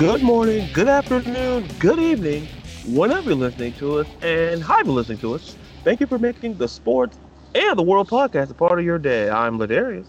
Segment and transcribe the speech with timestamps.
[0.00, 2.48] good morning, good afternoon, good evening,
[2.86, 5.58] whenever you're listening to us, and hi for listening to us.
[5.84, 7.18] Thank you for making the sports
[7.54, 9.28] and the world podcast a part of your day.
[9.28, 10.06] I'm Ladarius.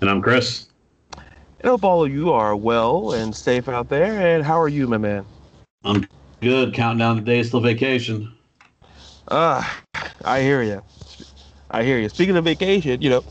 [0.00, 0.68] And I'm Chris.
[1.12, 4.18] And hope all of you are well and safe out there.
[4.36, 5.26] And how are you, my man?
[5.84, 6.08] I'm
[6.40, 6.72] good.
[6.72, 8.32] Counting down the days till vacation.
[9.30, 10.82] Ah, uh, I hear you.
[11.70, 12.08] I hear you.
[12.08, 13.24] Speaking of vacation, you know,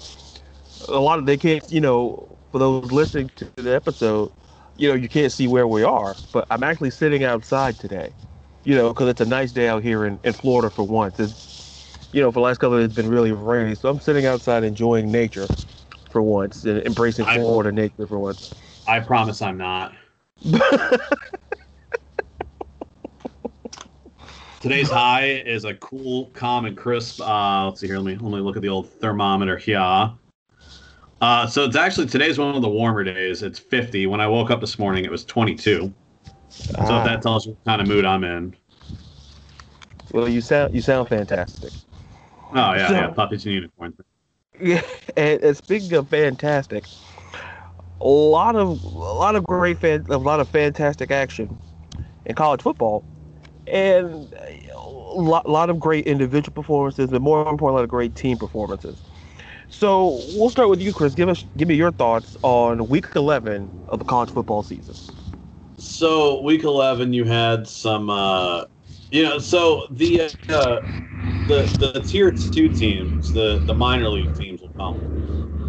[0.88, 4.32] a lot of they can't, you know, for those listening to the episode,
[4.80, 8.16] you know, you can't see where we are, but I'm actually sitting outside today,
[8.64, 11.20] you know, because it's a nice day out here in, in Florida for once.
[11.20, 11.38] It's,
[12.14, 13.76] you know, for the last couple of days, it's been really rainy.
[13.76, 15.48] So I'm sitting outside enjoying nature
[16.10, 18.56] for once and embracing I, Florida nature for once.
[18.88, 19.94] I promise I'm not.
[24.60, 27.22] Today's high is a cool, calm, and crisp.
[27.22, 28.00] Uh, let's see here.
[28.00, 30.12] Let me let me look at the old thermometer here.
[31.22, 33.44] Uh, so it's actually today's one of the warmer days.
[33.44, 34.08] It's 50.
[34.08, 35.94] When I woke up this morning, it was 22.
[36.78, 36.86] Ah.
[36.86, 38.56] So that tells you what kind of mood I'm in.
[40.12, 41.72] Well, you sound you sound fantastic.
[42.52, 43.96] Oh yeah, so, yeah, puppies and unicorns.
[44.60, 44.82] Yeah,
[45.16, 46.86] and, and, speaking of fantastic,
[48.02, 51.60] a lot of a lot of great fan, a lot of fantastic action
[52.26, 53.06] in college football,
[53.68, 54.34] and
[54.74, 58.38] a lot, lot of great individual performances, but more importantly, a lot of great team
[58.38, 58.98] performances.
[59.70, 61.14] So we'll start with you, Chris.
[61.14, 64.96] Give us, give me your thoughts on Week 11 of the college football season.
[65.78, 68.66] So Week 11, you had some, uh,
[69.12, 70.80] you know, so the uh,
[71.48, 75.02] the the tier two teams, the the minor league teams will come.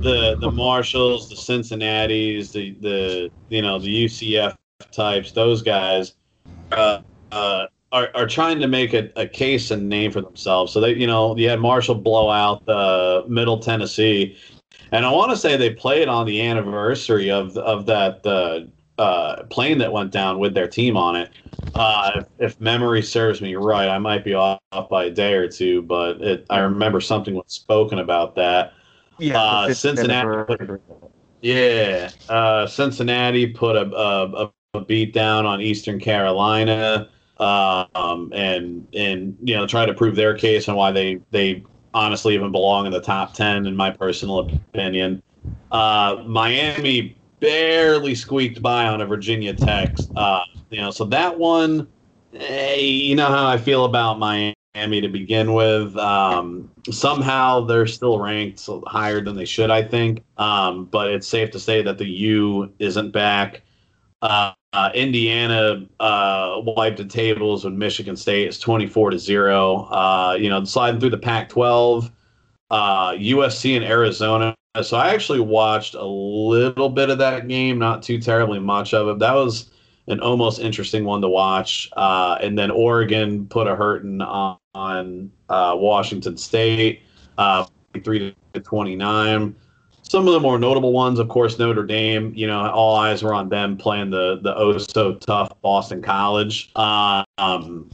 [0.03, 4.55] The the Marshalls, the Cincinnati's, the the you know the UCF
[4.93, 6.15] types, those guys.
[6.71, 7.01] Uh,
[7.33, 10.73] uh, are, are trying to make a, a case and name for themselves.
[10.73, 14.37] So they, you know, you had Marshall blow out the Middle Tennessee,
[14.93, 18.61] and I want to say they played on the anniversary of of that uh,
[19.01, 21.31] uh, plane that went down with their team on it.
[21.75, 25.49] Uh, if, if, memory serves me right, I might be off, by a day or
[25.49, 28.73] two, but it, I remember something was spoken about that.
[29.19, 30.45] Yeah, uh, Cincinnati.
[30.47, 30.83] Put,
[31.43, 37.09] yeah, uh, Cincinnati put a, a, a beat down on Eastern Carolina
[37.41, 41.65] um, and and you know try to prove their case on why they they
[41.95, 45.23] honestly even belong in the top ten in my personal opinion.
[45.71, 49.97] Uh, Miami barely squeaked by on a Virginia Tech.
[50.15, 50.41] Uh,
[50.71, 51.89] you know, so that one,
[52.33, 55.97] hey, you know how I feel about Miami to begin with.
[55.97, 60.23] Um, somehow they're still ranked higher than they should, I think.
[60.37, 63.63] Um, but it's safe to say that the U isn't back.
[64.23, 68.47] Uh, uh, Indiana uh, wiped the tables with Michigan State.
[68.47, 69.89] It's 24 to 0.
[69.91, 72.11] Uh, you know, sliding through the Pac 12,
[72.71, 74.55] USC uh, and Arizona.
[74.83, 79.09] So I actually watched a little bit of that game, not too terribly much of
[79.09, 79.19] it.
[79.19, 79.71] That was
[80.07, 81.91] an almost interesting one to watch.
[81.97, 87.03] Uh, and then Oregon put a hurting on, on uh, Washington State,
[87.37, 89.57] 3 to 29
[90.11, 92.33] some of the more notable ones, of course, Notre Dame.
[92.35, 96.73] You know, all eyes were on them playing the the oh so tough Boston College.
[96.75, 97.89] Um,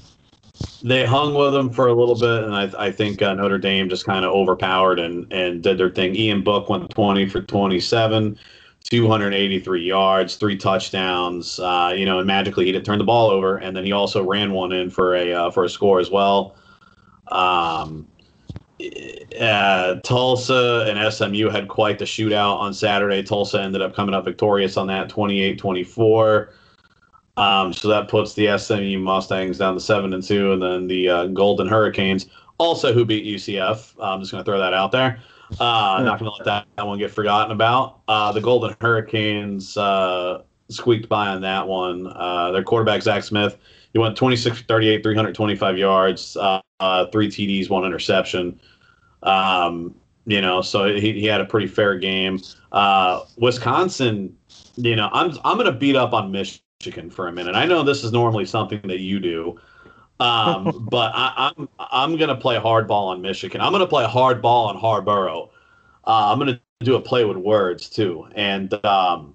[0.82, 3.90] they hung with them for a little bit, and I, I think uh, Notre Dame
[3.90, 6.16] just kind of overpowered and and did their thing.
[6.16, 8.38] Ian Book went 20 for 27.
[8.88, 11.58] 283 yards, three touchdowns.
[11.58, 14.24] Uh, you know, and magically he didn't turn the ball over, and then he also
[14.24, 16.56] ran one in for a uh, for a score as well.
[17.28, 18.06] Um,
[19.40, 23.22] uh, Tulsa and SMU had quite the shootout on Saturday.
[23.22, 26.52] Tulsa ended up coming up victorious on that 28 24.
[27.38, 30.52] Um, so that puts the SMU Mustangs down to 7 and 2.
[30.52, 32.26] And then the uh, Golden Hurricanes,
[32.58, 33.92] also who beat UCF.
[34.00, 35.20] I'm just going to throw that out there.
[35.60, 38.00] Uh, not going to let that, that one get forgotten about.
[38.08, 42.06] Uh, the Golden Hurricanes uh, squeaked by on that one.
[42.06, 43.58] Uh, their quarterback, Zach Smith,
[43.92, 48.60] he went 26 38, 325 yards, uh, uh, three TDs, one interception.
[49.22, 49.94] Um,
[50.26, 52.40] you know, so he, he had a pretty fair game.
[52.72, 54.36] Uh, Wisconsin,
[54.76, 57.54] you know, I'm I'm going to beat up on Michigan for a minute.
[57.54, 59.58] I know this is normally something that you do,
[60.18, 63.60] um, but I, am I'm, I'm going to play hardball on Michigan.
[63.60, 65.48] I'm going to play hardball on Harbaugh.
[66.04, 69.34] Uh, I'm going to do a play with words too, and um,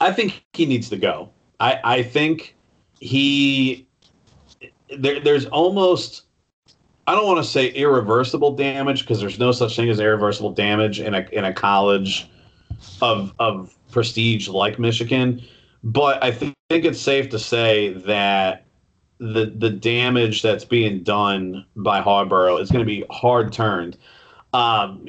[0.00, 1.30] I think he needs to go.
[1.60, 2.56] I I think
[3.00, 3.86] he
[4.96, 6.24] there, there's almost
[7.08, 11.00] I don't want to say irreversible damage because there's no such thing as irreversible damage
[11.00, 12.28] in a in a college
[13.00, 15.42] of of prestige like Michigan.
[15.82, 18.66] But I think, think it's safe to say that
[19.16, 23.96] the the damage that's being done by Harbaugh is going to be hard turned.
[24.52, 25.06] Um,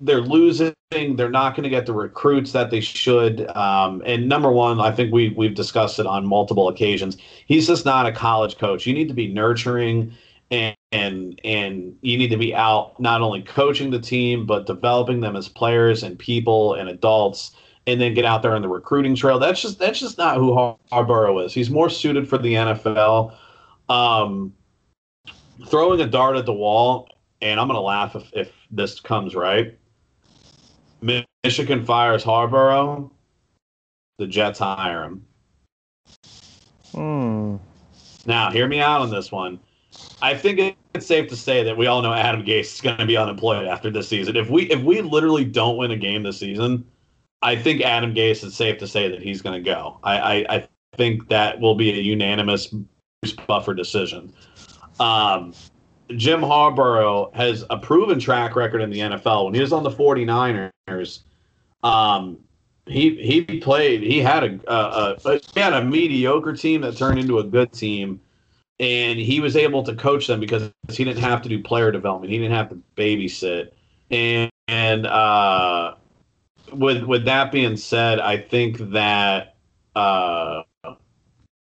[0.00, 0.74] they're losing.
[0.90, 3.48] They're not going to get the recruits that they should.
[3.56, 7.18] Um, and number one, I think we we've discussed it on multiple occasions.
[7.46, 8.84] He's just not a college coach.
[8.84, 10.12] You need to be nurturing
[10.50, 15.20] and and and you need to be out not only coaching the team but developing
[15.20, 17.52] them as players and people and adults
[17.86, 19.38] and then get out there on the recruiting trail.
[19.38, 21.54] That's just that's just not who Har- Harbaugh is.
[21.54, 23.36] He's more suited for the NFL
[23.88, 24.52] um,
[25.66, 27.08] throwing a dart at the wall
[27.42, 29.76] and I'm going to laugh if, if this comes right.
[31.00, 33.10] Michigan fires Harbaugh.
[34.18, 35.24] The Jets hire him.
[36.92, 37.56] Hmm.
[38.26, 39.60] now hear me out on this one
[40.22, 43.06] I think it's safe to say that we all know Adam Gase is going to
[43.06, 44.36] be unemployed after this season.
[44.36, 46.84] If we if we literally don't win a game this season,
[47.42, 49.98] I think Adam Gase is safe to say that he's going to go.
[50.02, 54.32] I, I, I think that will be a unanimous Bruce Buffer decision.
[54.98, 55.54] Um,
[56.16, 59.46] Jim Harbaugh has a proven track record in the NFL.
[59.46, 61.20] When he was on the 49ers,
[61.82, 62.38] um,
[62.86, 64.02] he he played.
[64.02, 67.72] He had a, a, a he had a mediocre team that turned into a good
[67.72, 68.20] team
[68.80, 72.32] and he was able to coach them because he didn't have to do player development.
[72.32, 73.72] He didn't have to babysit.
[74.10, 75.96] And, and uh,
[76.72, 79.56] with with that being said, I think that
[79.94, 80.62] uh,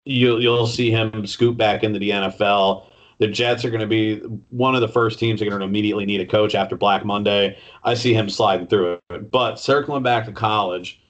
[0.03, 2.87] you'll you'll see him scoop back into the NFL.
[3.19, 4.17] The Jets are going to be
[4.49, 7.05] one of the first teams that are going to immediately need a coach after Black
[7.05, 7.57] Monday.
[7.83, 9.31] I see him sliding through it.
[9.31, 11.01] But circling back to college,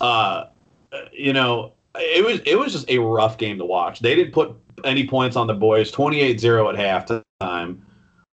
[0.00, 0.44] uh,
[1.12, 4.00] you know, it was it was just a rough game to watch.
[4.00, 5.92] They didn't put any points on the boys.
[5.92, 7.80] 28-0 at halftime.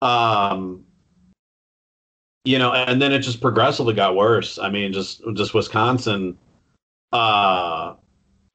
[0.02, 0.84] Um,
[2.44, 4.58] you know, and then it just progressively got worse.
[4.58, 6.38] I mean, just just Wisconsin,
[7.12, 7.94] uh,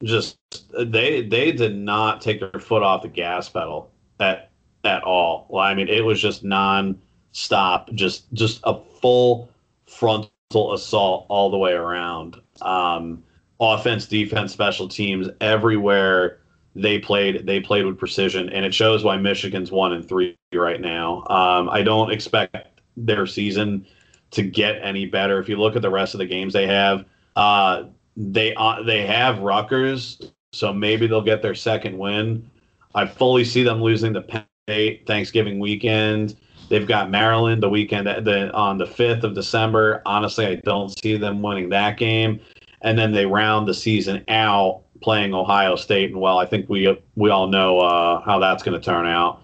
[0.02, 0.38] just
[0.76, 4.50] they they did not take their foot off the gas pedal at
[4.84, 5.46] at all.
[5.48, 9.48] Well, I mean, it was just non-stop, just just a full
[9.86, 12.40] frontal assault all the way around.
[12.62, 13.22] Um,
[13.60, 16.40] offense, defense, special teams, everywhere
[16.76, 20.80] they played they played with precision, and it shows why Michigan's one and three right
[20.80, 21.24] now.
[21.28, 22.56] Um, I don't expect
[22.96, 23.86] their season
[24.32, 25.38] to get any better.
[25.40, 27.84] If you look at the rest of the games they have, uh,
[28.16, 30.20] they uh, they have Rutgers,
[30.52, 32.48] so maybe they'll get their second win.
[32.94, 36.36] I fully see them losing the Penn State Thanksgiving weekend.
[36.68, 40.02] They've got Maryland the weekend the, on the fifth of December.
[40.04, 42.40] Honestly, I don't see them winning that game,
[42.82, 46.96] and then they round the season out playing Ohio State, and well, I think we
[47.16, 49.42] we all know uh, how that's going to turn out.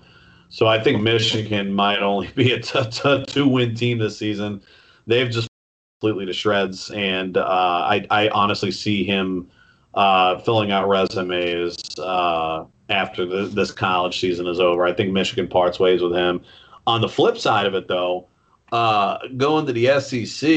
[0.48, 4.62] So I think Michigan might only be a t- t- two win team this season.
[5.06, 5.48] They've just
[6.00, 9.48] completely to shreds, and uh, I I honestly see him
[9.94, 14.84] uh, filling out resumes uh, after the, this college season is over.
[14.84, 16.42] I think Michigan parts ways with him.
[16.86, 18.26] On the flip side of it, though,
[18.72, 20.48] uh, going to the SEC,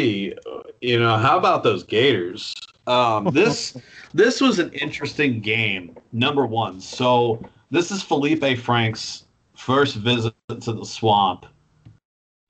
[0.81, 2.53] you know, how about those Gators?
[2.87, 3.77] Um, this
[4.15, 5.93] this was an interesting game.
[6.13, 9.25] Number one, so this is Felipe Frank's
[9.57, 11.45] first visit to the swamp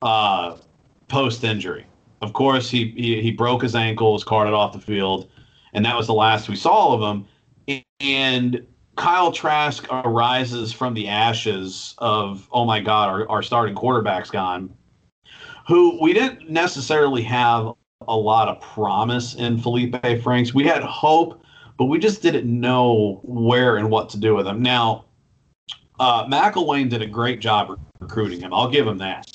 [0.00, 0.56] uh,
[1.08, 1.84] post injury.
[2.22, 5.28] Of course, he, he he broke his ankle, was carted off the field,
[5.72, 7.02] and that was the last we saw of
[7.68, 7.82] him.
[7.98, 8.64] And
[8.94, 14.72] Kyle Trask arises from the ashes of oh my god, our, our starting quarterback's gone.
[15.66, 17.72] Who we didn't necessarily have
[18.06, 20.54] a lot of promise in Felipe Franks.
[20.54, 21.42] We had hope,
[21.78, 24.62] but we just didn't know where and what to do with him.
[24.62, 25.04] Now,
[25.98, 28.52] uh, McElwain did a great job recruiting him.
[28.52, 29.32] I'll give him that.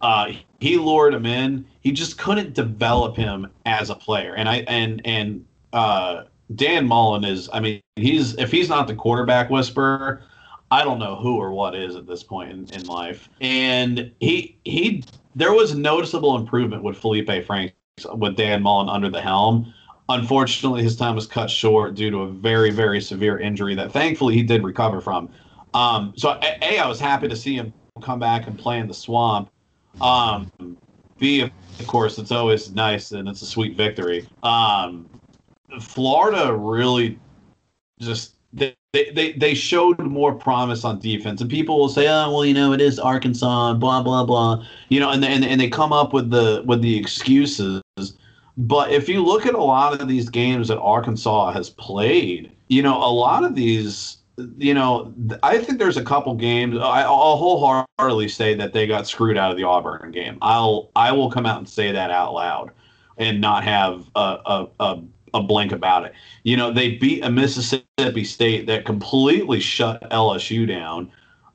[0.00, 1.64] Uh, he lured him in.
[1.80, 4.34] He just couldn't develop him as a player.
[4.34, 6.24] And I and and uh,
[6.56, 7.48] Dan Mullen is.
[7.52, 10.22] I mean, he's if he's not the quarterback whisperer,
[10.70, 13.28] I don't know who or what is at this point in, in life.
[13.40, 15.04] And he he
[15.36, 17.74] there was noticeable improvement with Felipe Franks
[18.14, 19.72] with Dan Mullen under the helm.
[20.12, 24.34] Unfortunately, his time was cut short due to a very, very severe injury that thankfully
[24.34, 25.30] he did recover from.
[25.74, 28.94] Um, so, A, I was happy to see him come back and play in the
[28.94, 29.50] swamp.
[30.00, 30.50] Um,
[31.18, 34.28] B, of course, it's always nice and it's a sweet victory.
[34.42, 35.08] Um,
[35.80, 37.18] Florida really
[38.00, 42.44] just they, they they showed more promise on defense, and people will say, "Oh, well,
[42.44, 45.92] you know, it is Arkansas," blah blah blah, you know, and and and they come
[45.94, 47.80] up with the with the excuses.
[48.56, 52.82] But if you look at a lot of these games that Arkansas has played, you
[52.82, 54.18] know, a lot of these,
[54.58, 56.76] you know, I think there's a couple games.
[56.76, 60.38] I, I'll wholeheartedly say that they got screwed out of the Auburn game.
[60.42, 62.72] I'll I will come out and say that out loud,
[63.16, 65.02] and not have a a, a
[65.34, 66.12] a blink about it.
[66.42, 71.10] You know, they beat a Mississippi State that completely shut LSU down.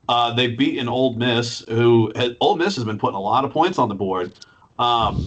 [0.08, 3.44] Uh, they beat an Ole Miss, who has, Ole Miss has been putting a lot
[3.44, 4.32] of points on the board.
[4.78, 5.26] Um,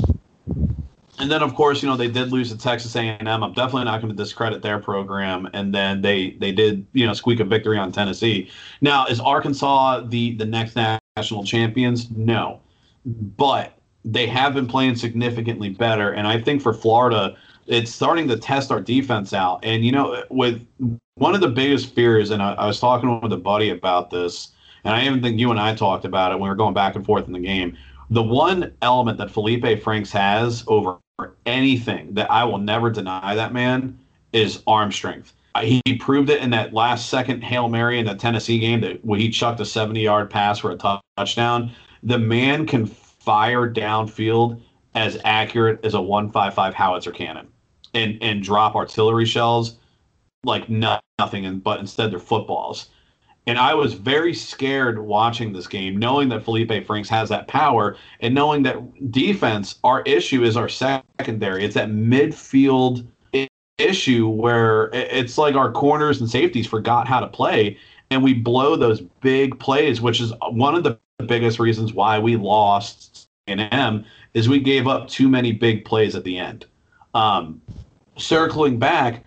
[1.22, 3.28] and then, of course, you know they did lose to Texas A&M.
[3.28, 5.48] I'm definitely not going to discredit their program.
[5.54, 8.50] And then they they did you know squeak a victory on Tennessee.
[8.82, 12.10] Now, is Arkansas the the next national champions?
[12.10, 12.60] No,
[13.06, 16.12] but they have been playing significantly better.
[16.12, 17.38] And I think for Florida,
[17.68, 19.60] it's starting to test our defense out.
[19.64, 20.66] And you know, with
[21.16, 24.54] one of the biggest fears, and I, I was talking with a buddy about this,
[24.84, 26.96] and I even think you and I talked about it when we were going back
[26.96, 27.78] and forth in the game.
[28.10, 30.98] The one element that Felipe Franks has over
[31.46, 33.98] anything that I will never deny that man
[34.34, 35.34] is arm strength.
[35.62, 39.20] He proved it in that last second Hail Mary in the Tennessee game that when
[39.20, 41.72] he chucked a 70 yard pass for a touchdown.
[42.04, 44.62] The man can fire downfield
[44.96, 47.48] as accurate as a 155 howitzer cannon
[47.94, 49.78] and, and drop artillery shells
[50.44, 52.90] like nothing, but instead they're footballs.
[53.48, 57.98] And I was very scared watching this game, knowing that Felipe Franks has that power
[58.20, 61.66] and knowing that defense, our issue is our secondary.
[61.66, 63.08] It's that midfield
[63.78, 67.78] issue where it's like our corners and safeties forgot how to play
[68.12, 72.36] and we blow those big plays, which is one of the biggest reasons why we
[72.36, 76.66] lost A&M is we gave up too many big plays at the end.
[77.14, 77.62] Um,
[78.18, 79.24] circling back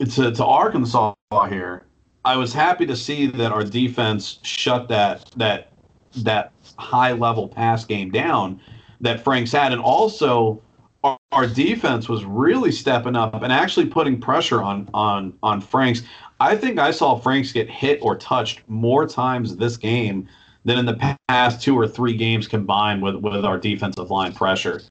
[0.00, 1.14] to, to Arkansas
[1.48, 1.84] here,
[2.24, 5.72] I was happy to see that our defense shut that that
[6.18, 8.60] that high level pass game down
[9.00, 10.60] that Franks had, and also
[11.02, 16.02] our, our, defense was really stepping up and actually putting pressure on on on Franks.
[16.38, 20.28] I think I saw Franks get hit or touched more times this game
[20.64, 24.82] than in the past two or three games combined with with our defensive line pressure.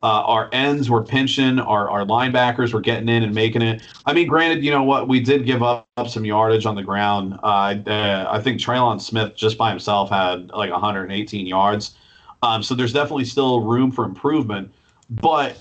[0.00, 1.58] Uh, our ends were pinching.
[1.58, 3.82] Our, our linebackers were getting in and making it.
[4.06, 5.08] I mean, granted, you know what?
[5.08, 7.38] We did give up, up some yardage on the ground.
[7.42, 11.96] Uh, uh, I think Trelon Smith just by himself had like 118 yards.
[12.42, 14.72] Um, so there's definitely still room for improvement.
[15.10, 15.58] But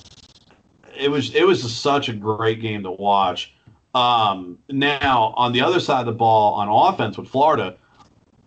[0.96, 3.54] it was it was such a great game to watch.
[3.96, 7.78] Um, now on the other side of the ball on offense with Florida,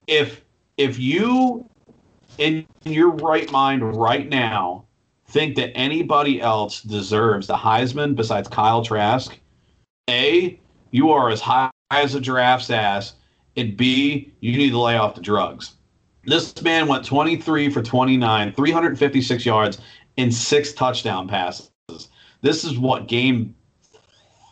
[0.07, 0.43] if
[0.77, 1.69] if you
[2.39, 4.85] in your right mind right now
[5.31, 9.39] think that anybody else deserves the Heisman besides Kyle Trask,
[10.09, 10.59] A,
[10.91, 13.15] you are as high as a giraffe's ass,
[13.57, 15.75] and B, you need to lay off the drugs.
[16.25, 19.79] This man went 23 for 29, 356 yards,
[20.19, 21.71] and six touchdown passes.
[22.43, 23.55] This is what game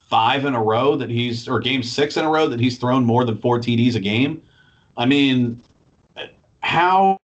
[0.09, 3.05] five in a row that he's, or game six in a row that he's thrown
[3.05, 4.43] more than four TDs a game.
[4.97, 5.63] I mean,
[6.61, 7.19] how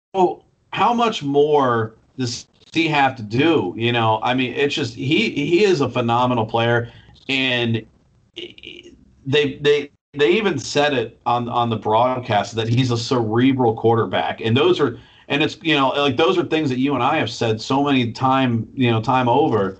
[0.70, 3.74] how much more does he have to do?
[3.76, 6.90] You know, I mean, it's just he he is a phenomenal player,
[7.28, 7.86] and
[8.34, 14.40] they they they even said it on on the broadcast that he's a cerebral quarterback,
[14.40, 17.16] and those are and it's you know like those are things that you and I
[17.16, 19.78] have said so many time you know time over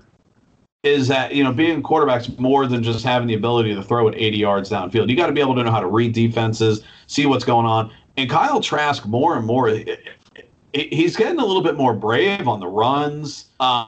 [0.83, 4.15] is that you know being quarterback's more than just having the ability to throw it
[4.17, 5.09] 80 yards downfield.
[5.09, 7.91] You got to be able to know how to read defenses, see what's going on.
[8.17, 9.69] And Kyle Trask more and more
[10.75, 13.45] he's getting a little bit more brave on the runs.
[13.59, 13.87] Um,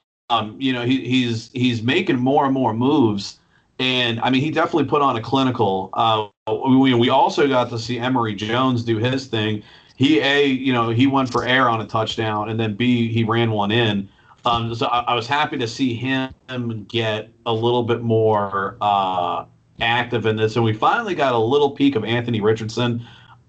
[0.58, 3.40] you know, he, he's he's making more and more moves,
[3.80, 5.90] and I mean, he definitely put on a clinical.
[5.94, 9.64] Uh, we, we also got to see Emory Jones do his thing.
[9.96, 13.24] He a you know he went for air on a touchdown, and then b he
[13.24, 14.10] ran one in.
[14.46, 19.44] Um, so I, I, was happy to see him get a little bit more uh,
[19.82, 23.06] active in this, and we finally got a little peek of Anthony Richardson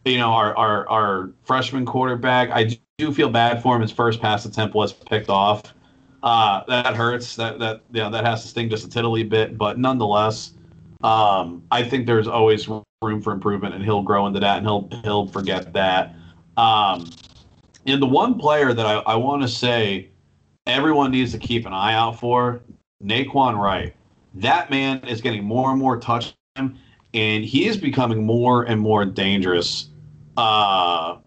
[0.08, 2.50] you know, our, our, our freshman quarterback.
[2.50, 3.82] I do feel bad for him.
[3.82, 5.62] His first pass attempt was picked off.
[6.22, 7.36] Uh, that hurts.
[7.36, 9.56] That that yeah, that has to sting just a tiddly bit.
[9.56, 10.54] But nonetheless,
[11.04, 14.88] um, I think there's always room for improvement, and he'll grow into that, and he'll
[15.04, 16.14] he'll forget that.
[16.56, 17.08] Um,
[17.86, 20.08] and the one player that I, I want to say
[20.66, 22.60] everyone needs to keep an eye out for,
[23.02, 23.94] Nay'Quan Wright.
[24.34, 26.76] That man is getting more and more touch time,
[27.14, 29.90] and he is becoming more and more dangerous
[30.38, 31.18] uh,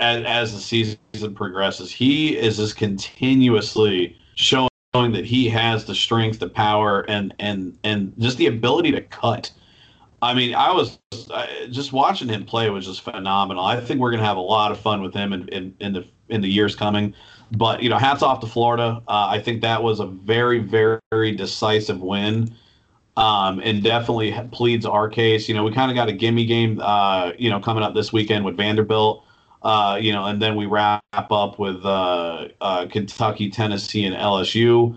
[0.00, 1.92] as, as the season progresses.
[1.92, 8.12] He is just continuously showing that he has the strength, the power, and and and
[8.18, 9.52] just the ability to cut.
[10.20, 10.98] I mean, I was
[11.70, 13.64] just watching him play was just phenomenal.
[13.64, 16.04] I think we're gonna have a lot of fun with him in, in, in the
[16.28, 17.14] in the years coming.
[17.52, 19.00] But you know, hats off to Florida.
[19.06, 22.52] Uh, I think that was a very very, very decisive win
[23.16, 25.48] um, and definitely pleads our case.
[25.48, 28.12] You know, we kind of got a gimme game, uh, you know, coming up this
[28.12, 29.24] weekend with Vanderbilt.
[29.62, 34.94] Uh, you know, and then we wrap up with uh, uh Kentucky, Tennessee, and LSU.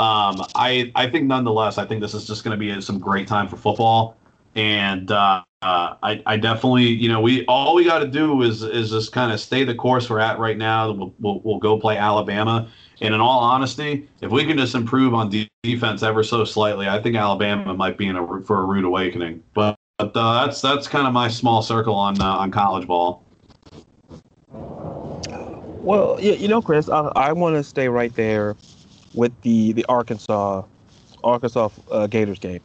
[0.00, 3.28] Um, I I think nonetheless, I think this is just going to be some great
[3.28, 4.16] time for football.
[4.56, 8.62] and uh, uh, I, I definitely, you know, we all we got to do is
[8.62, 10.90] is just kind of stay the course we're at right now.
[10.90, 15.14] We'll, we'll, we'll go play Alabama, and in all honesty, if we can just improve
[15.14, 18.64] on de- defense ever so slightly, I think Alabama might be in a for a
[18.64, 19.42] rude awakening.
[19.54, 23.24] But, but uh, that's that's kind of my small circle on uh, on college ball.
[25.82, 28.54] Well, yeah, you know, Chris, I, I want to stay right there
[29.14, 30.62] with the the Arkansas
[31.24, 32.60] Arkansas uh, Gators game.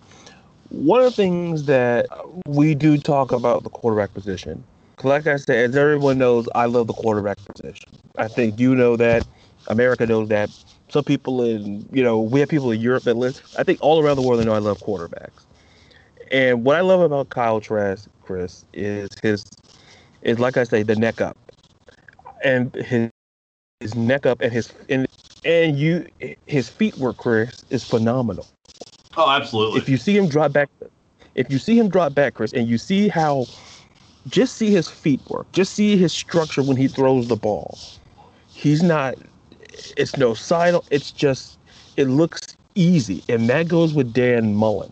[0.69, 2.07] One of the things that
[2.47, 4.63] we do talk about the quarterback position.
[5.03, 7.89] Like I said, as everyone knows, I love the quarterback position.
[8.17, 9.25] I think you know that.
[9.67, 10.49] America knows that.
[10.89, 13.41] Some people in, you know, we have people in Europe that list.
[13.57, 15.45] I think all around the world they know I love quarterbacks.
[16.31, 19.45] And what I love about Kyle Trask, Chris, is his,
[20.21, 21.37] is like I say, the neck up,
[22.43, 23.09] and his
[23.79, 25.07] his neck up and his and
[25.43, 26.07] and you
[26.47, 28.47] his feet work, Chris, is phenomenal.
[29.17, 29.79] Oh, absolutely.
[29.79, 30.69] If you see him drop back,
[31.35, 33.45] if you see him drop back, Chris, and you see how,
[34.27, 37.77] just see his feet work, just see his structure when he throws the ball.
[38.53, 39.15] He's not.
[39.97, 40.75] It's no side.
[40.91, 41.57] It's just.
[41.97, 44.91] It looks easy, and that goes with Dan Mullen.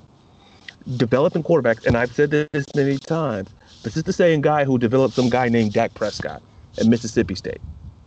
[0.97, 3.49] Developing quarterbacks, and I've said this many times.
[3.83, 6.41] This is the same guy who developed some guy named Dak Prescott
[6.77, 7.59] at Mississippi State.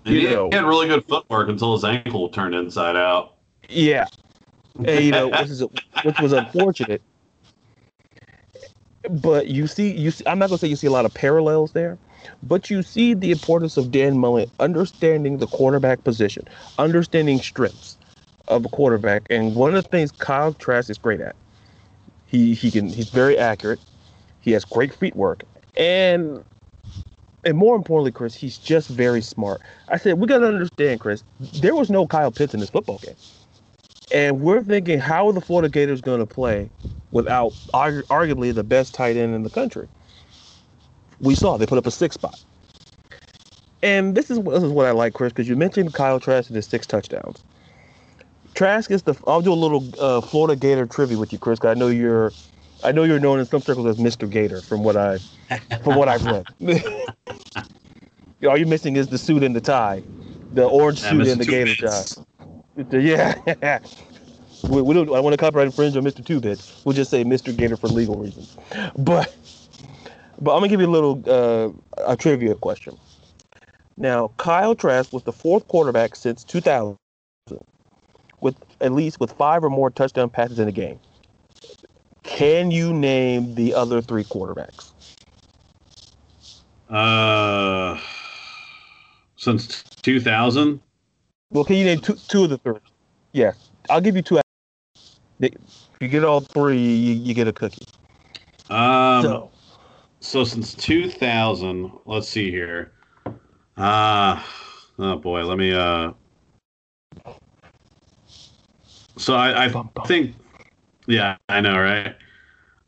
[0.06, 3.34] And he, know, he had really good footwork until his ankle turned inside out.
[3.68, 4.06] Yeah,
[4.76, 5.62] and you know, which, is,
[6.04, 7.02] which was unfortunate.
[9.10, 11.72] But you see, you see, I'm not gonna say you see a lot of parallels
[11.72, 11.98] there,
[12.42, 16.46] but you see the importance of Dan Mullen understanding the quarterback position,
[16.78, 17.96] understanding strengths
[18.48, 21.36] of a quarterback, and one of the things Kyle Trask is great at.
[22.26, 23.80] He he can he's very accurate.
[24.40, 25.42] He has great feet work,
[25.76, 26.44] and
[27.44, 29.60] and more importantly, Chris, he's just very smart.
[29.88, 31.22] I said we got to understand, Chris.
[31.40, 33.14] There was no Kyle Pitts in this football game.
[34.12, 36.70] And we're thinking, how are the Florida Gators going to play
[37.10, 39.88] without arguably the best tight end in the country?
[41.20, 42.42] We saw they put up a six spot.
[43.82, 46.56] And this is, this is what I like, Chris, because you mentioned Kyle Trask and
[46.56, 47.42] his six touchdowns.
[48.54, 49.14] Trask is the.
[49.26, 51.58] I'll do a little uh, Florida Gator trivia with you, Chris.
[51.58, 52.32] Because I know you're,
[52.82, 54.28] I know you're known in some circles as Mr.
[54.28, 55.18] Gator, from what I,
[55.84, 56.46] from what I've read.
[58.46, 60.02] All you're missing is the suit and the tie,
[60.52, 62.98] the orange suit and the Gator tie.
[62.98, 63.78] Yeah.
[64.68, 65.12] we, we, don't.
[65.14, 66.24] I want to copyright infringe on Mr.
[66.24, 66.60] Two Bit.
[66.84, 67.56] We'll just say Mr.
[67.56, 68.56] Gator for legal reasons.
[68.96, 69.34] But,
[70.40, 71.70] but I'm gonna give you a little uh,
[72.06, 72.96] a trivia question.
[73.96, 76.96] Now, Kyle Trask was the fourth quarterback since 2000,
[78.40, 81.00] with at least with five or more touchdown passes in a game.
[82.22, 84.90] Can you name the other three quarterbacks?
[86.90, 87.98] Uh,
[89.36, 90.80] since 2000.
[91.50, 92.80] Well, can you name two two of the three?
[93.32, 93.52] Yeah,
[93.88, 94.40] I'll give you two.
[95.38, 95.52] If
[96.00, 97.86] you get all three, you, you get a cookie.
[98.68, 99.50] Um, so.
[100.26, 102.92] So since 2000, let's see here.
[103.76, 104.42] Uh
[104.98, 106.12] oh boy, let me uh.
[109.16, 110.34] So I, I think,
[111.06, 112.08] yeah, I know, right?
[112.08, 112.14] Uh,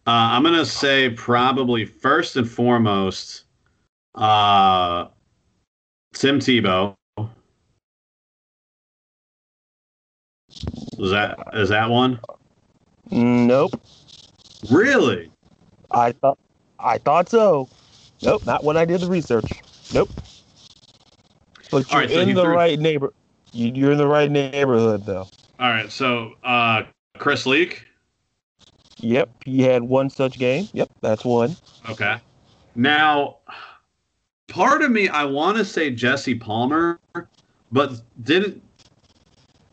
[0.06, 3.44] I'm gonna say probably first and foremost,
[4.14, 5.06] uh,
[6.14, 6.96] Tim Tebow.
[10.98, 12.18] Is that is that one?
[13.10, 13.80] Nope.
[14.70, 15.30] Really?
[15.90, 16.38] I thought
[16.78, 17.68] I thought so.
[18.22, 19.46] Nope, not when I did the research.
[19.92, 20.10] Nope.
[21.70, 22.54] But you're right, so in the threw...
[22.54, 23.12] right neighbor.
[23.52, 25.28] You're in the right neighborhood, though.
[25.60, 26.84] All right, so uh,
[27.18, 27.84] Chris Leak.
[29.00, 30.68] Yep, he had one such game.
[30.72, 31.56] Yep, that's one.
[31.88, 32.16] Okay.
[32.74, 33.36] Now,
[34.48, 36.98] part of me, I want to say Jesse Palmer,
[37.70, 38.62] but didn't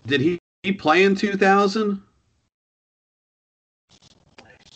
[0.05, 2.01] did he he play in 2000?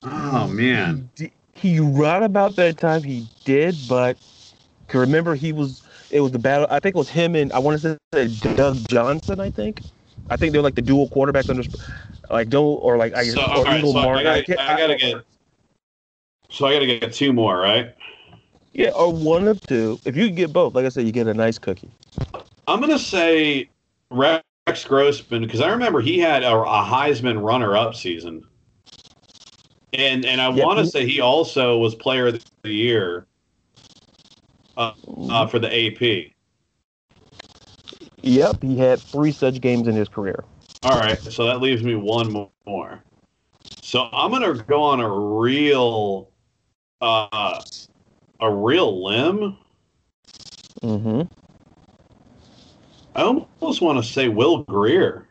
[0.03, 4.17] Oh man, he, he right about that time he did, but
[4.87, 6.67] can remember he was it was the battle.
[6.69, 9.39] I think it was him and I want to say Doug Johnson.
[9.39, 9.81] I think.
[10.29, 11.63] I think they're like the dual quarterbacks under
[12.29, 14.19] like Joe or like I so, or right, so Mark.
[14.19, 15.25] I gotta, I, I gotta get.
[16.49, 17.95] So I gotta get two more, right?
[18.73, 19.99] Yeah, or one of two.
[20.05, 21.89] If you get both, like I said, you get a nice cookie.
[22.67, 23.69] I'm gonna say
[24.11, 24.43] Rex
[24.85, 28.43] Grossman because I remember he had a, a Heisman runner-up season,
[29.93, 33.25] and and I yeah, want to say he also was Player of the Year
[34.77, 34.93] uh,
[35.29, 36.31] uh, for the AP.
[38.21, 40.43] Yep, he had three such games in his career.
[40.83, 43.03] All right, so that leaves me one more.
[43.81, 46.29] So I'm gonna go on a real,
[47.01, 47.61] uh,
[48.39, 49.57] a real limb.
[50.83, 51.21] Mm-hmm.
[53.15, 55.28] I almost want to say Will Grier.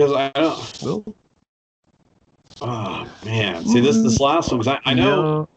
[0.00, 1.16] Because I don't.
[2.62, 5.48] Oh man, see this this last one because I, I know.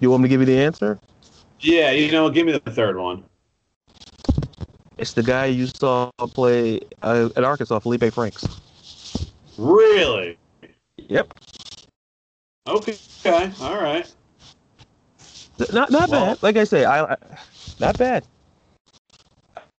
[0.00, 0.98] You want me to give you the answer?
[1.60, 3.24] Yeah, you know, give me the third one.
[4.98, 8.46] It's the guy you saw play uh, at Arkansas, Felipe Franks.
[9.56, 10.36] Really?
[11.08, 11.32] Yep.
[12.66, 12.98] Okay.
[13.24, 13.50] Okay.
[13.60, 14.12] All right.
[15.72, 16.42] Not not well, bad.
[16.42, 17.16] Like I say, I, I
[17.80, 18.26] not bad.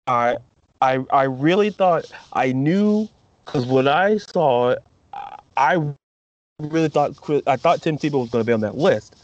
[0.06, 0.36] I
[0.84, 3.08] I I really thought I knew
[3.46, 4.80] because when I saw it,
[5.56, 5.78] I
[6.60, 7.16] really thought
[7.46, 9.16] I thought Tim Tebow was going to be on that list,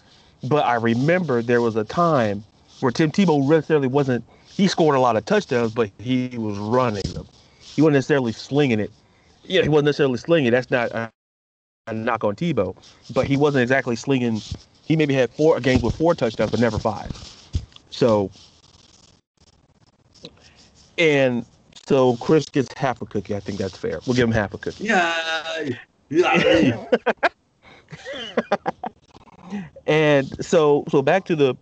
[0.44, 2.44] but I remember there was a time
[2.80, 4.24] where Tim Tebow necessarily wasn't.
[4.56, 7.28] He scored a lot of touchdowns, but he was running them.
[7.76, 8.92] He wasn't necessarily slinging it.
[9.44, 10.48] Yeah, he wasn't necessarily slinging.
[10.48, 10.52] It.
[10.52, 11.10] That's not a,
[11.88, 12.76] a knock on Tebow,
[13.10, 14.42] but he wasn't exactly slinging.
[14.86, 17.12] He maybe had four games with four touchdowns, but never five.
[17.90, 18.30] So,
[21.00, 21.46] and
[21.86, 23.34] so Chris gets half a cookie.
[23.34, 23.98] I think that's fair.
[24.06, 24.84] We'll give him half a cookie.
[24.84, 25.70] Yeah.
[26.10, 26.84] yeah.
[29.86, 31.56] and so so back to the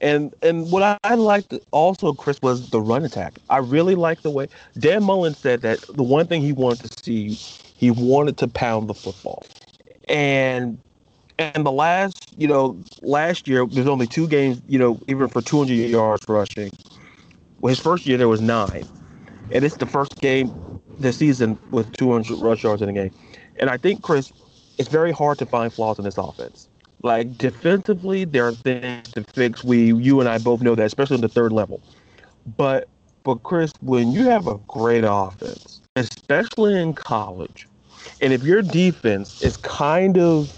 [0.00, 3.38] and and what I, I liked also, Chris, was the run attack.
[3.48, 6.96] I really liked the way Dan Mullen said that the one thing he wanted to
[7.02, 7.30] see,
[7.76, 9.42] he wanted to pound the football.
[10.08, 10.78] And
[11.38, 15.40] and the last, you know, last year there's only two games, you know, even for
[15.40, 16.70] 200 yards rushing.
[17.64, 18.86] Well, his first year there was nine,
[19.50, 20.52] and it's the first game
[20.98, 23.10] this season with 200 rush yards in a game.
[23.58, 24.34] And I think Chris,
[24.76, 26.68] it's very hard to find flaws in this offense.
[27.02, 29.64] Like defensively, there are things to fix.
[29.64, 31.80] We, you and I both know that, especially on the third level.
[32.58, 32.86] But,
[33.22, 37.66] but Chris, when you have a great offense, especially in college,
[38.20, 40.52] and if your defense is kind of,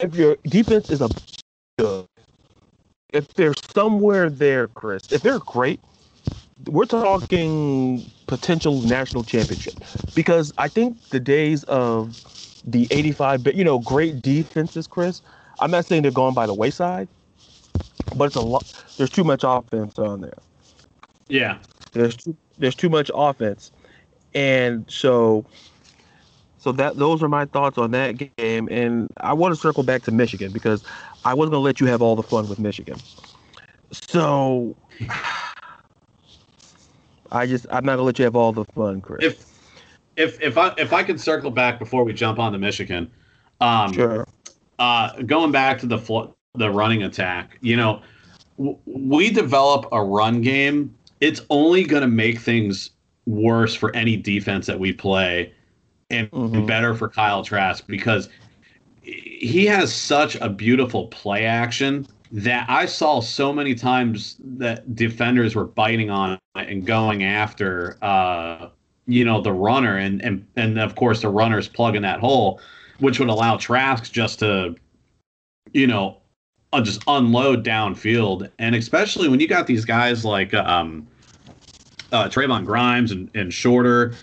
[0.00, 1.08] if your defense is a
[3.14, 5.80] if they're somewhere there, Chris, if they're great,
[6.66, 12.14] we're talking potential national championship because I think the days of
[12.64, 15.22] the 85, you know, great defenses, Chris.
[15.60, 17.08] I'm not saying they're going by the wayside,
[18.14, 18.66] but it's a lot.
[18.96, 20.38] There's too much offense on there.
[21.28, 21.58] Yeah,
[21.94, 23.72] there's too there's too much offense,
[24.34, 25.46] and so
[26.58, 28.68] so that those are my thoughts on that game.
[28.70, 30.82] And I want to circle back to Michigan because
[31.24, 32.98] I wasn't gonna let you have all the fun with Michigan.
[33.92, 34.76] So
[37.32, 39.24] I just I'm not gonna let you have all the fun, Chris.
[39.24, 39.54] If
[40.16, 43.10] if if I if I could circle back before we jump on to Michigan,
[43.60, 44.26] um, sure.
[44.78, 48.02] Uh, going back to the the running attack, you know,
[48.58, 50.94] w- we develop a run game.
[51.20, 52.90] It's only going to make things
[53.26, 55.52] worse for any defense that we play,
[56.10, 56.54] and, mm-hmm.
[56.54, 58.28] and better for Kyle Trask because
[59.04, 65.54] he has such a beautiful play action that I saw so many times that defenders
[65.54, 68.68] were biting on it and going after uh,
[69.06, 69.98] you know the runner.
[69.98, 72.60] And and and of course the runner's plugging that hole
[73.00, 74.74] which would allow Trask just to
[75.72, 76.18] you know
[76.72, 78.50] uh, just unload downfield.
[78.58, 81.06] And especially when you got these guys like um
[82.12, 84.14] uh Trevon Grimes and, and shorter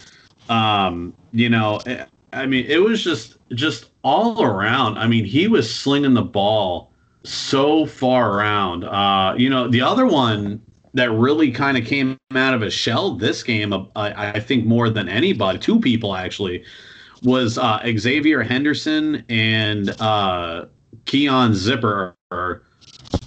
[0.49, 5.47] um you know eh, I mean it was just just all around I mean he
[5.47, 6.91] was slinging the ball
[7.23, 10.61] so far around uh you know the other one
[10.93, 14.65] that really kind of came out of a shell this game, uh, I, I, think
[14.65, 16.63] more than anybody, two people actually,
[17.23, 20.65] was uh, Xzavier Henderson and uh,
[21.05, 22.15] Keon Zipper.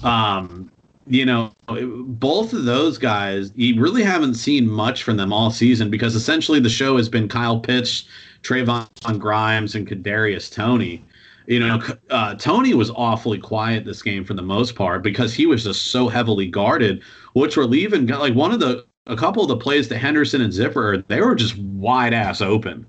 [0.03, 0.71] Um,
[1.07, 5.91] you know, both of those guys, you really haven't seen much from them all season
[5.91, 8.05] because essentially the show has been Kyle Pitts,
[8.45, 11.03] Trevon Grimes, and Kadarius Toney.
[11.47, 15.45] You know, uh, Toney was awfully quiet this game for the most part because he
[15.47, 17.03] was just so heavily guarded,
[17.35, 20.53] which were leaving like one of the a couple of the plays to Henderson and
[20.53, 22.87] Zipper, they were just wide ass open.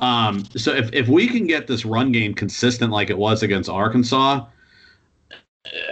[0.00, 3.70] Um, so if if we can get this run game consistent like it was against
[3.70, 4.44] Arkansas,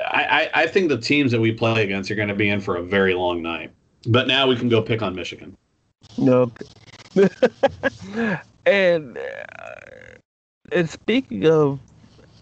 [0.07, 2.77] I, I, think the teams that we play against are going to be in for
[2.77, 3.71] a very long night.
[4.07, 5.57] But now we can go pick on Michigan.
[6.19, 6.51] No.
[8.67, 10.17] and uh,
[10.73, 11.81] and speaking of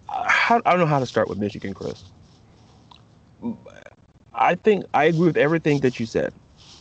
[0.09, 2.05] I don't know how to start with Michigan, Chris.
[4.35, 6.33] I think I agree with everything that you said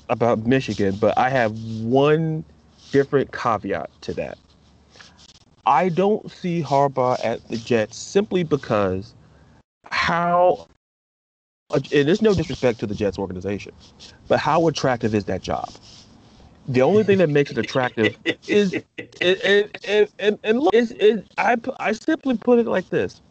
[0.10, 2.44] about Michigan, but I have one
[2.92, 4.38] different caveat to that.
[5.66, 9.14] I don't see Harbaugh at the Jets simply because
[9.92, 10.68] how,
[11.74, 13.74] and there's no disrespect to the Jets organization,
[14.30, 15.70] but how attractive is that job?
[16.68, 18.74] The only thing that makes it attractive is,
[19.22, 20.94] and, and, and, and look, is
[21.38, 23.22] I, I simply put it like this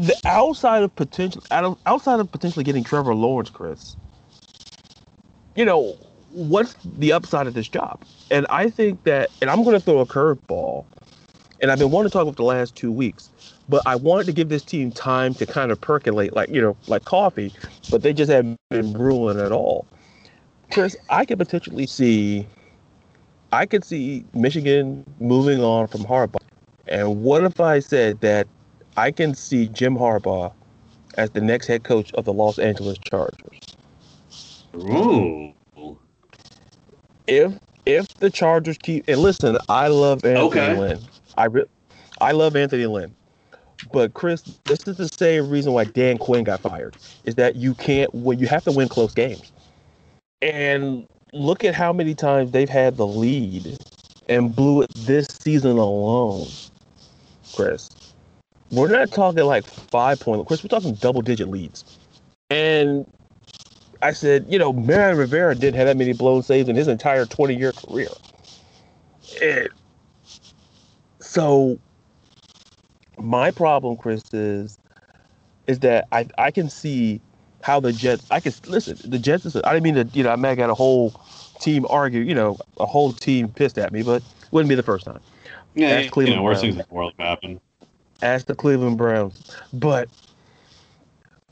[0.00, 3.96] the outside of potential outside of potentially getting Trevor Lawrence, Chris.
[5.56, 5.96] You know,
[6.32, 8.02] what's the upside of this job?
[8.30, 10.86] And I think that, and I'm going to throw a curveball,
[11.60, 13.28] and I've been wanting to talk about the last two weeks,
[13.68, 16.76] but I wanted to give this team time to kind of percolate, like you know,
[16.86, 17.52] like coffee,
[17.90, 19.86] but they just haven't been brewing at all.
[20.70, 22.46] Chris, I could potentially see,
[23.52, 26.38] I could see Michigan moving on from Harbaugh.
[26.88, 28.48] And what if I said that
[28.96, 30.52] I can see Jim Harbaugh
[31.16, 33.60] as the next head coach of the Los Angeles Chargers?
[34.76, 35.54] Ooh.
[37.26, 40.74] If if the Chargers keep and listen, I love Anthony Okay.
[40.74, 41.00] Lynn.
[41.36, 41.66] I re-
[42.20, 43.14] I love Anthony Lynn.
[43.92, 46.94] But Chris, this is the same reason why Dan Quinn got fired.
[47.24, 49.52] Is that you can't win you have to win close games.
[50.42, 53.78] And look at how many times they've had the lead
[54.28, 56.48] and blew it this season alone.
[57.54, 57.90] Chris.
[58.70, 61.84] We're not talking like five point Chris, we're talking double digit leads.
[62.50, 63.04] And
[64.02, 67.26] I said, you know, Mariano Rivera didn't have that many blown saves in his entire
[67.26, 68.08] 20 year career.
[69.40, 69.72] It,
[71.20, 71.78] so
[73.18, 74.78] my problem, Chris, is
[75.66, 77.20] is that I I can see
[77.62, 80.30] how the Jets I can listen, the Jets is I didn't mean to, you know,
[80.30, 81.12] I may have got a whole
[81.60, 85.04] team argue, you know, a whole team pissed at me, but wouldn't be the first
[85.04, 85.20] time.
[85.74, 86.74] Yeah, you Cleveland know, worst Browns.
[86.74, 87.60] things in the world have happened.
[88.22, 89.56] Ask the Cleveland Browns.
[89.72, 90.08] But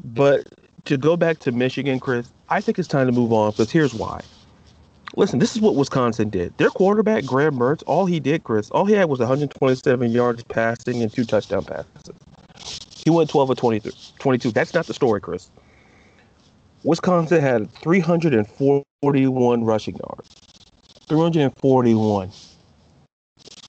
[0.03, 0.47] but
[0.87, 3.95] to go back to Michigan, Chris, I think it's time to move on because here's
[3.95, 4.21] why.
[5.17, 6.57] Listen, this is what Wisconsin did.
[6.59, 11.03] Their quarterback, Graham Mertz, all he did, Chris, all he had was 127 yards passing
[11.03, 12.13] and two touchdown passes.
[13.05, 14.51] He went 12 of 23, 22.
[14.53, 15.51] That's not the story, Chris.
[16.85, 20.35] Wisconsin had 341 rushing yards.
[21.09, 22.31] 341.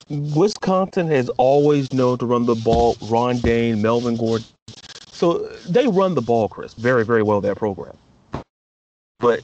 [0.08, 2.96] Wisconsin has always known to run the ball.
[3.02, 4.46] Ron Dayne, Melvin Gordon.
[5.12, 7.96] So they run the ball, Chris, very, very well, that program.
[9.18, 9.42] But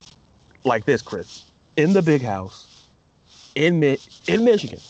[0.65, 1.45] like this, Chris,
[1.77, 2.89] in the big house,
[3.55, 3.83] in
[4.27, 4.81] in Michigan,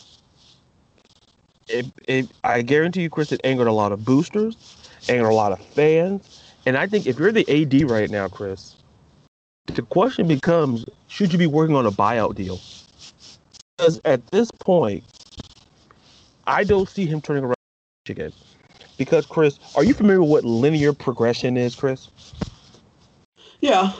[1.67, 4.77] it, it, I guarantee you, Chris, it angered a lot of boosters,
[5.09, 6.46] angered a lot of fans.
[6.67, 8.75] And I think if you're the AD right now, Chris,
[9.67, 12.59] the question becomes should you be working on a buyout deal?
[13.77, 15.05] Because at this point,
[16.45, 17.55] I don't see him turning around
[18.09, 18.33] again.
[18.97, 22.09] Because, Chris, are you familiar with what linear progression is, Chris?
[23.61, 23.93] Yeah,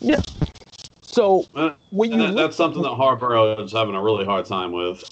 [0.00, 0.20] Yeah.
[1.00, 4.26] So Uh, when you and that, look- that's something that Harbaugh is having a really
[4.26, 5.02] hard time with.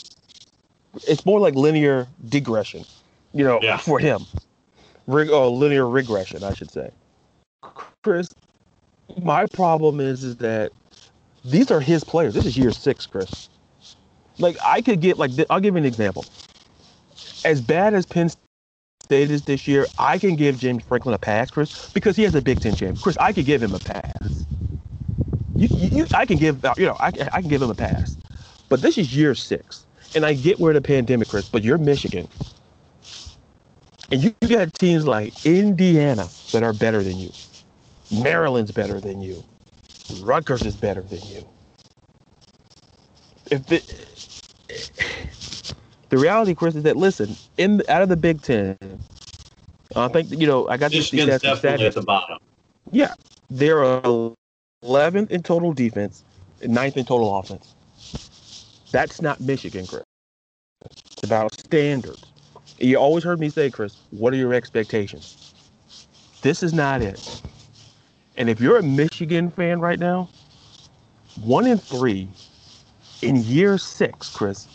[1.08, 2.84] it's more like linear digression,
[3.32, 3.76] you know, Yeah.
[3.88, 4.26] for him.
[5.06, 6.90] Rig, oh, linear regression, I should say.
[8.04, 8.28] Chris,
[9.22, 10.72] my problem is is that
[11.44, 12.34] these are his players.
[12.34, 13.50] This is year six, Chris.
[14.38, 16.26] Like I could get like I'll give you an example.
[17.44, 18.30] As bad as Penn
[19.04, 22.34] State is this year, I can give James Franklin a pass, Chris, because he has
[22.34, 23.00] a Big Ten champ.
[23.00, 24.46] Chris, I could give him a pass.
[25.56, 28.18] You, you I can give you know I, I can give him a pass,
[28.68, 32.28] but this is year six, and I get where the pandemic, Chris, but you're Michigan,
[34.12, 37.30] and you, you got teams like Indiana that are better than you,
[38.12, 39.44] Maryland's better than you,
[40.20, 41.46] Rutgers is better than you.
[43.50, 43.82] If the
[46.10, 48.78] the reality, Chris, is that listen, in out of the Big Ten,
[49.96, 52.38] I think you know I got Michigan's stats from definitely at the bottom.
[52.92, 53.14] Yeah,
[53.50, 53.82] they're
[54.84, 56.24] 11th in total defense,
[56.62, 57.74] and 9th in total offense.
[58.92, 60.04] That's not Michigan, Chris.
[61.16, 62.33] It's about standards.
[62.78, 65.54] You always heard me say, Chris, what are your expectations?
[66.42, 67.42] This is not it.
[68.36, 70.28] And if you're a Michigan fan right now,
[71.40, 72.28] one in three
[73.22, 74.66] in year six, Chris.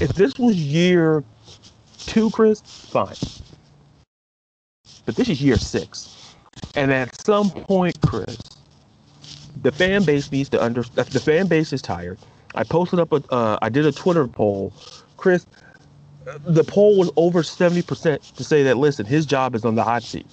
[0.00, 1.22] If this was year
[1.98, 3.14] two, Chris, fine.
[5.04, 6.34] But this is year six.
[6.74, 8.38] And at some point, Chris,
[9.62, 12.18] the fan base needs to under the fan base is tired.
[12.54, 14.72] I posted up a uh, I did a Twitter poll,
[15.16, 15.46] Chris.
[16.24, 19.84] The poll was over seventy percent to say that listen, his job is on the
[19.84, 20.26] hot seat.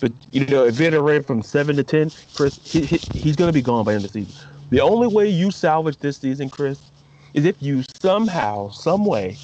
[0.00, 3.48] But you know, if it ran from seven to ten, Chris, he, he, he's going
[3.48, 4.34] to be gone by the end of the season.
[4.70, 6.80] The only way you salvage this season, Chris,
[7.34, 9.38] is if you somehow, some way,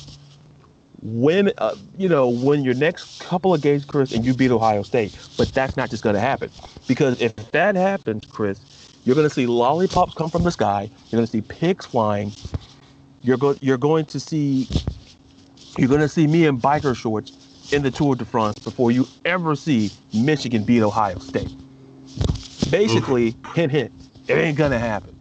[1.02, 1.52] win.
[1.59, 5.16] Uh, you know, win your next couple of games, Chris, and you beat Ohio State.
[5.37, 6.50] But that's not just going to happen
[6.87, 8.66] because if that happens, Chris,
[9.04, 10.90] you're going to see lollipops come from the sky.
[11.11, 12.33] You're going to see pigs flying.
[13.22, 13.59] You're going.
[13.61, 14.68] You're going to see.
[15.78, 17.33] You're going to see me in biker shorts
[17.72, 21.54] in the Tour de France before you ever see Michigan beat Ohio State.
[22.70, 23.92] Basically, hint, hint,
[24.28, 25.16] it ain't gonna happen.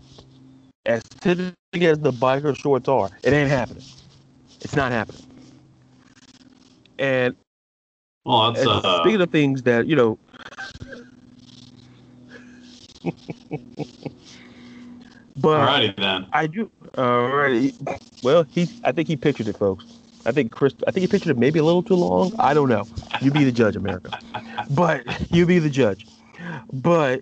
[0.86, 3.84] As typical as the biker shorts are, it ain't happening.
[4.62, 5.24] It's not happening.
[6.98, 7.36] And,
[8.26, 10.20] Well, that's uh, speaking of things that you know,
[15.36, 16.28] But Alrighty then.
[16.34, 16.70] I do.
[16.96, 17.74] Alrighty.
[18.24, 18.68] Well, he.
[18.84, 19.86] I think he pictured it, folks.
[20.26, 20.74] I think Chris.
[20.88, 22.34] I think he pictured it maybe a little too long.
[22.40, 22.88] I don't know.
[23.22, 24.20] You be the judge, America.
[24.70, 26.06] But you be the judge.
[26.72, 27.22] But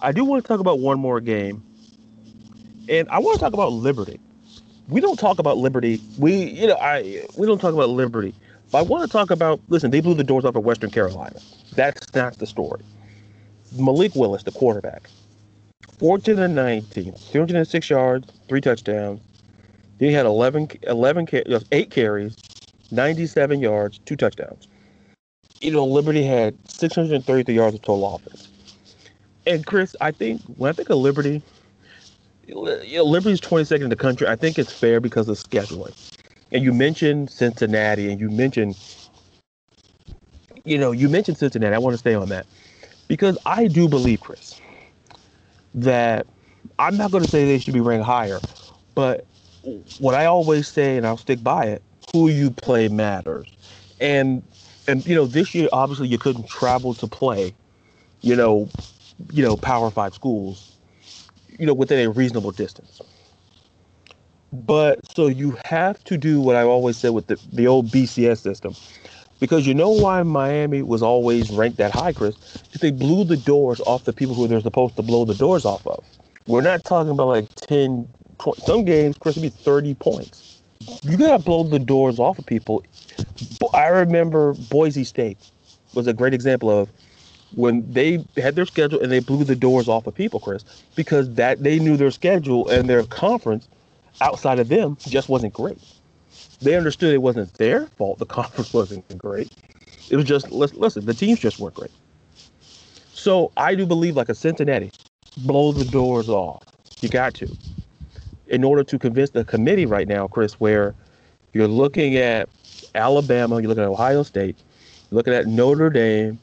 [0.00, 1.62] I do want to talk about one more game,
[2.88, 4.20] and I want to talk about Liberty.
[4.88, 6.00] We don't talk about Liberty.
[6.18, 8.34] We, you know, I we don't talk about Liberty.
[8.70, 9.60] But I want to talk about.
[9.68, 11.40] Listen, they blew the doors off of Western Carolina.
[11.74, 12.82] That's not the story.
[13.72, 15.08] Malik Willis, the quarterback,
[15.98, 19.20] 14 and 19, 206 yards, three touchdowns.
[19.98, 22.36] Then he had 11, 11 uh, eight carries,
[22.90, 24.68] 97 yards, two touchdowns.
[25.60, 28.48] You know, Liberty had 633 yards of total offense.
[29.46, 31.42] And Chris, I think when I think of Liberty,
[32.46, 34.26] you know, Liberty's 22nd in the country.
[34.26, 35.94] I think it's fair because of scheduling.
[36.52, 38.76] And you mentioned Cincinnati, and you mentioned,
[40.64, 41.74] you know, you mentioned Cincinnati.
[41.74, 42.46] I want to stay on that
[43.08, 44.60] because I do believe, Chris,
[45.74, 46.26] that
[46.78, 48.40] I'm not going to say they should be ranked higher,
[48.94, 49.26] but
[49.98, 53.48] what I always say, and I'll stick by it, who you play matters.
[54.00, 54.42] And
[54.88, 57.56] and you know, this year obviously you couldn't travel to play,
[58.22, 58.72] you know,
[59.32, 60.64] you know, Power Five schools,
[61.58, 63.02] you know, within a reasonable distance.
[64.52, 68.40] But so you have to do what I always said with the, the old BCS
[68.42, 68.76] system.
[69.40, 72.36] Because you know why Miami was always ranked that high, Chris?
[72.64, 75.64] Because they blew the doors off the people who they're supposed to blow the doors
[75.66, 76.04] off of.
[76.46, 78.15] We're not talking about like 10, 20,
[78.58, 80.60] some games, Chris, would be 30 points.
[81.02, 82.84] You gotta blow the doors off of people.
[83.74, 85.38] I remember Boise State
[85.94, 86.90] was a great example of
[87.54, 91.32] when they had their schedule and they blew the doors off of people, Chris, because
[91.34, 93.68] that they knew their schedule and their conference
[94.20, 95.78] outside of them just wasn't great.
[96.60, 98.18] They understood it wasn't their fault.
[98.18, 99.52] The conference wasn't great.
[100.10, 101.04] It was just listen.
[101.06, 101.90] The teams just weren't great.
[103.12, 104.90] So I do believe, like a Cincinnati,
[105.38, 106.62] blow the doors off.
[107.00, 107.56] You got to,
[108.48, 110.94] in order to convince the committee right now, Chris, where
[111.52, 112.48] you're looking at
[112.94, 114.56] Alabama, you're looking at Ohio State,
[115.10, 116.38] you're looking at Notre Dame,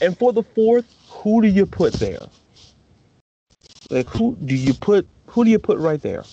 [0.00, 2.26] and for the fourth, who do you put there?
[3.90, 5.06] Like who do you put?
[5.26, 6.24] Who do you put right there?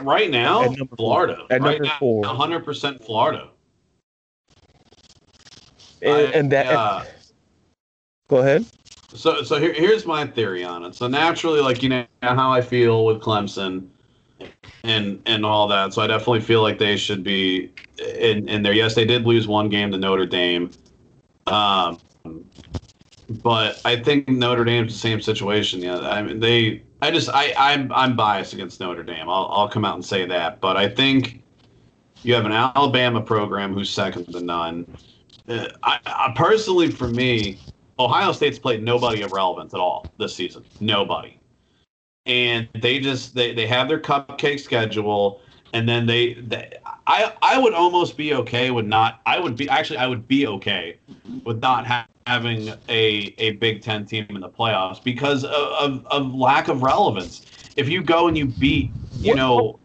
[0.00, 1.26] Right now, At number four.
[1.26, 1.46] Florida.
[1.50, 2.24] At right number now, four.
[2.24, 3.48] 100% Florida.
[6.00, 6.66] And, I- and that.
[6.66, 7.04] uh,
[8.28, 8.64] go ahead.
[9.14, 10.94] So, so here, here's my theory on it.
[10.94, 13.88] So naturally, like you know how I feel with Clemson,
[14.84, 15.92] and and all that.
[15.92, 18.72] So I definitely feel like they should be in in there.
[18.72, 20.70] Yes, they did lose one game to Notre Dame,
[21.46, 22.00] um,
[23.28, 25.80] but I think Notre Dame's the same situation.
[25.82, 26.82] Yeah, I mean they.
[27.02, 29.28] I just I I'm I'm biased against Notre Dame.
[29.28, 30.60] I'll I'll come out and say that.
[30.60, 31.42] But I think
[32.22, 34.86] you have an Alabama program who's second to none.
[35.48, 37.64] Uh, I, I personally, for me,
[38.04, 40.64] Ohio State's played nobody of relevance at all this season.
[40.80, 41.38] Nobody.
[42.26, 45.40] And they just they, they have their cupcake schedule
[45.72, 46.72] and then they, they
[47.06, 50.46] I I would almost be okay with not I would be actually I would be
[50.46, 50.98] okay
[51.44, 56.06] with not ha- having a a Big 10 team in the playoffs because of, of,
[56.06, 57.46] of lack of relevance.
[57.76, 59.80] If you go and you beat, you know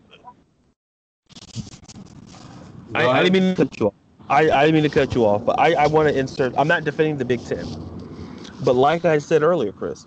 [2.95, 3.93] I, I didn't mean to cut you off.
[4.29, 6.53] I, I didn't mean to cut you off, but I, I want to insert.
[6.57, 7.65] I'm not defending the Big Ten,
[8.67, 10.05] but like I said earlier, Chris,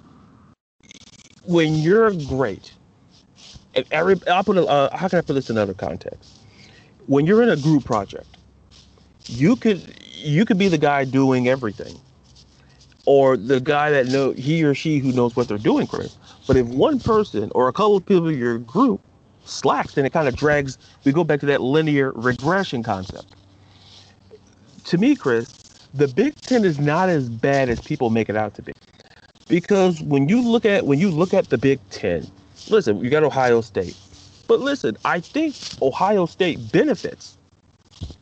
[1.45, 2.75] when you're great,
[3.75, 6.41] and every I'll put a, uh, how can I put this in another context?
[7.07, 8.37] When you're in a group project,
[9.29, 11.99] you could you could be the guy doing everything,
[13.07, 16.19] or the guy that know he or she who knows what they're doing, Chris.
[16.47, 19.01] But if one person or a couple of people in your group
[19.47, 20.77] slacks, then it kind of drags.
[21.05, 23.37] We go back to that linear regression concept.
[24.85, 25.60] To me, Chris,
[25.95, 28.73] the Big Ten is not as bad as people make it out to be,
[29.49, 32.27] because when you look at when you look at the Big Ten,
[32.69, 33.97] listen, you got Ohio State,
[34.49, 37.37] but listen, I think Ohio State benefits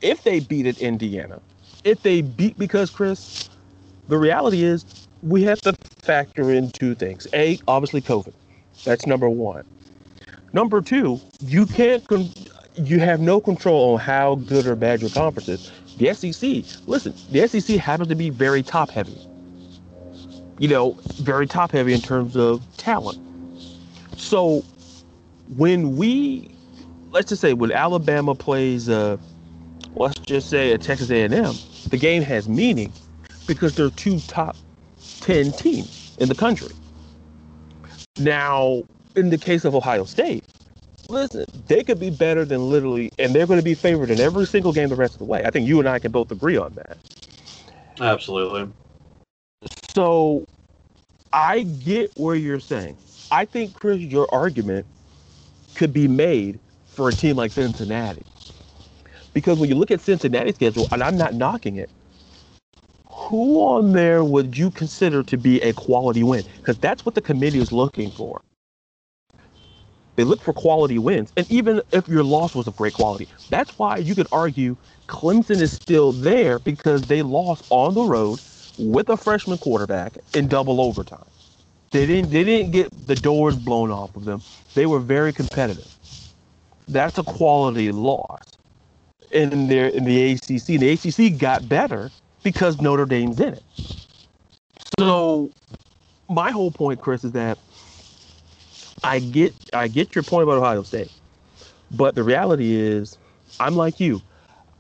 [0.00, 1.40] if they beat it Indiana,
[1.84, 3.50] if they beat because Chris,
[4.08, 4.84] the reality is
[5.22, 7.26] we have to factor in two things.
[7.34, 8.34] A, obviously COVID.
[8.84, 9.64] That's number one.
[10.52, 12.32] Number two, you can't con-
[12.76, 15.72] you have no control on how good or bad your conference is.
[15.98, 19.18] The SEC, listen, the SEC happens to be very top heavy.
[20.58, 23.18] You know, very top heavy in terms of talent.
[24.16, 24.64] So
[25.56, 26.50] when we
[27.10, 29.16] let's just say when Alabama plays uh
[29.96, 31.54] let's just say a Texas A&M,
[31.88, 32.92] the game has meaning
[33.46, 34.56] because they're two top
[35.20, 36.72] 10 teams in the country.
[38.18, 38.82] Now,
[39.16, 40.44] in the case of Ohio State,
[41.08, 44.46] listen, they could be better than literally, and they're going to be favored in every
[44.46, 45.44] single game the rest of the way.
[45.44, 46.98] I think you and I can both agree on that.
[48.00, 48.68] absolutely.
[49.96, 50.46] So
[51.32, 52.98] I get where you're saying.
[53.30, 54.86] I think Chris, your argument
[55.74, 58.22] could be made for a team like Cincinnati.
[59.34, 61.90] Because when you look at Cincinnati's schedule, and I'm not knocking it,
[63.10, 66.44] who on there would you consider to be a quality win?
[66.58, 68.42] Because that's what the committee is looking for.
[70.18, 71.32] They look for quality wins.
[71.36, 74.76] And even if your loss was of great quality, that's why you could argue
[75.08, 78.40] Clemson is still there because they lost on the road
[78.78, 81.24] with a freshman quarterback in double overtime.
[81.92, 84.42] They didn't they didn't get the doors blown off of them.
[84.74, 85.88] They were very competitive.
[86.88, 88.40] That's a quality loss.
[89.30, 92.10] In their in the ACC, and the ACC got better
[92.42, 93.64] because Notre Dame's in it.
[94.98, 95.52] So
[96.28, 97.58] my whole point, Chris, is that
[99.04, 101.12] I get I get your point about Ohio State,
[101.90, 103.16] but the reality is,
[103.60, 104.20] I'm like you.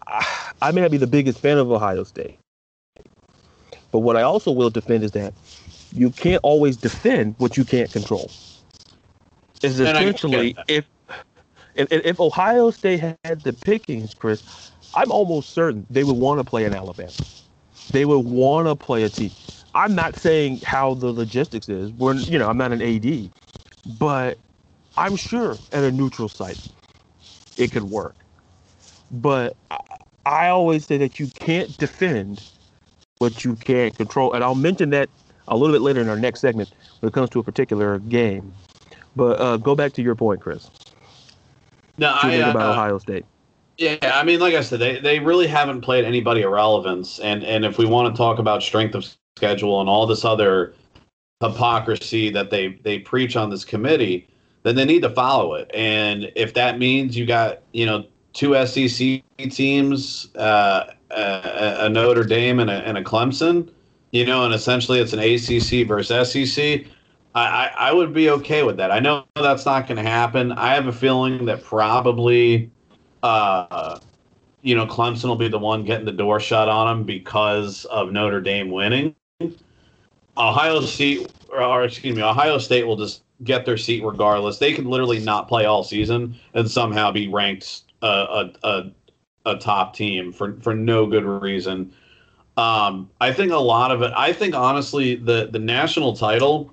[0.06, 2.38] I, I may not be the biggest fan of Ohio State,
[3.92, 5.34] but what I also will defend is that
[5.92, 8.30] you can't always defend what you can't control.
[9.62, 10.86] Is essentially if,
[11.74, 16.44] if if Ohio State had the pickings, Chris, I'm almost certain they would want to
[16.44, 17.12] play in Alabama.
[17.90, 19.30] They would want to play a team.
[19.74, 21.90] I'm not saying how the logistics is.
[21.92, 23.30] We're you know I'm not an AD,
[23.98, 24.38] but
[24.96, 26.68] I'm sure at a neutral site
[27.56, 28.16] it could work.
[29.10, 29.78] But I,
[30.26, 32.42] I always say that you can't defend
[33.18, 35.08] what you can't control, and I'll mention that
[35.48, 36.70] a little bit later in our next segment
[37.00, 38.52] when it comes to a particular game.
[39.16, 40.70] But uh, go back to your point, Chris.
[41.96, 43.24] No, I, think about uh, Ohio State.
[43.78, 47.18] Yeah, I mean, like I said, they, they really haven't played anybody of relevance.
[47.20, 49.04] And, and if we want to talk about strength of
[49.36, 50.74] schedule and all this other
[51.40, 54.28] hypocrisy that they, they preach on this committee,
[54.64, 55.70] then they need to follow it.
[55.72, 62.24] And if that means you got, you know, two SEC teams, uh, a, a Notre
[62.24, 63.70] Dame and a, and a Clemson,
[64.10, 66.86] you know, and essentially it's an ACC versus SEC.
[67.34, 68.90] I, I, would be okay with that.
[68.90, 70.50] I know that's not going to happen.
[70.52, 72.68] I have a feeling that probably,
[73.22, 74.00] uh,
[74.62, 78.10] you know, Clemson will be the one getting the door shut on them because of
[78.10, 79.14] Notre Dame winning.
[80.38, 84.58] Ohio State, or, excuse me, Ohio State will just get their seat regardless.
[84.58, 88.92] They could literally not play all season and somehow be ranked a, a, a,
[89.46, 91.92] a top team for, for no good reason.
[92.56, 94.12] Um, I think a lot of it.
[94.16, 96.72] I think honestly, the the national title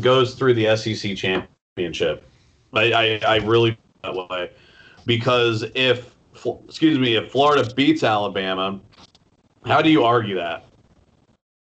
[0.00, 2.24] goes through the SEC championship.
[2.72, 4.52] I I, I really that way
[5.04, 6.14] because if
[6.68, 8.80] excuse me, if Florida beats Alabama,
[9.66, 10.64] how do you argue that?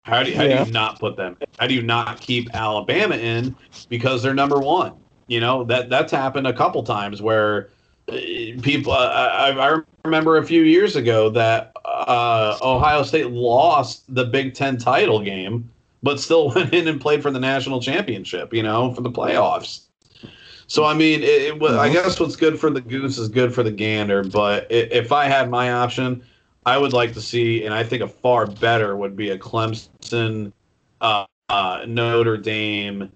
[0.03, 0.63] How do you, how yeah.
[0.63, 1.37] do you not put them?
[1.59, 3.55] How do you not keep Alabama in
[3.89, 4.93] because they're number one?
[5.27, 7.69] You know that that's happened a couple times where
[8.09, 8.13] uh,
[8.61, 8.93] people.
[8.93, 14.55] Uh, I, I remember a few years ago that uh, Ohio State lost the Big
[14.55, 15.69] Ten title game,
[16.01, 18.53] but still went in and played for the national championship.
[18.53, 19.81] You know, for the playoffs.
[20.65, 21.93] So I mean, it, it, I mm-hmm.
[21.93, 24.23] guess what's good for the goose is good for the gander.
[24.23, 26.23] But if I had my option,
[26.65, 30.51] I would like to see, and I think a far better would be a Clemson,
[31.01, 33.11] uh, uh, Notre Dame,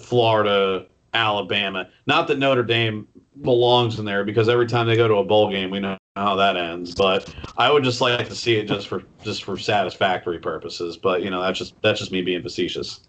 [0.00, 1.88] Florida, Alabama.
[2.06, 3.06] Not that Notre Dame
[3.42, 6.34] belongs in there because every time they go to a bowl game, we know how
[6.36, 6.94] that ends.
[6.94, 10.96] But I would just like to see it just for just for satisfactory purposes.
[10.96, 13.00] But you know, that's just that's just me being facetious.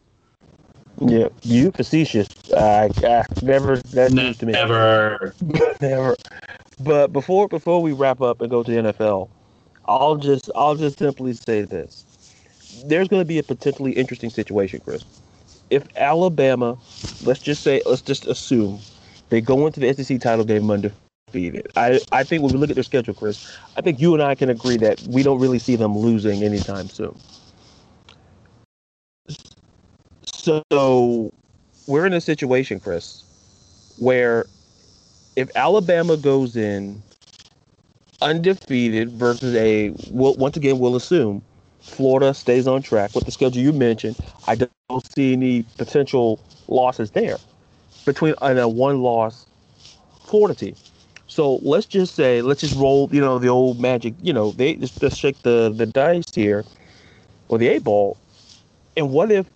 [1.00, 2.28] Yeah, you facetious.
[2.56, 4.54] I, I never that news to me.
[4.54, 5.34] Never,
[5.82, 6.16] never.
[6.80, 9.30] But before before we wrap up and go to the NFL,
[9.86, 12.06] I'll just I'll just simply say this:
[12.86, 15.04] there's going to be a potentially interesting situation, Chris.
[15.70, 16.78] If Alabama,
[17.24, 18.80] let's just say, let's just assume
[19.30, 21.68] they go into the SEC title game undefeated.
[21.76, 24.36] I, I think when we look at their schedule, Chris, I think you and I
[24.36, 27.18] can agree that we don't really see them losing anytime soon.
[30.26, 31.32] So
[31.88, 33.24] we're in a situation, Chris,
[33.98, 34.46] where
[35.36, 37.02] if Alabama goes in
[38.24, 41.44] undefeated versus a, well, once again, we'll assume
[41.82, 44.18] Florida stays on track with the schedule you mentioned.
[44.48, 44.82] I don't
[45.16, 47.38] see any potential losses there
[48.06, 49.48] between uh, and a one loss
[50.22, 50.76] Florida team.
[51.28, 54.76] So let's just say, let's just roll, you know, the old magic, you know, they
[54.76, 56.66] just, just shake the, the dice here
[57.50, 58.18] or the eight ball.
[58.98, 59.50] And what if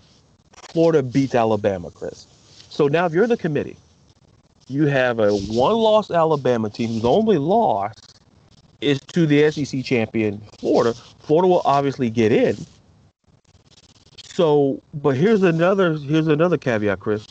[0.70, 2.28] Florida beats Alabama, Chris?
[2.70, 3.78] So now if you're the committee,
[4.68, 7.93] you have a one loss Alabama team whose only loss
[8.82, 10.93] is to the SEC champion Florida.
[10.93, 12.55] Florida will obviously get in.
[14.23, 17.25] So, but here's another here's another caveat, Chris.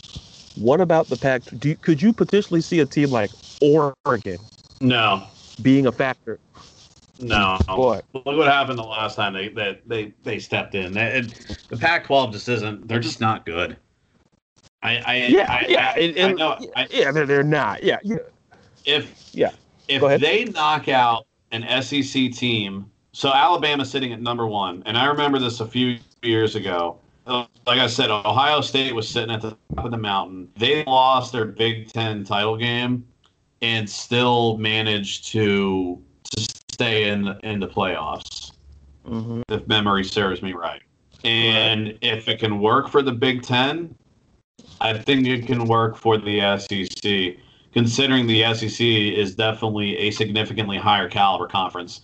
[0.57, 1.43] What about the Pac?
[1.59, 3.31] Do you, could you potentially see a team like
[3.61, 4.39] Oregon?
[4.81, 5.25] No.
[5.63, 6.39] Being a factor.
[7.21, 7.59] No.
[7.69, 8.05] What?
[8.13, 10.93] Look what happened the last time they they they, they stepped in.
[10.93, 12.89] They, it, the Pac-12 just isn't.
[12.89, 13.77] They're just not good.
[14.83, 16.59] I, I Yeah, I, yeah, I, and- I and- know.
[16.75, 17.83] I, yeah, they're, they're not.
[17.83, 18.17] Yeah, yeah.
[18.85, 19.51] if Yeah.
[19.89, 21.27] if they knock out
[21.63, 25.99] an SEC team, so Alabama sitting at number one, and I remember this a few
[26.23, 26.99] years ago.
[27.27, 30.49] Like I said, Ohio State was sitting at the top of the mountain.
[30.57, 33.07] They lost their Big Ten title game,
[33.63, 36.03] and still managed to
[36.37, 38.53] to stay in the, in the playoffs
[39.07, 40.83] hmm if memory serves me right.
[41.25, 43.95] And if it can work for the Big Ten,
[44.81, 47.37] I think it can work for the SEC,
[47.77, 52.01] considering the SEC is definitely a significantly higher caliber conference.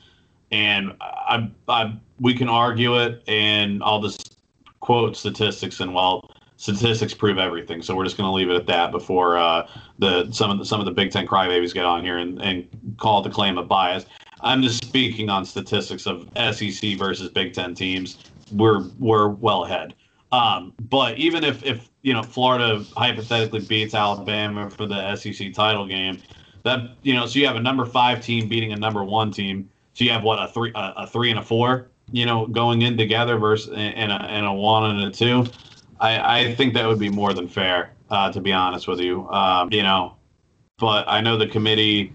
[0.50, 4.36] And I, I, we can argue it, and I'll just
[4.80, 7.80] quote statistics, and well, statistics prove everything.
[7.80, 9.66] So we're just going to leave it at that before uh,
[9.98, 12.68] the some of the some of the Big Ten crybabies get on here and, and
[12.98, 14.04] call the claim a bias.
[14.42, 18.18] I'm just speaking on statistics of SEC versus Big Ten teams.
[18.52, 19.94] We're we're well ahead.
[20.32, 25.86] Um, but even if if you know Florida hypothetically beats Alabama for the SEC title
[25.86, 26.18] game,
[26.64, 29.68] that you know so you have a number five team beating a number one team.
[29.92, 32.80] So you have what a three a, a three and a four, you know, going
[32.82, 35.44] in together versus and a, and a one and a two.
[36.00, 39.28] I, I think that would be more than fair, uh, to be honest with you.
[39.28, 40.16] Um, you know,
[40.78, 42.12] but I know the committee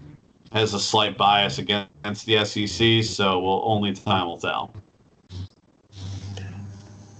[0.52, 4.74] has a slight bias against the SEC, so well, only time will tell.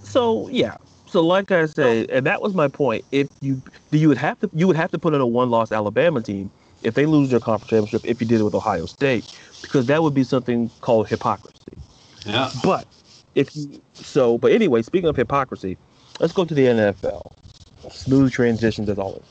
[0.03, 0.75] So yeah.
[1.09, 2.15] So like I said, oh.
[2.15, 3.03] and that was my point.
[3.11, 5.71] If you you would have to you would have to put in a one loss
[5.71, 6.51] Alabama team
[6.83, 9.25] if they lose their conference championship if you did it with Ohio State
[9.61, 11.57] because that would be something called hypocrisy.
[12.25, 12.51] Yeah.
[12.63, 12.85] But
[13.33, 15.77] if you so but anyway, speaking of hypocrisy,
[16.19, 17.31] let's go to the NFL.
[17.89, 19.23] Smooth transitions as always.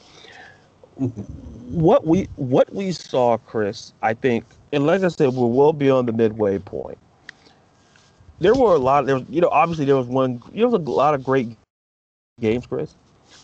[1.69, 6.09] What we what we saw, Chris, I think, and like I said, we're well beyond
[6.09, 6.99] the midway point.
[8.41, 9.07] There were a lot.
[9.07, 10.43] There was, you know, obviously there was one.
[10.53, 11.57] You know, there was a lot of great
[12.41, 12.97] games, Chris.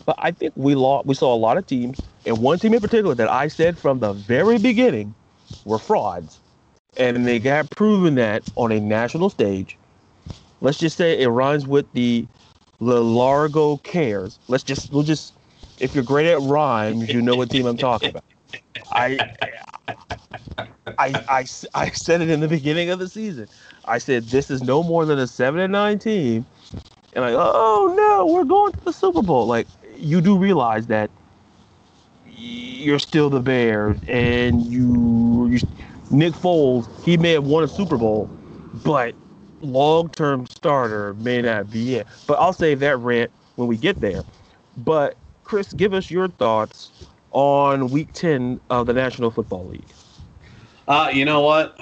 [0.05, 1.07] But I think we lost.
[1.07, 3.99] We saw a lot of teams, and one team in particular that I said from
[3.99, 5.15] the very beginning
[5.65, 6.41] were frauds,
[6.97, 9.79] and they got proven that on a national stage.
[10.61, 12.27] Let's just say it rhymes with the
[12.79, 14.39] Largo Cares.
[14.47, 15.35] Let's just we'll just
[15.79, 18.23] if you're great at rhymes, you know what team I'm talking about.
[18.91, 19.19] I,
[20.97, 23.49] I, I, I said it in the beginning of the season.
[23.85, 26.47] I said this is no more than a seven and nine team,
[27.15, 29.47] and like, oh no, we're going to the Super Bowl.
[29.47, 31.11] Like you do realize that
[32.25, 35.59] you're still the Bears, and you, you
[36.11, 38.29] Nick Foles, he may have won a Super Bowl,
[38.83, 39.15] but
[39.61, 42.07] long-term starter may not be it.
[42.27, 44.23] But I'll save that rant when we get there.
[44.77, 46.93] But Chris, give us your thoughts
[47.31, 49.93] on Week 10 of the National Football League.
[50.87, 51.79] Uh, you know what?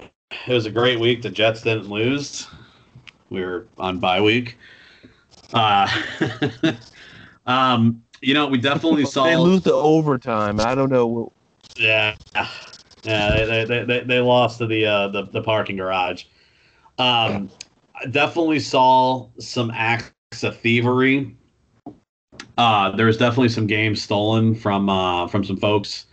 [0.48, 1.22] It was a great week.
[1.24, 2.48] The Jets didn't lose.
[3.30, 4.58] We were on bye week.
[5.54, 5.88] Uh,
[7.46, 9.24] um, you know, we definitely saw.
[9.30, 10.60] They lose the overtime.
[10.60, 11.32] I don't know.
[11.76, 12.16] Yeah,
[13.04, 16.26] yeah, they, they, they, they lost to the, uh, the the parking garage.
[16.98, 17.50] Um,
[17.96, 21.36] I definitely saw some acts of thievery.
[22.58, 26.06] Uh, there was definitely some games stolen from uh, from some folks.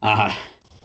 [0.00, 0.34] Uh,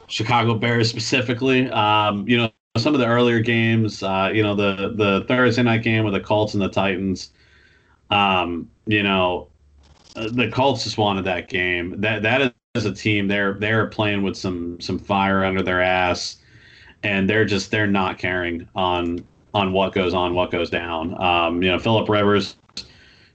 [0.07, 1.69] Chicago Bears specifically.
[1.69, 4.03] Um, you know, some of the earlier games.
[4.03, 7.31] Uh, you know, the the Thursday night game with the Colts and the Titans.
[8.09, 9.47] Um, you know,
[10.15, 11.99] uh, the Colts just wanted that game.
[12.01, 13.27] That that is a team.
[13.27, 16.37] They're they're playing with some some fire under their ass,
[17.03, 21.19] and they're just they're not caring on on what goes on, what goes down.
[21.21, 22.55] Um, you know, Philip Rivers.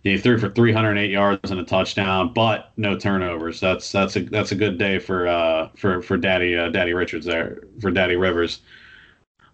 [0.02, 3.60] He threw for 308 yards and a touchdown, but no turnovers.
[3.60, 7.24] That's that's a that's a good day for uh for for Daddy uh, Daddy Richards
[7.24, 8.62] there for Daddy Rivers.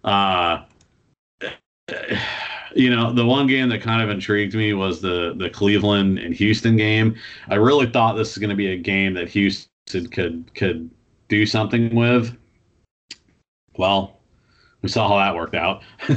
[0.03, 0.63] Uh,
[2.75, 6.33] you know, the one game that kind of intrigued me was the the Cleveland and
[6.33, 7.15] Houston game.
[7.47, 10.89] I really thought this was going to be a game that Houston could could
[11.27, 12.35] do something with.
[13.77, 14.19] Well,
[14.81, 15.83] we saw how that worked out.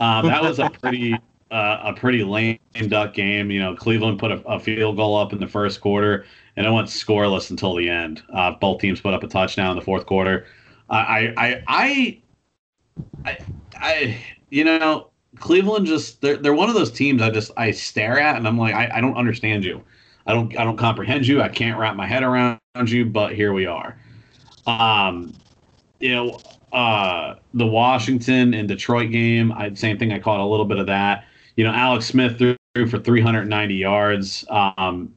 [0.00, 1.14] um, that was a pretty
[1.50, 3.50] uh, a pretty lame duck game.
[3.50, 6.70] You know, Cleveland put a, a, field goal up in the first quarter, and it
[6.70, 8.22] went scoreless until the end.
[8.32, 10.46] Uh, both teams put up a touchdown in the fourth quarter.
[10.90, 12.22] I, I, I,
[13.24, 13.38] I,
[13.76, 15.07] I, you know,
[15.40, 18.58] Cleveland just they're they're one of those teams I just I stare at and I'm
[18.58, 19.82] like I, I don't understand you.
[20.26, 21.40] I don't I don't comprehend you.
[21.40, 23.98] I can't wrap my head around you, but here we are.
[24.66, 25.34] Um,
[26.00, 26.40] you know,
[26.72, 30.12] uh, the Washington and Detroit game, I same thing.
[30.12, 31.24] I caught a little bit of that.
[31.56, 34.44] You know, Alex Smith threw for 390 yards.
[34.50, 35.14] Um,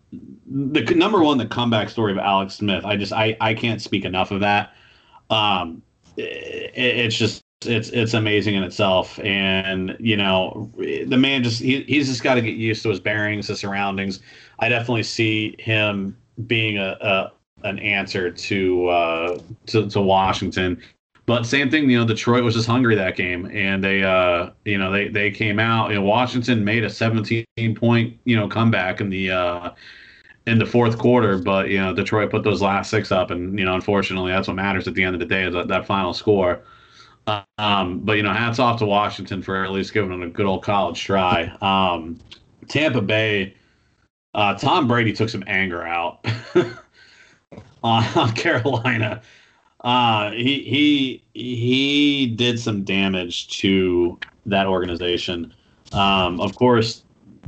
[0.47, 2.85] the number one, the comeback story of Alex Smith.
[2.85, 4.73] I just I I can't speak enough of that.
[5.29, 5.81] Um,
[6.17, 11.81] it, it's just it's it's amazing in itself, and you know the man just he,
[11.83, 14.19] he's just got to get used to his bearings, his surroundings.
[14.59, 17.31] I definitely see him being a, a
[17.63, 20.81] an answer to, uh, to to Washington.
[21.27, 24.77] But same thing, you know, Detroit was just hungry that game, and they, uh, you
[24.77, 25.89] know, they they came out.
[25.89, 27.45] You know, Washington made a 17
[27.75, 29.71] point, you know, comeback in the uh,
[30.47, 33.65] in the fourth quarter, but you know, Detroit put those last six up, and you
[33.65, 36.13] know, unfortunately, that's what matters at the end of the day is that, that final
[36.13, 36.61] score.
[37.57, 40.45] Um, but you know, hats off to Washington for at least giving them a good
[40.45, 41.43] old college try.
[41.61, 42.19] Um,
[42.67, 43.55] Tampa Bay,
[44.33, 46.25] uh, Tom Brady took some anger out
[47.83, 49.21] on, Carolina.
[49.81, 55.53] Uh, he he he did some damage to that organization.
[55.91, 57.03] Um, of course,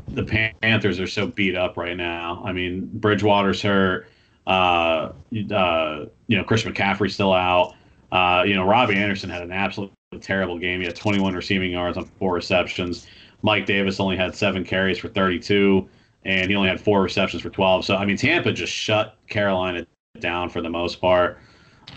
[0.10, 0.24] the
[0.62, 2.42] Panthers are so beat up right now.
[2.46, 4.08] I mean, Bridgewater's hurt.
[4.46, 5.12] Uh,
[5.52, 7.76] uh, you know, Chris McCaffrey's still out.
[8.14, 10.80] Uh, you know, Robbie Anderson had an absolutely terrible game.
[10.80, 13.08] He had 21 receiving yards on four receptions.
[13.42, 15.90] Mike Davis only had seven carries for 32,
[16.24, 17.84] and he only had four receptions for 12.
[17.86, 19.88] So, I mean, Tampa just shut Carolina
[20.20, 21.40] down for the most part.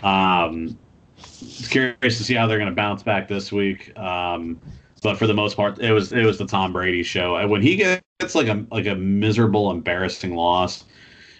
[0.01, 0.75] Um,
[1.69, 3.95] curious to see how they're going to bounce back this week.
[3.95, 4.59] Um,
[5.03, 7.47] but for the most part, it was it was the Tom Brady show.
[7.47, 10.85] When he gets like a like a miserable, embarrassing loss,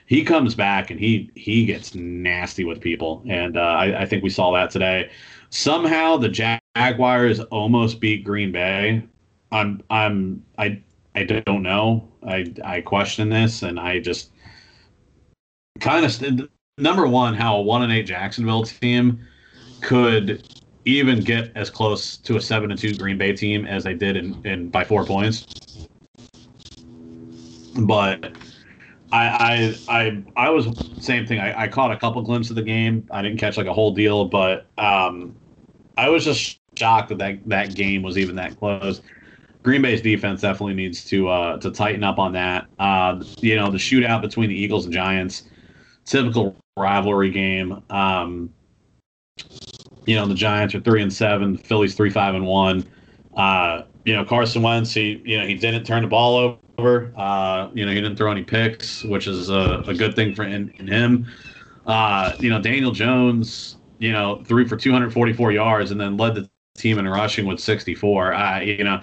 [0.08, 4.24] he comes back and he he gets nasty with people, and uh, I, I think
[4.24, 5.12] we saw that today.
[5.50, 9.04] Somehow the Jaguars almost beat Green Bay.
[9.52, 10.82] I'm I'm I
[11.14, 12.08] I don't know.
[12.26, 14.32] I I question this, and I just
[15.82, 19.20] kind of st- number one how a one and eight Jacksonville team
[19.82, 20.42] could
[20.86, 24.16] even get as close to a seven and two Green Bay team as they did
[24.16, 25.46] in, in by four points.
[27.76, 28.32] But
[29.12, 30.68] I I I I was
[31.00, 31.40] same thing.
[31.40, 33.08] I, I caught a couple glimpses of the game.
[33.12, 35.36] I didn't catch like a whole deal, but um,
[35.98, 39.02] I was just shocked that, that that game was even that close.
[39.64, 42.68] Green Bay's defense definitely needs to uh, to tighten up on that.
[42.80, 45.44] Uh, you know, the shootout between the Eagles and Giants,
[46.06, 47.82] typical rivalry game.
[47.90, 48.54] Um,
[50.06, 52.86] you know, the Giants are three and seven, Phillies three five and one.
[53.36, 57.12] Uh, you know, Carson Wentz, he you know he didn't turn the ball over.
[57.18, 60.46] Uh, you know, he didn't throw any picks, which is a, a good thing for
[60.46, 61.28] in, in him.
[61.86, 66.50] Uh, you know, Daniel Jones, you know, threw for 244 yards and then led the
[66.78, 68.34] team in rushing with 64.
[68.34, 69.02] Uh, you know,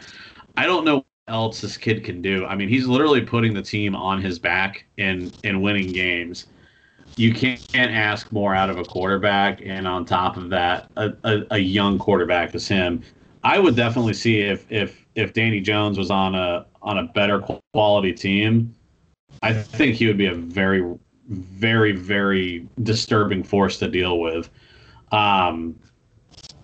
[0.56, 2.46] I don't know what else this kid can do.
[2.46, 6.46] I mean, he's literally putting the team on his back in in winning games
[7.16, 11.42] you can't ask more out of a quarterback, and on top of that, a, a,
[11.52, 13.04] a, young quarterback is him.
[13.44, 17.40] I would definitely see if if if Danny Jones was on a on a better
[17.72, 18.74] quality team.
[19.42, 20.96] I think he would be a very,
[21.28, 24.48] very, very disturbing force to deal with.
[25.12, 25.78] Um,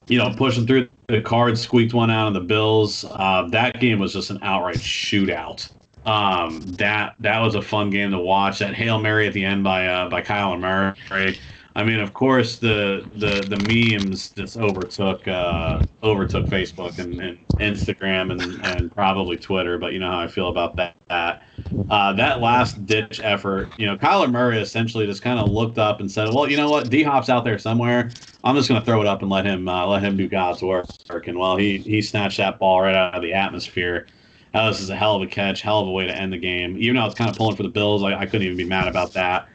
[0.08, 3.04] you know, pushing through the cards, squeaked one out on the Bills.
[3.04, 5.68] Uh, that game was just an outright shootout
[6.06, 8.58] um, that that was a fun game to watch.
[8.58, 11.38] That hail mary at the end by uh, by Kyler Murray.
[11.76, 17.38] I mean, of course, the the the memes just overtook uh, overtook Facebook and, and
[17.60, 19.78] Instagram and, and probably Twitter.
[19.78, 20.96] But you know how I feel about that.
[21.08, 21.42] That,
[21.88, 26.00] uh, that last ditch effort, you know, Kyler Murray essentially just kind of looked up
[26.00, 26.88] and said, "Well, you know what?
[26.90, 28.12] D Hop's out there somewhere.
[28.42, 30.62] I'm just going to throw it up and let him uh, let him do God's
[30.62, 30.88] work."
[31.26, 34.06] And well, he he snatched that ball right out of the atmosphere.
[34.54, 36.76] this is a hell of a catch, hell of a way to end the game.
[36.78, 38.64] Even though I was kind of pulling for the Bills, I, I couldn't even be
[38.64, 39.48] mad about that.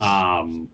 [0.00, 0.70] Um,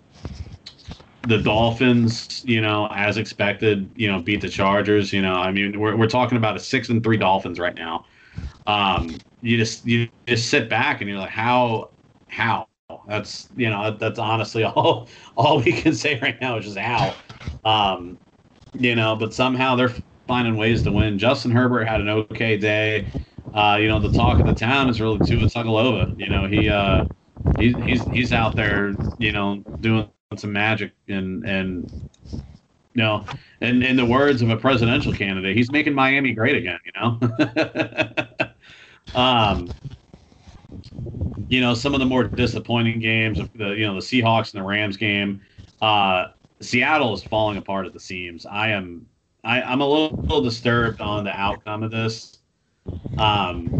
[1.28, 5.12] the Dolphins, you know, as expected, you know, beat the Chargers.
[5.12, 8.06] You know, I mean, we're, we're talking about a six and three Dolphins right now.
[8.66, 11.90] Um, you just you just sit back and you're like, how
[12.28, 12.66] how
[13.06, 17.14] that's you know that's honestly all all we can say right now is just how.
[17.64, 18.18] Um,
[18.74, 19.94] you know, but somehow they're
[20.26, 21.18] finding ways to win.
[21.18, 23.06] Justin Herbert had an okay day
[23.54, 26.18] uh, you know, the talk of the town is really Tua Tagovailoa.
[26.18, 27.06] You know, he uh,
[27.58, 31.90] he's he's he's out there, you know, doing some magic and and
[32.94, 33.24] you know,
[33.60, 36.78] and in the words of a presidential candidate, he's making Miami great again.
[36.84, 38.50] You know.
[39.14, 39.68] um,
[41.48, 44.66] you know, some of the more disappointing games, the you know the Seahawks and the
[44.66, 45.40] Rams game.
[45.80, 46.26] Uh,
[46.60, 48.44] Seattle is falling apart at the seams.
[48.44, 49.06] I am
[49.44, 52.38] I, I'm a little, little disturbed on the outcome of this.
[53.16, 53.78] Um,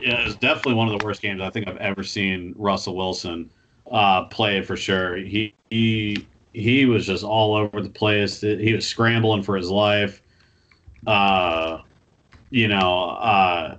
[0.00, 3.50] yeah, it's definitely one of the worst games I think I've ever seen Russell Wilson
[3.90, 5.16] uh, play for sure.
[5.16, 8.40] He he he was just all over the place.
[8.40, 10.22] He was scrambling for his life.
[11.06, 11.78] Uh,
[12.50, 13.76] you know, uh,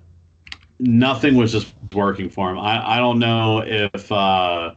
[0.80, 2.60] nothing was just working for him.
[2.60, 4.74] I, I don't know if uh,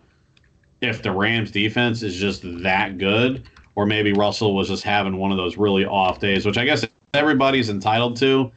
[0.80, 5.30] if the Rams defense is just that good, or maybe Russell was just having one
[5.30, 8.50] of those really off days, which I guess everybody's entitled to.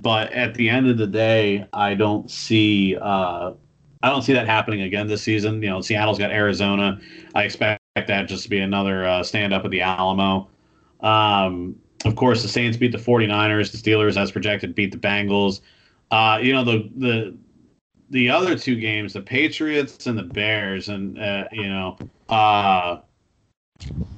[0.00, 3.52] But at the end of the day, I don't see uh,
[4.04, 5.62] I don't see that happening again this season.
[5.62, 7.00] You know, Seattle's got Arizona.
[7.34, 10.46] I expect that just to be another uh, stand up at the Alamo.
[11.00, 11.74] Um,
[12.04, 13.72] of course, the Saints beat the 49ers.
[13.72, 15.62] The Steelers, as projected, beat the Bengals.
[16.10, 17.34] Uh, you know, the the
[18.10, 21.96] the other two games, the Patriots and the Bears, and uh, you know,
[22.28, 23.00] uh,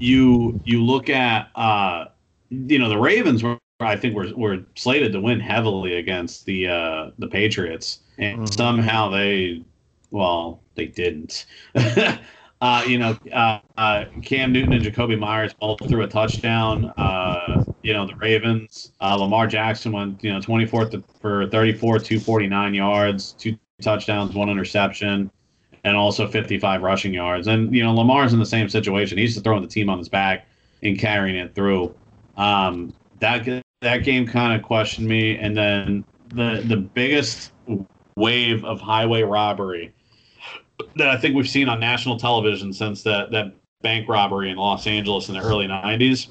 [0.01, 2.07] you you look at uh,
[2.51, 6.67] you know the Ravens were I think were were slated to win heavily against the
[6.67, 8.47] uh, the Patriots, and mm-hmm.
[8.47, 9.63] somehow they
[10.11, 11.47] well they didn't.
[12.61, 16.93] uh, you know, uh, uh, Cam Newton and Jakobi Meyers both threw a touchdown.
[16.97, 20.91] Uh, you know, the Ravens, uh, Lamar Jackson went, you know, 24
[21.21, 25.31] for 34, 249 yards, two touchdowns, one interception,
[25.85, 27.47] and also 55 rushing yards.
[27.47, 29.19] And, you know, Lamar's in the same situation.
[29.19, 30.47] He's throwing the team on his back
[30.83, 31.95] and carrying it through.
[32.37, 33.47] Um, that,
[33.83, 35.37] that game kind of questioned me.
[35.37, 37.53] And then the, the biggest
[38.17, 39.93] wave of highway robbery
[40.97, 44.87] that I think we've seen on national television since that that bank robbery in Los
[44.87, 46.29] Angeles in the early '90s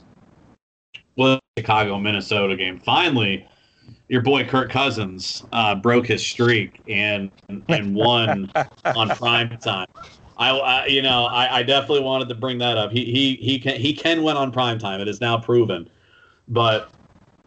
[1.15, 2.79] was Chicago Minnesota game.
[2.79, 3.47] Finally,
[4.07, 7.31] your boy Kirk Cousins uh, broke his streak and
[7.69, 8.51] and won
[8.85, 9.87] on prime time.
[10.37, 12.91] I, I you know I, I, definitely wanted to bring that up.
[12.91, 14.99] He he he can he can win on prime time.
[14.99, 15.89] It is now proven,
[16.47, 16.91] but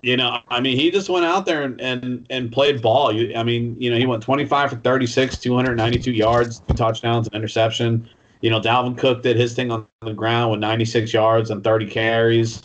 [0.02, 3.12] you know, I mean, he just went out there and, and, and played ball.
[3.12, 7.34] You, I mean, you know, he went 25 for 36, 292 yards, two touchdowns, an
[7.34, 8.08] interception.
[8.40, 11.86] You know, Dalvin Cook did his thing on the ground with 96 yards and 30
[11.86, 12.62] carries.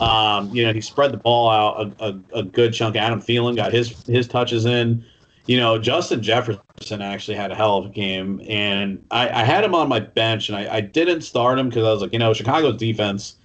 [0.00, 2.96] Um, you know, he spread the ball out a, a, a, good chunk.
[2.96, 5.04] Adam Thielen got his his touches in.
[5.46, 9.62] You know, Justin Jefferson actually had a hell of a game, and I, I had
[9.62, 12.18] him on my bench, and I, I didn't start him because I was like, you
[12.18, 13.36] know, Chicago's defense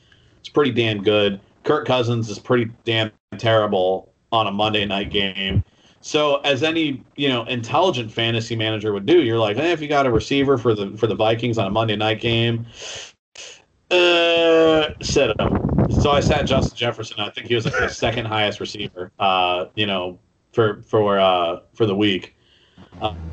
[0.41, 1.39] is pretty damn good.
[1.63, 5.63] Kirk Cousins is pretty damn terrible on a Monday night game.
[6.01, 9.87] So, as any you know intelligent fantasy manager would do, you're like, hey, if you
[9.87, 12.65] got a receiver for the for the Vikings on a Monday night game,
[13.91, 15.91] uh, set him.
[16.01, 17.19] So I sat Justin Jefferson.
[17.19, 19.11] I think he was like the second highest receiver.
[19.19, 20.19] Uh, you know,
[20.53, 22.35] for for uh for the week.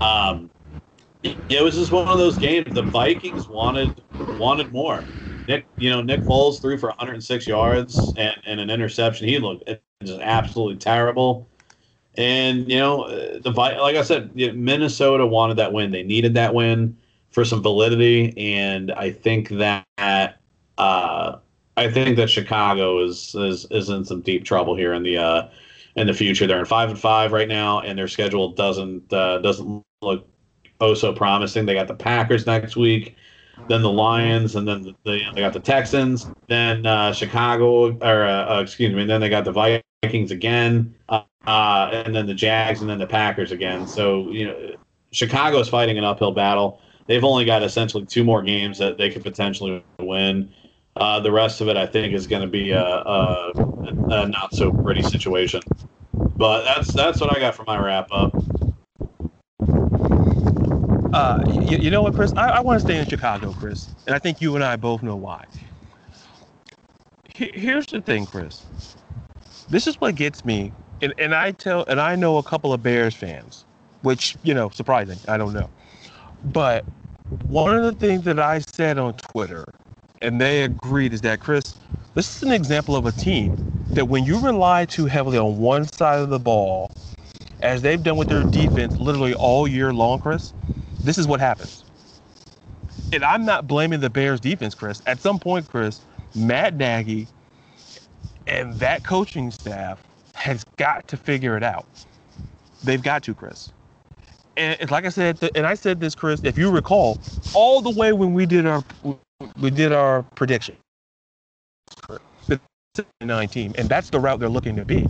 [0.01, 0.51] Um,
[1.23, 2.73] it was just one of those games.
[2.73, 4.01] The Vikings wanted
[4.39, 5.05] wanted more.
[5.49, 9.29] Nick, you know, Nick Foles threw for 106 yards and, and an interception.
[9.29, 9.69] He looked
[10.05, 11.49] just absolutely terrible.
[12.17, 13.09] And you know,
[13.41, 15.91] the like I said, Minnesota wanted that win.
[15.91, 16.97] They needed that win
[17.31, 19.87] for some validity, and I think that
[20.79, 21.37] uh,
[21.77, 25.49] I think that Chicago is, is is in some deep trouble here in the uh,
[25.97, 26.47] in the future.
[26.47, 30.27] They're in five and five right now, and their schedule doesn't uh, doesn't look
[30.81, 31.67] oh so promising.
[31.67, 33.15] They got the Packers next week
[33.69, 38.25] then the Lions, and then the, the, they got the Texans, then uh, Chicago, or
[38.25, 39.53] uh, uh, excuse me, then they got the
[40.03, 43.87] Vikings again, uh, uh, and then the Jags, and then the Packers again.
[43.87, 44.77] So you know,
[45.13, 46.81] Chicago is fighting an uphill battle.
[47.07, 50.53] They've only got essentially two more games that they could potentially win.
[50.97, 53.53] Uh, the rest of it, I think, is going to be a, a,
[54.09, 55.61] a not so pretty situation.
[56.13, 58.35] But that's that's what I got for my wrap up.
[61.13, 62.33] Uh, you, you, know what, Chris?
[62.37, 65.03] I, I want to stay in Chicago, Chris, and I think you and I both
[65.03, 65.45] know why.
[67.35, 68.65] here's the thing, Chris.
[69.69, 72.83] This is what gets me, and, and I tell, and I know a couple of
[72.83, 73.65] Bears fans,
[74.03, 75.19] which you know, surprising.
[75.29, 75.71] I don't know,
[76.45, 76.85] but
[77.49, 79.65] one of the things that I said on Twitter,
[80.23, 81.77] and they agreed, is that Chris,
[82.15, 83.57] this is an example of a team
[83.95, 86.91] that when you rely too heavily on one side of the ball,
[87.61, 90.53] as they've done with their defense literally all year long, Chris,
[91.07, 91.85] this is what happens.
[93.13, 95.03] And I'm not blaming the Bears defense, Chris.
[95.07, 96.01] At some point, Chris,
[96.35, 97.29] Matt Nagy
[98.47, 100.03] and that coaching staff
[100.35, 101.87] has got to figure it out.
[102.85, 103.73] They've got to, Chris.
[104.57, 107.19] And it's like I said, and I said this, Chris, if you recall,
[107.55, 108.85] all the way when we did our
[109.61, 110.77] we did our prediction,
[113.21, 115.07] nine team, and that's the route they're looking to be.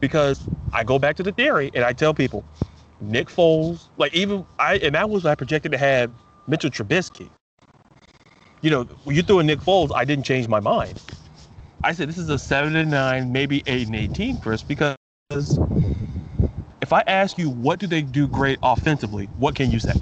[0.00, 2.44] Because I go back to the theory and I tell people,
[3.02, 6.10] Nick Foles, like even I, and that was I projected to have
[6.46, 7.28] Mitchell Trubisky.
[8.60, 11.00] You know, when you threw in Nick Foles, I didn't change my mind.
[11.82, 14.96] I said this is a seven and nine, maybe eight and eighteen, Chris, because
[16.80, 19.94] if I ask you what do they do great offensively, what can you say?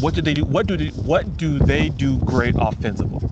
[0.00, 0.44] What do they do?
[0.44, 3.26] What do they, what do they do great offensively?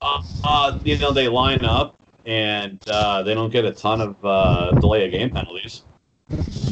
[0.00, 1.94] Uh, uh, you know, they line up
[2.26, 5.82] and uh, they don't get a ton of uh, delay of game penalties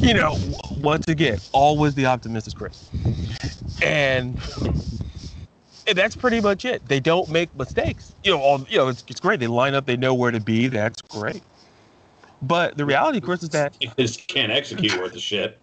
[0.01, 0.37] you know,
[0.79, 2.89] once again, always the optimistic Chris.
[3.83, 4.39] And,
[5.87, 6.87] and that's pretty much it.
[6.89, 8.15] They don't make mistakes.
[8.25, 9.41] You know, all, you know, it's, it's great.
[9.41, 9.87] They line up.
[9.87, 10.69] They know where to be.
[10.69, 11.43] That's great.
[12.43, 15.59] But the reality, Chris, is that they just can't execute worth a shit.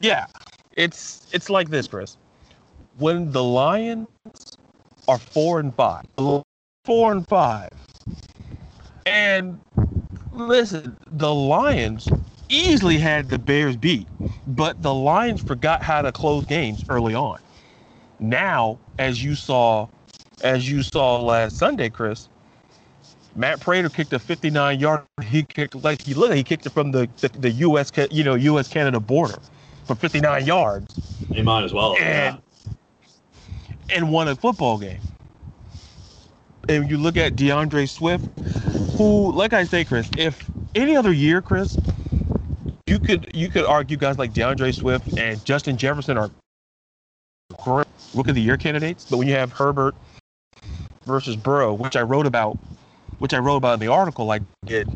[0.00, 0.26] Yeah,
[0.76, 2.16] it's it's like this, Chris.
[2.98, 4.06] When the Lions
[5.08, 6.04] are four and five,
[6.84, 7.70] four and five,
[9.06, 9.60] and
[10.32, 12.08] listen, the Lions
[12.48, 14.08] easily had the Bears beat,
[14.46, 17.38] but the Lions forgot how to close games early on.
[18.20, 19.88] Now, as you saw,
[20.42, 22.28] as you saw last Sunday, Chris,
[23.36, 25.04] Matt Prater kicked a 59 yard.
[25.24, 26.34] He kicked like he looked.
[26.34, 27.92] He kicked it from the, the, the U.S.
[28.10, 28.68] you know U.S.
[28.68, 29.38] Canada border
[29.86, 30.94] for 59 yards.
[31.32, 31.96] He might as well.
[32.00, 33.96] And, yeah.
[33.96, 35.00] and won a football game.
[36.68, 38.26] And you look at D'Andre Swift,
[38.96, 41.78] who, like I say, Chris, if any other year, Chris,
[42.88, 46.30] you could you could argue guys like D'Andre Swift and Justin Jefferson are
[47.62, 49.06] great rookie of the year candidates.
[49.08, 49.94] But when you have Herbert
[51.04, 52.58] versus Burrow, which I wrote about
[53.18, 54.88] which I wrote about in the article I did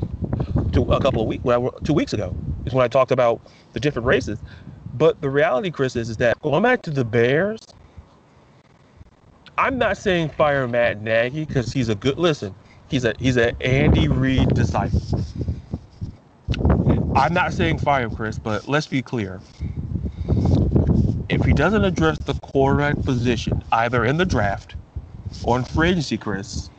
[0.73, 2.35] two, a couple of weeks, well, two weeks ago,
[2.65, 3.41] is when I talked about
[3.75, 4.39] the different races.
[4.95, 7.61] But the reality, Chris, is, is that going back to the Bears,
[9.59, 12.55] I'm not saying fire Matt Nagy because he's a good listen.
[12.89, 15.01] He's a he's an Andy Reid disciple.
[17.15, 19.41] I'm not saying fire Chris, but let's be clear.
[21.29, 24.75] If he doesn't address the quarterback position, either in the draft
[25.45, 26.71] or in free agency, Chris,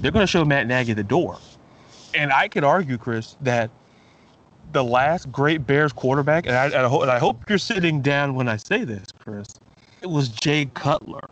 [0.00, 1.38] they're going to show Matt Nagy the door.
[2.14, 3.70] And I could argue, Chris, that
[4.72, 8.00] the last great Bears quarterback, and I, and I, hope, and I hope you're sitting
[8.00, 9.46] down when I say this, Chris,
[10.02, 11.28] it was Jay Cutler.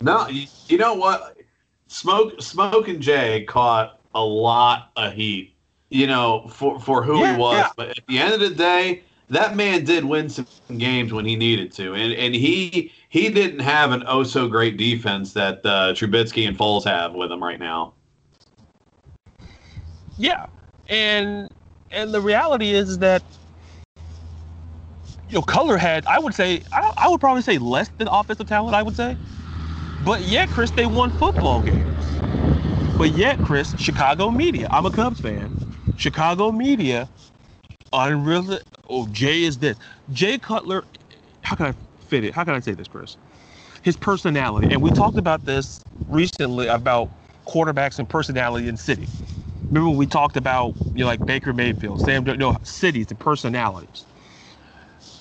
[0.00, 1.36] No, you, you know what?
[1.88, 5.54] Smoke, Smoke and Jay caught a lot of heat,
[5.92, 7.58] you know, for, for who yeah, he was.
[7.58, 7.70] Yeah.
[7.76, 10.46] But at the end of the day, that man did win some
[10.78, 14.76] games when he needed to, and and he he didn't have an oh so great
[14.76, 17.94] defense that uh, Trubisky and Foles have with him right now.
[20.16, 20.46] Yeah,
[20.88, 21.48] and
[21.90, 23.24] and the reality is that
[25.28, 28.46] you know Cutler had I would say I, I would probably say less than offensive
[28.48, 29.18] talent I would say,
[30.00, 32.22] but yet Chris they won football games.
[32.98, 35.61] But yet Chris Chicago media I'm a Cubs fan.
[36.02, 37.08] Chicago media
[37.92, 38.58] unreal.
[38.90, 39.78] Oh Jay is this
[40.12, 40.84] Jay Cutler.
[41.42, 42.34] How can I fit it.
[42.34, 43.16] How can I say this, Chris?
[43.82, 47.08] His personality, and we talked about this recently about
[47.46, 49.08] quarterbacks and personality in city.
[49.70, 54.06] Remember we talked about you know like Baker Mayfield, Sam, no cities and personalities.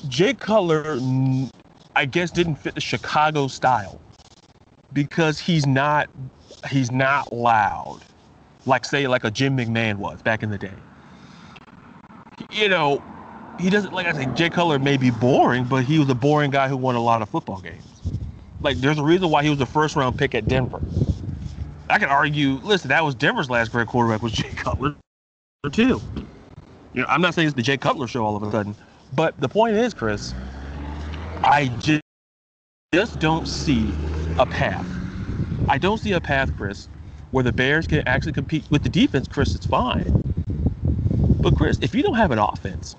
[0.08, 1.52] Jay Cutler, mm,
[1.96, 4.02] I guess, didn't fit the Chicago style
[4.94, 6.10] because he's not
[6.72, 8.02] he's not loud,
[8.66, 10.74] like say like a Jim McMahon was back in the day.
[12.52, 13.02] You know,
[13.60, 16.52] he doesn't like I say Jay Cutler may be boring, but he was a boring
[16.52, 17.84] guy who won a lot of football games.
[18.62, 20.82] Like there's a reason why he was the first round pick at Denver.
[21.90, 24.96] I could argue, listen, that was Denver's last great quarterback was Jay Cutler
[25.72, 26.02] too.
[26.94, 28.76] You know, I'm not saying it's the Jay Cutler show all of a sudden,
[29.16, 30.34] but the point is, Chris,
[31.44, 32.02] I just
[32.94, 33.94] just don't see
[34.38, 35.00] a path.
[35.70, 36.90] I don't see a path, Chris,
[37.32, 39.28] where the Bears can actually compete with the defense.
[39.28, 40.24] Chris, it's fine.
[41.42, 42.96] But Chris, if you don't have an offense,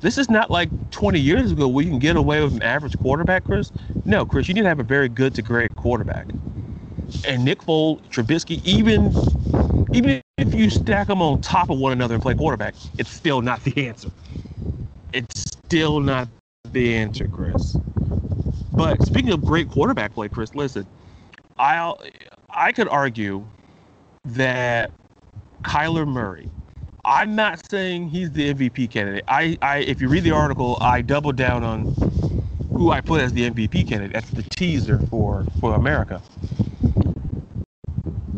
[0.00, 2.96] this is not like 20 years ago where you can get away with an average
[2.98, 3.72] quarterback, Chris.
[4.04, 6.26] No, Chris, you need to have a very good to great quarterback.
[7.26, 9.12] And Nick Foles, Trubisky, even
[9.92, 13.42] even if you stack them on top of one another and play quarterback, it's still
[13.42, 14.10] not the answer.
[15.12, 16.28] It's still not
[16.72, 17.76] the answer, Chris.
[18.72, 20.86] But speaking of great quarterback play, Chris, listen,
[21.58, 21.92] I
[22.54, 23.44] I could argue
[24.24, 24.90] that
[25.62, 26.50] Kyler Murray
[27.04, 29.24] I'm not saying he's the MVP candidate.
[29.26, 31.84] I, I, if you read the article, I double down on
[32.74, 34.12] who I put as the MVP candidate.
[34.12, 36.20] That's the teaser for for America.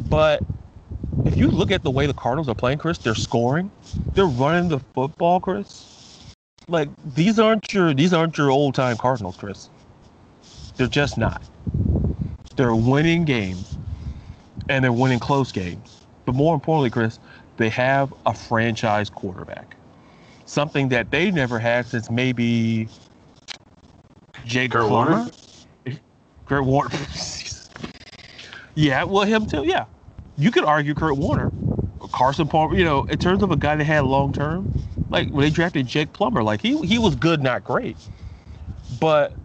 [0.09, 0.43] But
[1.25, 3.71] if you look at the way the Cardinals are playing, Chris, they're scoring,
[4.15, 5.89] they're running the football, Chris.
[6.69, 9.71] Like these aren't your these aren't your old time Cardinals, Chris.
[10.77, 11.43] They're just not.
[12.57, 13.77] They're winning games,
[14.69, 16.03] and they're winning close games.
[16.25, 17.19] But more importantly, Chris,
[17.57, 19.77] they have a franchise quarterback.
[20.45, 22.89] Something that they never had since maybe
[24.45, 25.31] Jake Kurt Warner.
[26.47, 26.91] Kurt Warner.
[28.75, 29.65] yeah, well, him too.
[29.65, 29.87] Yeah,
[30.37, 31.53] you could argue Kurt Warner,
[32.13, 32.77] Carson Palmer.
[32.77, 34.69] You know, in terms of a guy that had long term,
[35.11, 37.97] like when they drafted Jake Plummer, like he he was good, not great,
[39.01, 39.37] but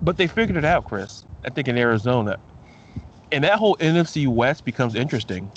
[0.00, 1.24] but they figured it out, Chris.
[1.44, 2.38] I think in Arizona,
[3.32, 5.52] and that whole NFC West becomes interesting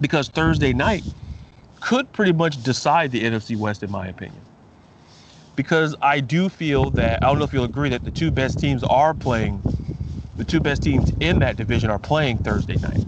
[0.00, 1.06] because Thursday night
[1.80, 4.46] could pretty much decide the NFC West, in my opinion.
[5.56, 8.58] Because I do feel that I don't know if you'll agree that the two best
[8.60, 9.64] teams are playing,
[10.36, 13.00] the two best teams in that division are playing Thursday night.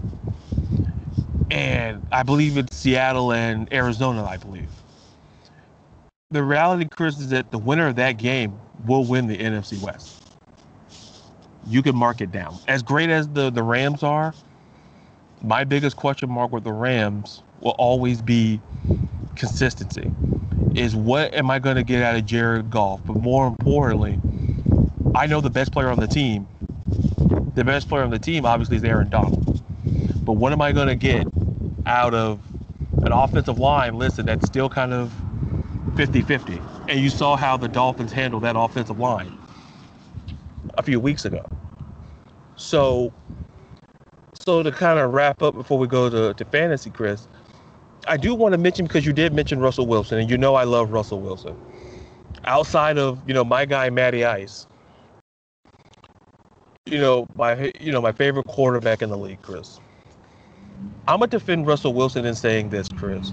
[1.49, 4.23] and I believe it's Seattle and Arizona.
[4.25, 4.83] I believe.
[6.31, 10.18] The reality, Chris, is that the winner of that game will win the NFC West.
[11.67, 12.57] You can mark it down.
[12.67, 14.33] As great as the the Rams are,
[15.41, 18.59] my biggest question mark with the Rams will always be
[19.35, 20.11] consistency.
[20.75, 23.01] Is what am I going to get out of Jared Goff?
[23.05, 24.19] But more importantly,
[25.15, 26.47] I know the best player on the team.
[27.55, 29.61] The best player on the team, obviously, is Aaron Donald.
[30.23, 31.27] But what am I going to get
[31.85, 32.39] out of
[33.03, 35.11] an offensive line, listen, that's still kind of
[35.95, 36.61] 50 50?
[36.87, 39.35] And you saw how the Dolphins handled that offensive line
[40.77, 41.48] a few weeks ago.
[42.59, 43.13] So,
[44.33, 47.25] so to kind of wrap up before we go to, to fantasy, Chris,
[48.05, 50.65] I do want to mention because you did mention Russell Wilson, and you know I
[50.65, 51.55] love Russell Wilson.
[52.43, 54.67] Outside of you know my guy Matty Ice,
[56.85, 59.79] you know my you know my favorite quarterback in the league, Chris.
[61.07, 63.31] I'm gonna defend Russell Wilson in saying this, Chris.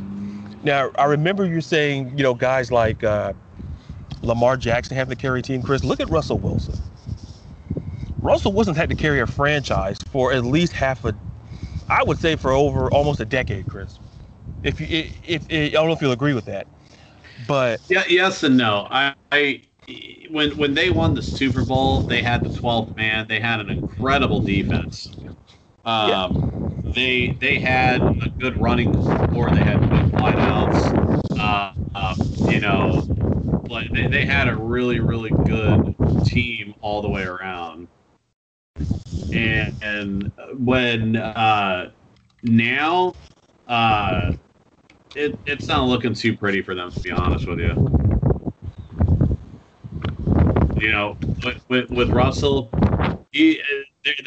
[0.63, 3.33] Now I remember you saying you know guys like uh,
[4.23, 5.63] Lamar Jackson have to carry team.
[5.63, 6.79] Chris, look at Russell Wilson.
[8.23, 11.15] Russell Wilson had to carry a franchise for at least half a,
[11.89, 13.99] I would say for over almost a decade, Chris.
[14.63, 14.87] If you,
[15.27, 16.67] if, if, I don't know if you'll agree with that,
[17.47, 18.89] but yeah, yes and no.
[18.91, 19.63] I, I
[20.31, 23.29] when when they won the Super Bowl, they had the 12th man.
[23.29, 25.09] They had an incredible defense.
[25.85, 26.93] Um, yeah.
[26.95, 28.93] They they had a good running
[29.33, 29.51] corps.
[29.51, 31.39] They had good wideouts.
[31.39, 32.15] Uh, uh,
[32.51, 33.03] you know,
[33.69, 35.95] but they, they had a really really good
[36.25, 37.87] team all the way around.
[39.33, 41.91] And, and when uh,
[42.43, 43.15] now
[43.67, 44.33] uh,
[45.15, 47.75] it, it's not looking too pretty for them, to be honest with you.
[50.77, 52.71] You know, with, with, with Russell,
[53.33, 53.61] he,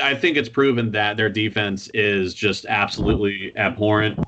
[0.01, 4.19] I think it's proven that their defense is just absolutely abhorrent.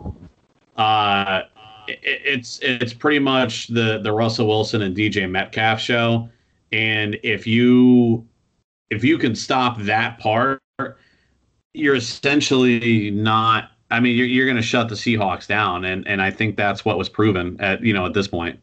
[0.76, 1.42] Uh,
[1.88, 6.30] it, it's it's pretty much the the Russell Wilson and DJ Metcalf show,
[6.72, 8.28] and if you
[8.92, 10.62] if you can stop that part,
[11.74, 16.22] you're essentially not I mean, you're, you're going to shut the Seahawks down, and and
[16.22, 18.60] I think that's what was proven at you know at this point.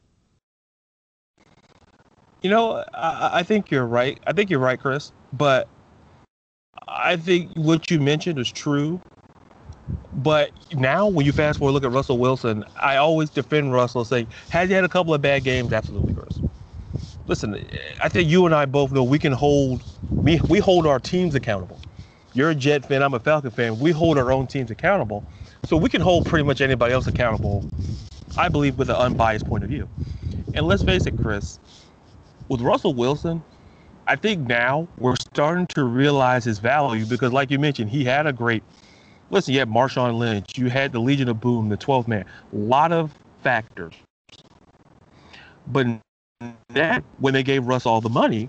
[2.43, 4.19] You know, I, I think you're right.
[4.27, 5.13] I think you're right, Chris.
[5.35, 5.69] But
[6.89, 9.03] I think what you mentioned is true.
[10.15, 12.65] But now, when you fast forward, look at Russell Wilson.
[12.81, 15.75] I always defend Russell, saying, "Has he had a couple of bad games?
[15.75, 16.41] Absolutely, Chris."
[17.29, 17.57] Listen,
[18.03, 19.85] I think you and I both know we can hold
[20.23, 21.81] we we hold our teams accountable.
[22.35, 23.81] You're a Jet fan, I'm a Falcon fan.
[23.81, 25.25] We hold our own teams accountable.
[25.65, 27.67] So we can hold pretty much anybody else accountable,
[28.37, 29.89] I believe, with an unbiased point of view.
[30.55, 31.61] And let's face it, Chris,
[32.49, 33.43] with Russell Wilson,
[34.07, 38.27] I think now we're starting to realize his value because, like you mentioned, he had
[38.27, 38.65] a great.
[39.31, 42.57] Listen, you had Marshawn Lynch, you had the Legion of Boom, the 12th man, a
[42.57, 43.13] lot of
[43.43, 43.95] factors.
[45.67, 45.87] But
[46.69, 48.49] that when they gave Russ all the money,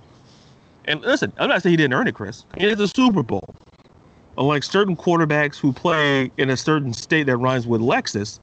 [0.85, 2.45] and listen, I'm not saying he didn't earn it, Chris.
[2.55, 3.55] It's a Super Bowl.
[4.37, 8.39] Unlike certain quarterbacks who play in a certain state that rhymes with Lexus,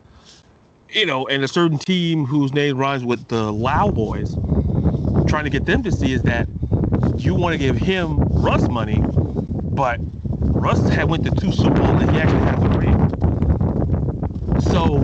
[0.91, 4.35] you know, and a certain team whose name rhymes with the Loud Boys,
[5.29, 6.49] trying to get them to see is that
[7.17, 10.01] you want to give him Russ money, but
[10.41, 14.61] Russ had went to two Super Bowls and he actually a ring.
[14.61, 14.99] So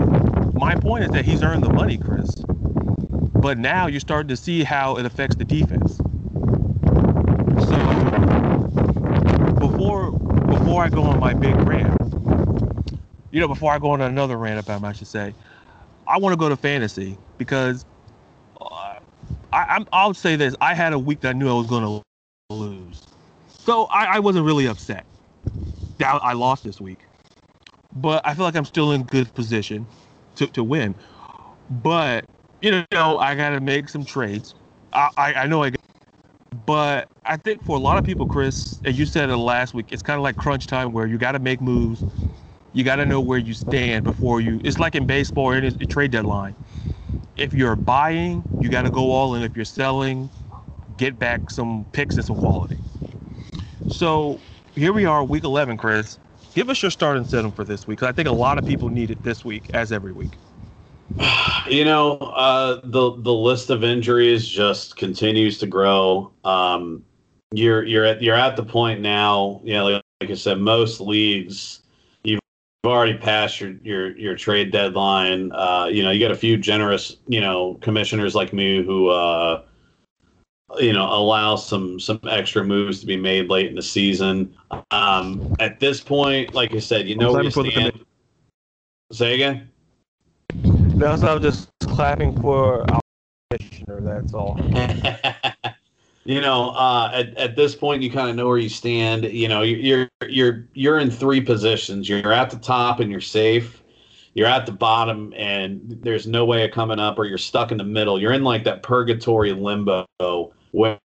[0.58, 2.34] my point is that he's earned the money, Chris.
[3.42, 6.02] But now you're starting to see how it affects the defense.
[7.58, 8.08] So
[9.58, 10.14] before
[10.48, 11.96] before I go on my big rant,
[13.32, 15.34] you know, before I go on another rant about him, I should say,
[16.06, 17.86] I want to go to fantasy because
[18.60, 19.00] uh,
[19.52, 21.84] I, i will say this: I had a week that I knew I was going
[21.84, 23.02] to lose,
[23.48, 25.06] so I, I wasn't really upset.
[25.98, 27.00] that I lost this week,
[27.92, 29.86] but I feel like I'm still in good position
[30.36, 30.94] to to win.
[31.70, 32.26] But
[32.62, 34.54] you know, I got to make some trades.
[34.94, 35.72] I, I, I know I
[36.66, 39.92] but I think for a lot of people, Chris, and you said it last week,
[39.92, 42.04] it's kind of like crunch time where you got to make moves.
[42.72, 44.60] You got to know where you stand before you.
[44.64, 46.56] It's like in baseball or in a trade deadline.
[47.36, 49.42] If you're buying, you got to go all in.
[49.42, 50.30] If you're selling,
[50.96, 52.78] get back some picks and some quality.
[53.88, 54.42] So
[54.74, 56.18] here we are, week 11, Chris.
[56.54, 58.90] Give us your starting setting for this week because I think a lot of people
[58.90, 60.38] need it this week, as every week.
[61.70, 66.32] You know, uh, the the list of injuries just continues to grow.
[66.44, 67.04] Um,
[67.52, 69.60] you're you're at you're at the point now.
[69.62, 71.80] You know, like, like I said, most leagues
[72.24, 72.40] you've
[72.84, 75.52] already passed your your your trade deadline.
[75.52, 79.62] Uh, you know, you got a few generous you know commissioners like me who uh,
[80.80, 84.54] you know allow some some extra moves to be made late in the season.
[84.90, 88.04] Um, at this point, like I said, you know where you stand
[89.12, 89.68] Say again.
[91.02, 93.00] No, so I'm just clapping for our
[93.50, 94.00] commissioner.
[94.02, 94.56] That's all.
[96.24, 99.24] you know, uh, at, at this point, you kind of know where you stand.
[99.24, 102.08] You know, you're you're you're in three positions.
[102.08, 103.82] You're at the top and you're safe.
[104.34, 107.78] You're at the bottom and there's no way of coming up, or you're stuck in
[107.78, 108.20] the middle.
[108.20, 110.06] You're in like that purgatory limbo
[110.70, 111.00] where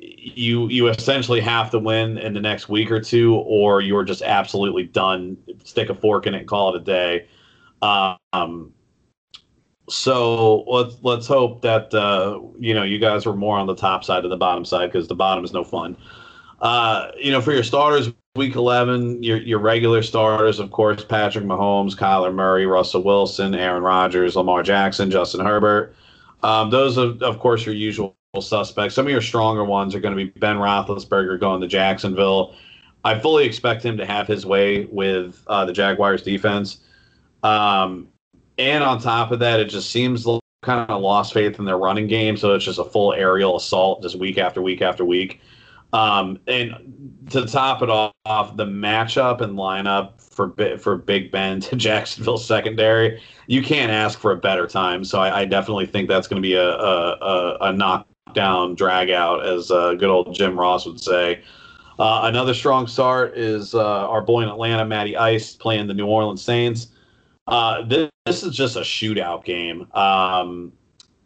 [0.00, 4.22] you you essentially have to win in the next week or two, or you're just
[4.22, 5.36] absolutely done.
[5.62, 7.28] Stick a fork in it and call it a day.
[7.80, 8.73] Um,
[9.88, 14.04] so let's let's hope that uh, you know you guys are more on the top
[14.04, 15.96] side than the bottom side because the bottom is no fun.
[16.60, 21.44] Uh, you know, for your starters, week eleven, your your regular starters, of course, Patrick
[21.44, 25.94] Mahomes, Kyler Murray, Russell Wilson, Aaron Rodgers, Lamar Jackson, Justin Herbert.
[26.42, 28.94] Um, those are, of course, your usual suspects.
[28.94, 32.54] Some of your stronger ones are going to be Ben Roethlisberger going to Jacksonville.
[33.04, 36.78] I fully expect him to have his way with uh, the Jaguars defense.
[37.42, 38.08] Um,
[38.58, 40.26] and on top of that, it just seems
[40.62, 42.36] kind of lost faith in their running game.
[42.36, 45.40] So it's just a full aerial assault just week after week after week.
[45.92, 51.76] Um, and to top it off, the matchup and lineup for for Big Ben to
[51.76, 55.04] Jacksonville secondary, you can't ask for a better time.
[55.04, 59.46] So I, I definitely think that's going to be a, a, a, knockdown drag out,
[59.46, 61.42] as uh, good old Jim Ross would say.
[61.96, 66.06] Uh, another strong start is uh, our boy in Atlanta, Matty Ice, playing the New
[66.06, 66.88] Orleans Saints.
[67.46, 69.86] Uh, this, this, is just a shootout game.
[69.92, 70.72] Um,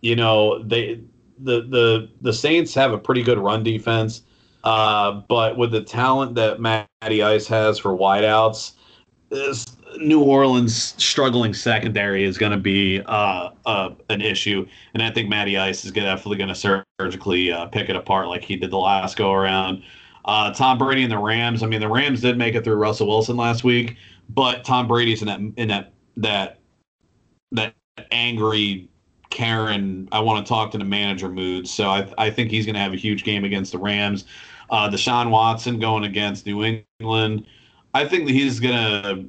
[0.01, 1.01] you know, they
[1.39, 4.23] the the the Saints have a pretty good run defense,
[4.65, 8.73] uh, but with the talent that Matty Ice has for wideouts,
[9.31, 9.65] this
[9.99, 15.29] New Orleans struggling secondary is going to be uh, uh, an issue, and I think
[15.29, 18.79] Matty Ice is definitely going to surgically uh, pick it apart like he did the
[18.79, 19.83] last go around.
[20.25, 21.63] Uh, Tom Brady and the Rams.
[21.63, 23.97] I mean, the Rams did make it through Russell Wilson last week,
[24.29, 26.59] but Tom Brady's in that in that that
[27.53, 27.75] that
[28.13, 28.89] angry
[29.31, 31.69] Karen, I want to talk to the manager mood.
[31.69, 34.25] So I, I think he's going to have a huge game against the Rams.
[34.71, 37.47] Uh, Deshaun Watson going against New England.
[37.95, 39.29] I think that he's going to.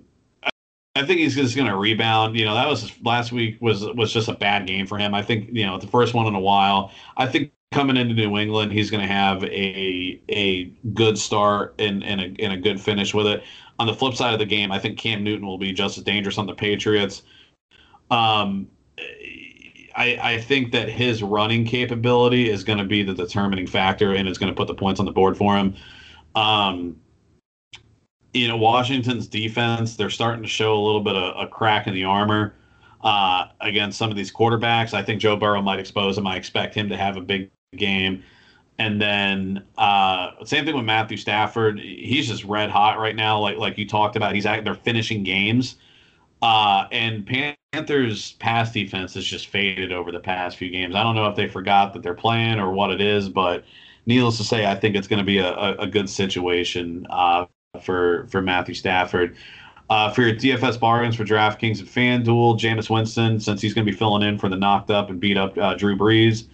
[0.96, 2.38] I think he's just going to rebound.
[2.38, 5.14] You know, that was last week was was just a bad game for him.
[5.14, 6.92] I think you know the first one in a while.
[7.16, 12.04] I think coming into New England, he's going to have a a good start and
[12.04, 13.44] and a, and a good finish with it
[13.80, 16.04] on the flip side of the game, I think Cam Newton will be just as
[16.04, 17.24] dangerous on the Patriots.
[18.12, 18.68] Um,
[19.96, 24.28] I, I think that his running capability is going to be the determining factor and
[24.28, 25.76] it's going to put the points on the board for him.
[26.36, 26.98] Um,
[28.34, 31.94] you know, Washington's defense, they're starting to show a little bit of a crack in
[31.94, 32.54] the armor
[33.02, 34.94] uh, against some of these quarterbacks.
[34.94, 36.28] I think Joe Burrow might expose him.
[36.28, 38.24] I expect him to have a big game.
[38.80, 41.80] And then uh, same thing with Matthew Stafford.
[41.80, 43.40] He's just red hot right now.
[43.40, 45.76] Like like you talked about, he's they're finishing games.
[46.42, 47.28] Uh, and
[47.74, 50.96] Panthers pass defense has just faded over the past few games.
[50.96, 53.66] I don't know if they forgot that they're playing or what it is, but
[54.06, 57.46] needless to say, I think it's going to be a, a, a, good situation uh,
[57.82, 59.36] for for Matthew Stafford.
[59.90, 63.92] Uh, for your DFS bargains for DraftKings and FanDuel, Jameis Winston, since he's going to
[63.92, 66.46] be filling in for the knocked up and beat up uh, Drew Brees,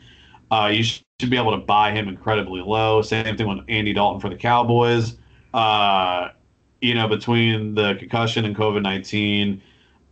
[0.51, 3.01] uh, you should be able to buy him incredibly low.
[3.01, 5.17] Same thing with Andy Dalton for the Cowboys.
[5.53, 6.29] Uh,
[6.81, 9.61] you know, between the concussion and COVID 19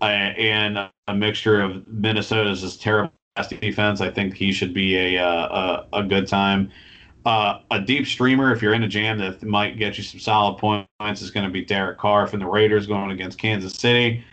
[0.01, 0.77] uh, and
[1.07, 3.13] a mixture of Minnesota's just terrible
[3.59, 6.71] defense, I think he should be a, uh, a, a good time.
[7.25, 10.57] Uh, a deep streamer, if you're in a jam that might get you some solid
[10.57, 14.23] points, is going to be Derek Carr from the Raiders going against Kansas City.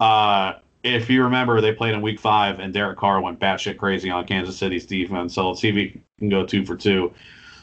[0.00, 4.10] Uh, if you remember, they played in Week Five, and Derek Carr went batshit crazy
[4.10, 5.34] on Kansas City's defense.
[5.34, 7.12] So let's see if he can go two for two.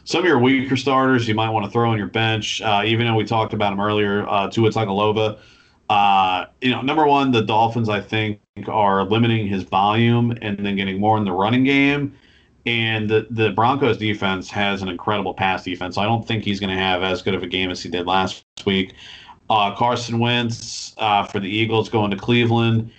[0.05, 3.05] Some of your weaker starters you might want to throw on your bench, uh, even
[3.05, 4.27] though we talked about him earlier.
[4.27, 5.37] Uh, Tua Tagovailoa.
[5.89, 10.75] Uh, you know, number one, the Dolphins I think are limiting his volume and then
[10.75, 12.15] getting more in the running game.
[12.65, 15.97] And the, the Broncos defense has an incredible pass defense.
[15.97, 18.05] I don't think he's going to have as good of a game as he did
[18.05, 18.93] last week.
[19.49, 22.91] Uh, Carson Wentz uh, for the Eagles going to Cleveland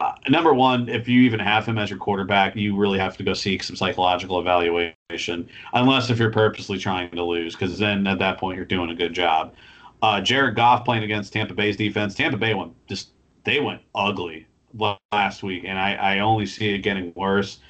[0.00, 3.22] uh, number one, if you even have him as your quarterback, you really have to
[3.22, 8.18] go seek some psychological evaluation, unless if you're purposely trying to lose, because then at
[8.18, 9.54] that point you're doing a good job.
[10.02, 12.14] Uh, Jared Goff playing against Tampa Bay's defense.
[12.14, 13.10] Tampa Bay went just
[13.44, 14.46] they went ugly
[15.12, 17.60] last week, and I, I only see it getting worse.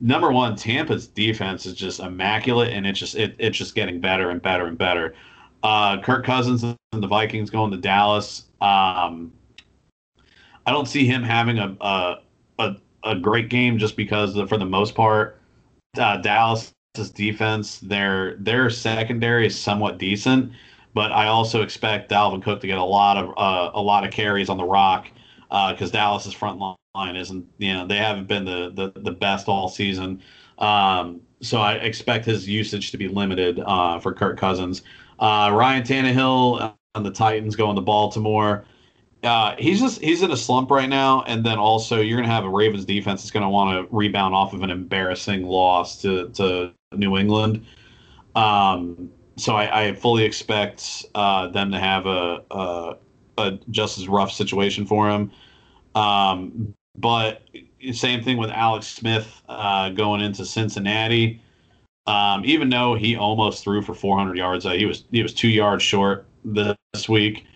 [0.00, 4.30] Number one, Tampa's defense is just immaculate, and it's just it, it's just getting better
[4.30, 5.14] and better and better.
[5.62, 8.44] Uh, Kirk Cousins and the Vikings going to Dallas.
[8.60, 9.32] Um,
[10.66, 12.16] I don't see him having a a,
[12.58, 15.40] a, a great game just because for the most part,
[15.98, 16.72] uh, Dallas'
[17.14, 20.52] defense their their secondary is somewhat decent,
[20.94, 24.10] but I also expect Dalvin Cook to get a lot of uh, a lot of
[24.12, 25.08] carries on the rock
[25.48, 29.48] because uh, Dallas's front line isn't, you know, they haven't been the the, the best
[29.48, 30.22] all season.
[30.58, 34.82] Um, so I expect his usage to be limited uh, for Kirk Cousins.
[35.18, 38.64] Uh, Ryan Tannehill on the Titans going to Baltimore.
[39.24, 42.34] Uh, he's just he's in a slump right now, and then also you're going to
[42.34, 46.00] have a Ravens defense that's going to want to rebound off of an embarrassing loss
[46.02, 47.64] to to New England.
[48.34, 52.96] Um, so I, I, fully expect uh, them to have a, a,
[53.38, 55.30] a just as rough situation for him.
[55.94, 57.42] Um, but
[57.92, 61.40] same thing with Alex Smith uh, going into Cincinnati.
[62.06, 65.48] Um, even though he almost threw for 400 yards, uh, he was he was two
[65.48, 67.46] yards short this week.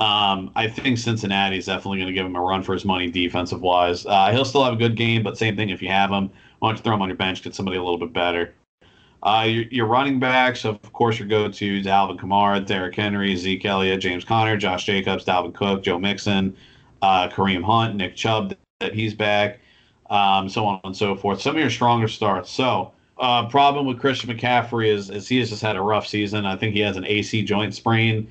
[0.00, 3.10] Um, I think Cincinnati is definitely going to give him a run for his money
[3.10, 4.06] defensive wise.
[4.06, 6.70] Uh, he'll still have a good game, but same thing if you have him, why
[6.70, 8.54] don't you throw him on your bench, get somebody a little bit better.
[9.22, 14.00] Uh, your, your, running backs, of course, your go-tos: Alvin Kamara, Derrick Henry, Zeke Elliott,
[14.00, 16.56] James Conner, Josh Jacobs, Dalvin Cook, Joe Mixon,
[17.02, 19.60] uh, Kareem Hunt, Nick Chubb that he's back,
[20.08, 21.42] um, so on and so forth.
[21.42, 22.50] Some of your stronger starts.
[22.50, 26.46] So, uh, problem with Christian McCaffrey is, is he has just had a rough season.
[26.46, 28.26] I think he has an AC joint sprain,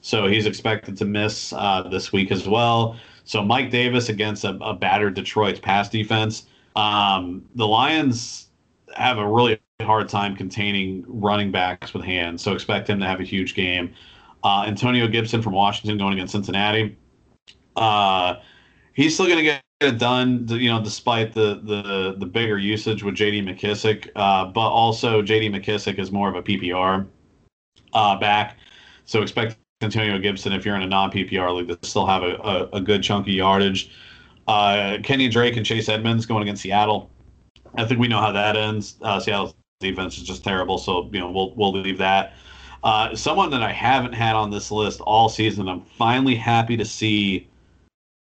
[0.00, 2.96] so he's expected to miss uh, this week as well.
[3.24, 6.46] So Mike Davis against a, a battered Detroit pass defense.
[6.76, 8.48] Um, the Lions
[8.94, 13.20] have a really hard time containing running backs with hands, so expect him to have
[13.20, 13.94] a huge game.
[14.42, 16.96] Uh, Antonio Gibson from Washington going against Cincinnati.
[17.76, 18.36] Uh,
[18.94, 23.02] he's still going to get it done, you know, despite the the the bigger usage
[23.02, 23.42] with J.D.
[23.42, 25.50] McKissick, Uh, but also J.D.
[25.50, 27.06] McKissick is more of a PPR
[27.92, 28.58] uh, back,
[29.04, 32.34] so expect Antonio Gibson if you're in a non PPR league to still have a,
[32.36, 33.90] a, a good chunky yardage.
[34.46, 37.10] Uh, Kenny Drake and Chase Edmonds going against Seattle.
[37.76, 38.96] I think we know how that ends.
[39.00, 42.34] Uh, Seattle's defense is just terrible, so you know we'll we'll leave that.
[42.82, 46.84] Uh, someone that I haven't had on this list all season, I'm finally happy to
[46.84, 47.48] see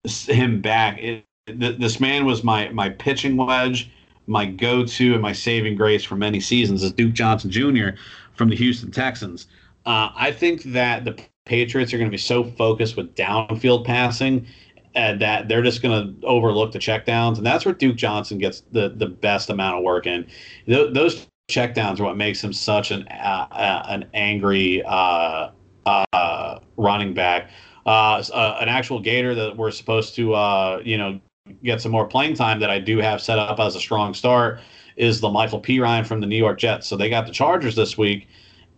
[0.04, 1.02] him back.
[1.02, 3.90] It, th- this man was my my pitching wedge,
[4.26, 7.98] my go-to, and my saving grace for many seasons is Duke Johnson Jr.
[8.34, 9.46] from the Houston Texans.
[9.84, 14.46] Uh, I think that the Patriots are going to be so focused with downfield passing
[14.94, 18.62] and that they're just going to overlook the checkdowns, and that's where Duke Johnson gets
[18.72, 20.26] the the best amount of work in.
[20.66, 25.50] Th- those checkdowns are what makes him such an uh, uh, an angry uh,
[25.84, 27.50] uh running back.
[27.86, 31.20] Uh, uh, an actual Gator that we're supposed to you know
[31.62, 34.60] get some more playing time that I do have set up as a strong start
[34.96, 36.86] is La'Mical Perine from the New York Jets.
[36.86, 38.28] So they got the Chargers this week.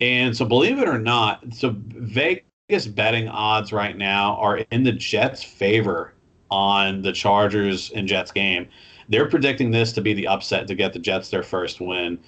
[0.00, 4.92] And so, believe it or not, so Vegas betting odds right now are in the
[4.92, 6.12] Jets' favor
[6.50, 8.68] on the Chargers and Jets game.
[9.08, 12.18] They're predicting this to be the upset to get the Jets their first win.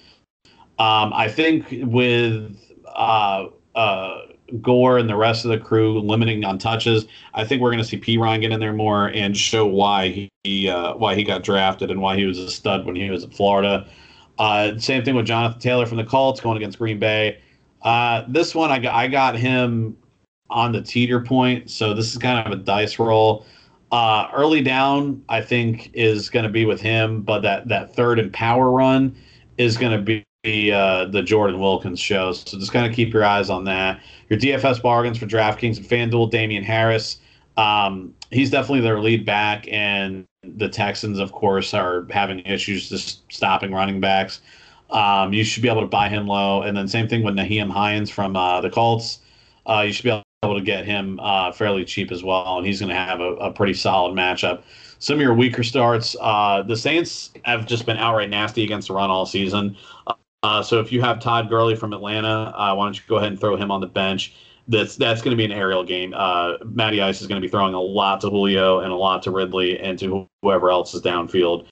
[0.77, 2.57] Um, I think with
[2.87, 4.17] uh, uh,
[4.61, 7.89] Gore and the rest of the crew limiting on touches, I think we're going to
[7.89, 11.91] see Perine get in there more and show why he uh, why he got drafted
[11.91, 13.85] and why he was a stud when he was at Florida.
[14.37, 17.41] Uh, same thing with Jonathan Taylor from the Colts going against Green Bay.
[17.81, 19.97] Uh, this one, I got, I got him
[20.49, 23.45] on the teeter point, so this is kind of a dice roll.
[23.91, 28.19] Uh, early down, I think, is going to be with him, but that, that third
[28.19, 29.15] and power run
[29.57, 32.31] is going to be uh, the Jordan Wilkins show.
[32.31, 34.01] So just kind of keep your eyes on that.
[34.29, 37.17] Your DFS bargains for DraftKings and FanDuel, Damien Harris.
[37.57, 43.31] Um, he's definitely their lead back, and the Texans, of course, are having issues just
[43.31, 44.41] stopping running backs.
[44.89, 46.61] Um, you should be able to buy him low.
[46.61, 49.19] And then same thing with Nyheim Hines from uh, the Colts.
[49.67, 52.79] Uh, you should be able to get him uh, fairly cheap as well, and he's
[52.79, 54.63] going to have a, a, pretty solid matchup.
[54.99, 58.93] Some of your weaker starts, uh, the Saints have just been outright nasty against the
[58.93, 59.75] run all season.
[60.43, 63.31] Uh, so if you have Todd Gurley from Atlanta, uh, why don't you go ahead
[63.31, 64.33] and throw him on the bench?
[64.69, 66.11] That's that's going to be an aerial game.
[66.11, 69.31] Matty Ice is going to be throwing a lot to Julio and a lot to
[69.31, 71.65] Ridley and to whoever else is downfield.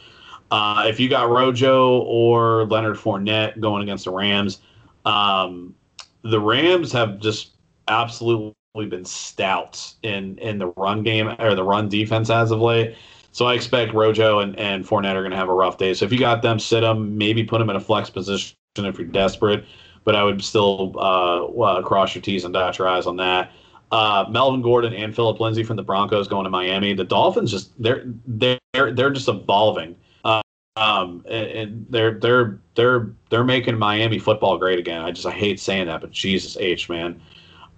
[0.50, 4.62] Uh, if you got Rojo or Leonard Fournette going against the Rams,
[5.06, 5.76] um,
[6.24, 7.52] the Rams have just
[7.88, 8.54] absolutely
[8.90, 12.96] been stout in in the run game or the run defense as of late.
[13.32, 15.94] So I expect Rojo and, and Fournette are going to have a rough day.
[15.94, 18.98] So if you got them, sit them, maybe put them in a flex position if
[18.98, 19.64] you're desperate.
[20.06, 23.52] But I would still uh, uh, cross your T's and dot your I's on that.
[23.92, 26.94] Uh, Melvin Gordon and Philip Lindsay from the Broncos going to Miami.
[26.94, 29.96] The Dolphins just they're they're they're just evolving.
[30.78, 35.02] Um, and, and, they're they're they're they're making Miami football great again.
[35.02, 37.20] I just I hate saying that, but Jesus H man.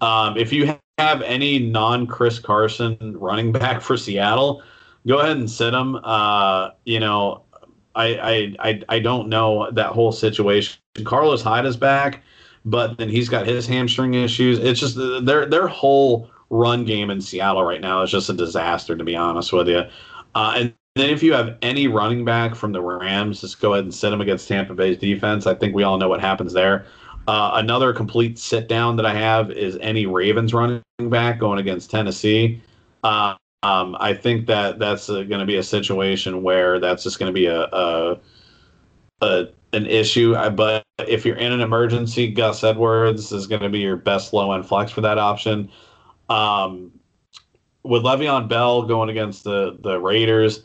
[0.01, 4.63] Um, if you have any non Chris Carson running back for Seattle,
[5.07, 5.99] go ahead and sit him.
[6.03, 7.43] Uh, you know,
[7.95, 10.79] I, I I I don't know that whole situation.
[11.03, 12.23] Carlos Hyde is back,
[12.65, 14.59] but then he's got his hamstring issues.
[14.59, 18.95] It's just their their whole run game in Seattle right now is just a disaster,
[18.95, 19.83] to be honest with you.
[20.35, 23.85] Uh, and then if you have any running back from the Rams, just go ahead
[23.85, 25.47] and sit him against Tampa Bay's defense.
[25.47, 26.85] I think we all know what happens there.
[27.29, 31.91] Uh, another complete sit down that I have is any Ravens running back going against
[31.91, 32.59] Tennessee.
[33.03, 37.19] Uh, um, I think that that's uh, going to be a situation where that's just
[37.19, 38.19] going to be a, a,
[39.21, 40.33] a an issue.
[40.49, 44.51] But if you're in an emergency, Gus Edwards is going to be your best low
[44.53, 45.69] end flex for that option.
[46.29, 46.91] Um,
[47.83, 50.63] with Le'Veon Bell going against the the Raiders,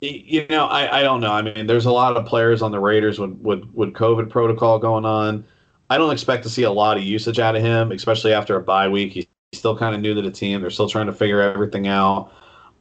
[0.00, 1.32] you know, I, I don't know.
[1.32, 4.78] I mean, there's a lot of players on the Raiders with, with with COVID protocol
[4.78, 5.44] going on.
[5.92, 8.62] I don't expect to see a lot of usage out of him, especially after a
[8.62, 9.12] bye week.
[9.12, 10.62] He's still kind of new to the team.
[10.62, 12.32] They're still trying to figure everything out.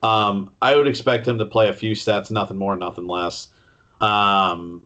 [0.01, 3.49] Um, I would expect him to play a few sets, nothing more, nothing less.
[3.99, 4.83] Um,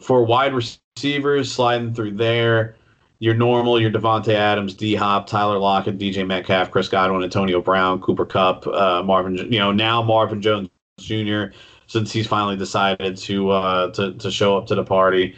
[0.00, 2.74] for wide receivers, sliding through there,
[3.20, 8.00] your normal, your Davante Adams, D Hop, Tyler Lockett, DJ Metcalf, Chris Godwin, Antonio Brown,
[8.00, 9.36] Cooper Kupp, uh, Marvin.
[9.36, 11.54] You know now Marvin Jones Jr.
[11.86, 15.36] Since he's finally decided to uh, to to show up to the party.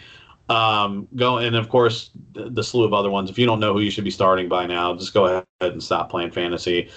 [0.51, 3.31] Um, go and of course the, the, slew of other ones.
[3.31, 5.81] If you don't know who you should be starting by now, just go ahead and
[5.81, 6.91] stop playing fantasy.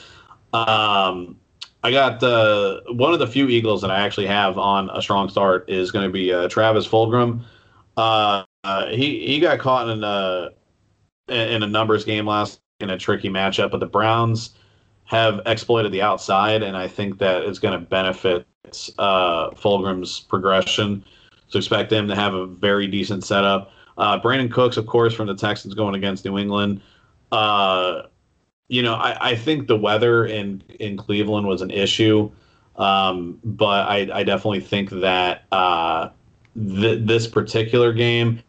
[0.53, 1.38] Um,
[1.84, 5.30] I got the one of the few Eagles that I actually have on a strong
[5.30, 7.43] start is going to be uh, Travis Fulgham.
[7.95, 10.49] Uh, uh, he he got caught in a
[11.27, 14.55] in a numbers game last in a tricky matchup, but the Browns
[15.05, 18.47] have exploited the outside, and I think that it's going to benefit
[18.97, 21.05] uh, progression.
[21.53, 23.69] So expect them to have a very decent setup.
[23.95, 26.81] Uh, Brandin Cooks, of course, from the Texans going against New England.
[27.31, 28.07] Uh,
[28.69, 32.31] you know, I, I, think the weather in in Cleveland was an issue,
[32.77, 36.09] um, but I, I, definitely think that uh,
[36.55, 38.41] th- this particular game,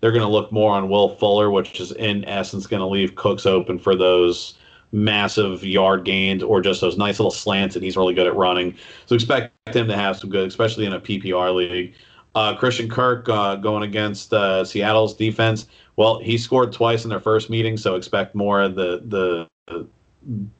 [0.00, 3.16] they're going to look more on Will Fuller, which is in essence going to leave
[3.16, 4.54] Cooks open for those
[4.92, 8.74] massive yard gains or just those nice little slants, and he's really good at running.
[9.04, 11.94] So expect him to have some good, especially in a PPR league.
[12.36, 15.68] Uh, Christian Kirk uh, going against uh, Seattle's defense.
[15.96, 18.68] Well, he scored twice in their first meeting, so expect more.
[18.68, 19.88] The the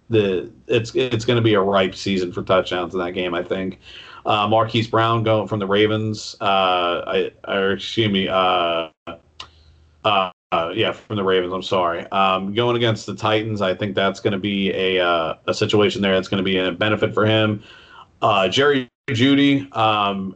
[0.08, 3.34] the it's it's going to be a ripe season for touchdowns in that game.
[3.34, 3.78] I think.
[4.24, 6.34] Uh, Marquise Brown going from the Ravens.
[6.40, 8.26] Uh, I, or excuse me.
[8.26, 8.88] Uh,
[10.02, 10.30] uh,
[10.74, 11.52] yeah, from the Ravens.
[11.52, 12.06] I'm sorry.
[12.10, 14.96] Um, going against the Titans, I think that's going to be a
[15.46, 17.62] a situation there that's going to be a benefit for him.
[18.48, 20.34] Jerry Jeudy, um,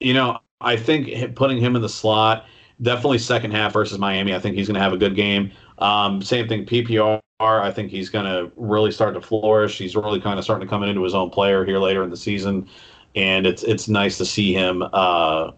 [0.00, 2.46] you know, I think putting him in the slot,
[2.82, 4.34] definitely second half versus Miami.
[4.34, 5.52] I think he's going to have a good game.
[5.78, 7.20] Um, same thing, PPR.
[7.40, 9.78] I think he's going to really start to flourish.
[9.78, 12.16] He's really kind of starting to come into his own player here later in the
[12.16, 12.68] season,
[13.14, 15.52] and it's it's nice to see him, uh,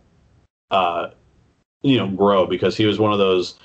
[0.70, 1.10] uh,
[1.80, 3.58] you know, grow because he was one of those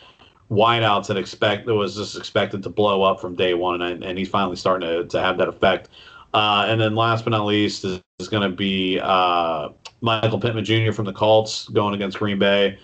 [0.49, 4.17] wideouts that expect that was just expected to blow up from day one, and, and
[4.17, 5.89] he's finally starting to, to have that effect.
[6.35, 9.69] Uh, and then last but not least is, is going to be uh,
[10.01, 10.91] Michael Pittman Jr.
[10.91, 12.77] from the Colts going against Green Bay.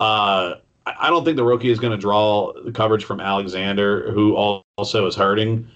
[0.00, 0.54] Uh,
[0.86, 5.06] I don't think the rookie is going to draw the coverage from Alexander, who also
[5.06, 5.68] is hurting.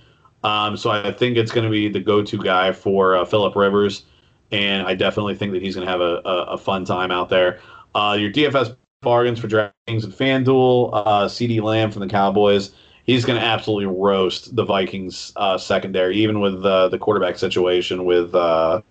[0.45, 4.05] Um, so I think it's going to be the go-to guy for uh, Philip Rivers,
[4.51, 7.29] and I definitely think that he's going to have a, a, a, fun time out
[7.29, 7.61] there.
[7.95, 12.71] Uh, your DFS bargains for DraftKings and FanDuel, uh, CeeDee Lamb from the Cowboys.
[13.11, 18.05] He's going to absolutely roast the Vikings uh, secondary, even with uh, the quarterback situation
[18.05, 18.83] with uh,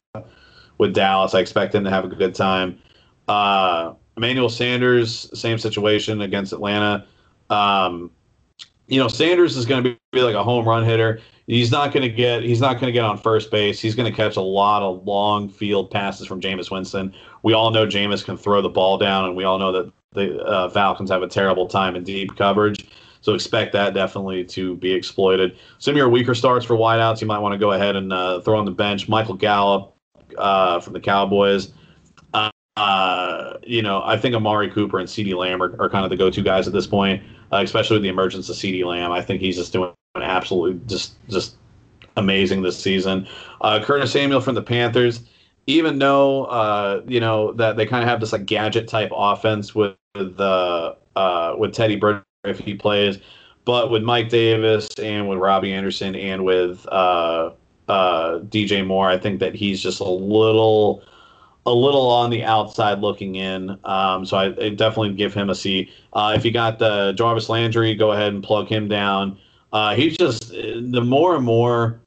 [0.78, 1.34] with Dallas.
[1.34, 2.78] I expect him to have a good time.
[3.30, 7.06] Uh, Emmanuel Sanders, same situation against Atlanta.
[7.50, 8.12] Um,
[8.88, 11.22] you know, Sanders is going to be like a home run hitter.
[11.48, 13.80] He's not going to get he's not going to get on first base.
[13.80, 17.16] He's going to catch a lot of long field passes from Jameis Winston.
[17.44, 20.44] We all know Jameis can throw the ball down, and we all know that the
[20.44, 22.86] uh, Falcons have a terrible time in deep coverage.
[23.22, 25.58] So expect that definitely to be exploited.
[25.78, 28.42] Some of your weaker starts for wideouts, you might want to go ahead and uh,
[28.42, 29.10] throw on the bench.
[29.10, 29.94] Michael Gallup,
[30.38, 31.72] uh, from the Cowboys.
[32.34, 36.10] Uh, uh, you know, I think Amari Cooper and CeeDee Lamb are, are kind of
[36.10, 39.12] the go-to guys at this point, uh, especially with the emergence of CeeDee Lamb.
[39.12, 41.56] I think he's just doing absolutely just just
[42.18, 43.28] amazing this season.
[43.62, 45.22] Uh, Curtis Samuel from the Panthers,
[45.68, 49.76] even though uh, you know that they kind of have this like gadget type offense
[49.76, 53.18] with uh, uh, with Teddy Bridgewater if he plays,
[53.66, 57.52] but with Mike Davis and with Robbie Anderson and with uh,
[57.90, 59.10] uh, DJ Moore.
[59.10, 61.04] I think that he's just a little
[61.66, 63.78] a little on the outside looking in.
[63.84, 65.92] Um, so I, I, definitely give him a C.
[66.14, 69.38] Uh, if you got the Jarvis Landry, go ahead and plug him down.
[69.74, 72.00] Uh, he's just the more and more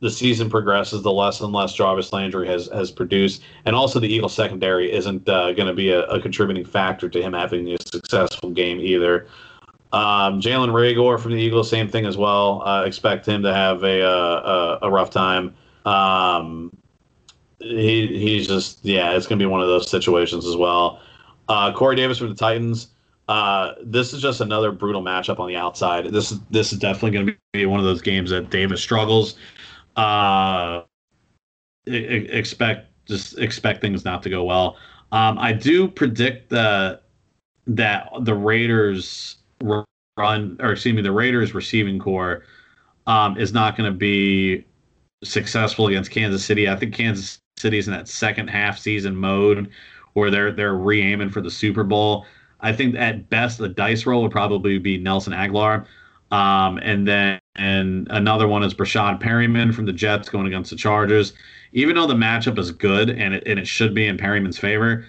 [0.00, 4.08] the season progresses, the less and less Jarvis Landry has has produced, and also the
[4.08, 7.76] Eagles secondary isn't uh, going to be a, a, contributing factor to him having a
[7.82, 9.26] successful game either.
[9.92, 12.62] Um, Jalen Reagor from the Eagles, same thing as well.
[12.66, 15.54] Uh, expect him to have a a, a rough time.
[15.84, 16.76] Um,
[17.58, 21.00] he he's just yeah, it's gonna be one of those situations as well.
[21.48, 22.88] Uh, Corey Davis from the Titans.
[23.28, 26.06] Uh, this is just another brutal matchup on the outside.
[26.06, 29.36] This is this is definitely going to be one of those games that Davis struggles.
[29.96, 30.82] Uh,
[31.86, 34.76] expect just expect things not to go well.
[35.12, 37.02] Um, I do predict that
[37.66, 42.44] that the Raiders run, or excuse me, the Raiders receiving corps
[43.06, 44.64] um, is not going to be
[45.24, 46.68] successful against Kansas City.
[46.68, 49.70] I think Kansas City is in that second half season mode
[50.14, 52.26] where they're they're re-aiming for the Super Bowl.
[52.60, 55.86] I think at best the dice roll would probably be Nelson Agholor.
[56.30, 60.76] Um, and then and another one is Breshad Perryman from the Jets going against the
[60.76, 61.32] Chargers.
[61.72, 65.04] Even though the matchup is good and it, and it should be in Perryman's favor,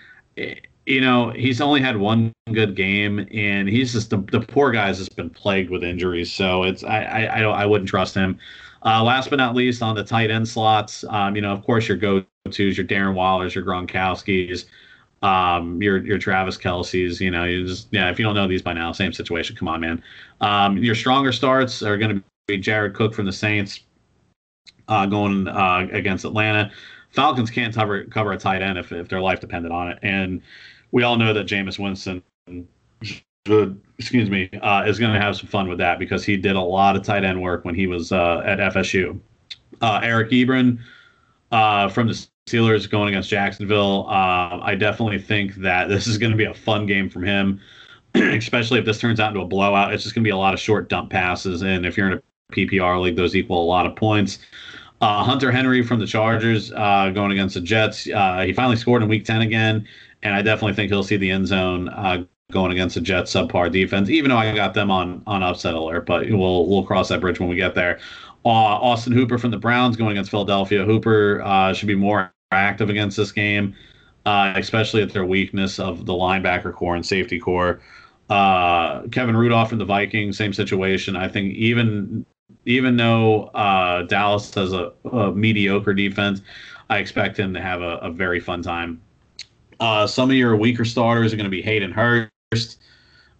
[0.85, 4.97] you know, he's only had one good game, and he's just the, the poor guy's
[4.97, 6.31] just been plagued with injuries.
[6.31, 8.39] So it's I I I, don't, I wouldn't trust him.
[8.83, 11.87] Uh, last but not least, on the tight end slots, um, you know, of course,
[11.87, 14.65] your go tos, your Darren Wallers, your Gronkowski's,
[15.21, 17.21] um, your your Travis Kelce's.
[17.21, 18.09] You know, you just yeah.
[18.09, 19.55] If you don't know these by now, same situation.
[19.55, 20.03] Come on, man.
[20.41, 23.81] Um, your stronger starts are going to be Jared Cook from the Saints,
[24.87, 26.71] uh, going uh, against Atlanta.
[27.11, 30.41] Falcons can't cover cover a tight end if, if their life depended on it, and
[30.91, 32.21] we all know that Jameis Winston,
[33.97, 36.61] excuse me, uh, is going to have some fun with that because he did a
[36.61, 39.19] lot of tight end work when he was uh, at FSU.
[39.81, 40.79] Uh, Eric Ebron
[41.51, 44.05] uh, from the Steelers going against Jacksonville.
[44.07, 47.59] Uh, I definitely think that this is going to be a fun game from him,
[48.15, 49.93] especially if this turns out into a blowout.
[49.93, 52.17] It's just going to be a lot of short dump passes, and if you're in
[52.17, 52.21] a
[52.53, 54.39] PPR league, those equal a lot of points.
[55.01, 58.07] Uh, Hunter Henry from the Chargers uh, going against the Jets.
[58.07, 59.87] Uh, he finally scored in Week 10 again,
[60.21, 63.71] and I definitely think he'll see the end zone uh, going against the Jets subpar
[63.71, 64.11] defense.
[64.11, 67.39] Even though I got them on on upset alert, but we'll we'll cross that bridge
[67.39, 67.99] when we get there.
[68.45, 70.85] Uh, Austin Hooper from the Browns going against Philadelphia.
[70.85, 73.75] Hooper uh, should be more active against this game,
[74.25, 77.81] especially at their weakness of the linebacker corps and safety corps.
[78.29, 81.15] Kevin Rudolph from the Vikings, same situation.
[81.15, 82.23] I think even
[82.65, 86.41] even though uh, Dallas has a, a, mediocre defense,
[86.89, 89.01] I expect him to have a, a very fun time.
[89.79, 92.79] Uh, some of your weaker starters are going to be Hayden Hurst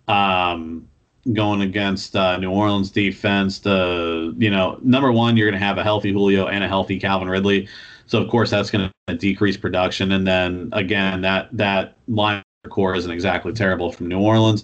[0.08, 0.88] um,
[1.34, 3.60] going against uh, New Orleans defense.
[3.60, 7.00] The you know number one, you're going to have a healthy Julio and a healthy
[7.00, 7.68] Calvin Ridley,
[8.08, 10.12] so of course that's going to decrease production.
[10.14, 14.64] And then again, that that line corps isn't exactly terrible from New Orleans.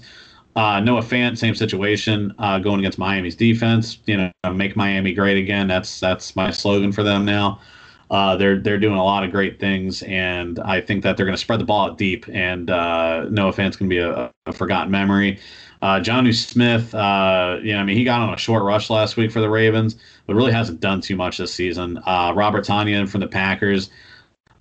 [0.58, 4.00] Uh, Noah Fant, same situation, uh, going against Miami's defense.
[4.08, 5.68] You know, make Miami great again.
[5.68, 7.62] That's that's my slogan for them now.
[8.10, 11.36] Uh, they're they're doing a lot of great things, and I think that they're going
[11.36, 12.26] to spread the ball out deep.
[12.34, 15.40] And uh, Noah Fant's going to be a, a, forgotten memory.
[15.84, 16.02] Uh,
[16.32, 19.42] Smith, uh, you know, I mean, he got on a short rush last week for
[19.42, 22.00] the Ravens, but really hasn't done too much this season.
[22.08, 23.92] Uh, Robert Tonyan from the Packers.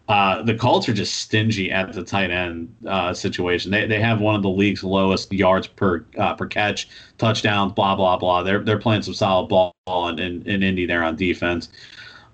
[0.09, 3.73] Uh, the Colts are just stingy at the tight end uh, situation.
[3.73, 6.89] They, they have one of the league's lowest yards per uh, per catch,
[7.19, 8.43] touchdowns, blah blah blah.
[8.43, 11.71] They're they're playing some solid ball in, in, in Indy there on defense.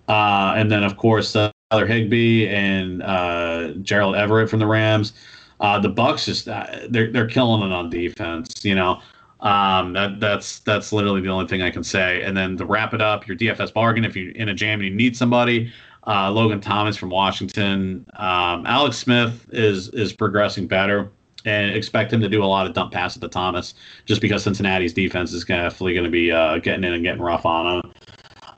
[0.07, 5.15] Uh, and then of course uh, Tyler Higbee and uh, Gerald Everett from the Rams.
[5.59, 6.45] the Bucs just
[6.93, 8.65] they're they're killing it on defense.
[8.65, 9.01] You know.
[9.41, 12.23] Um, that that's that's literally the only thing I can say.
[12.23, 14.89] And then to wrap it up, your DFS bargain if you're in a jam and
[14.89, 15.73] you need somebody,
[16.07, 18.07] uh, Logan Thomas from Washington.
[18.17, 21.11] Um, Alex Smith is is progressing better,
[21.45, 23.75] and expect him to do a lot of dump passes to Thomas,
[24.07, 27.47] just because Cincinnati's defense is definitely going to be uh, getting in and getting rough
[27.47, 27.93] on him.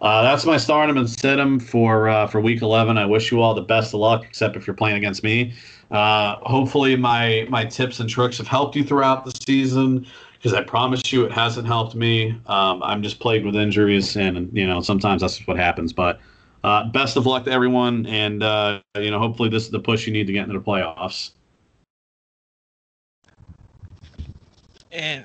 [0.01, 2.99] Uh, that's my stardom and sit him for uh, for week 11.
[2.99, 5.55] I wish you all the best of luck, except if you're playing against me.
[5.91, 10.63] Uh, hopefully, my my tips and tricks have helped you throughout the season because I
[10.63, 12.39] promise you it hasn't helped me.
[12.47, 15.93] Um, I'm just plagued with injuries, and you know sometimes that's what happens.
[15.93, 16.21] But
[16.65, 20.07] uh, best of luck to everyone, and uh, you know, hopefully, this is the push
[20.07, 21.33] you need to get into the playoffs.
[24.91, 25.25] And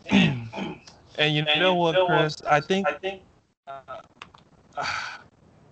[1.17, 2.41] and you know what, Chris?
[2.43, 3.21] I think I think
[3.67, 4.01] uh,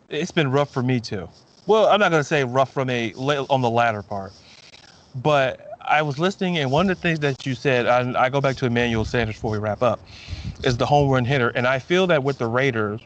[0.10, 1.28] it's been rough for me too.
[1.66, 4.32] Well, I'm not gonna say rough from a on the latter part,
[5.16, 8.40] but I was listening, and one of the things that you said, I, I go
[8.40, 10.00] back to Emmanuel Sanders before we wrap up,
[10.64, 13.02] is the home run hitter, and I feel that with the Raiders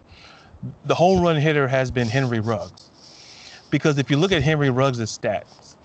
[0.86, 2.90] the home run hitter has been Henry Ruggs.
[3.70, 5.76] Because if you look at Henry Ruggs' stats,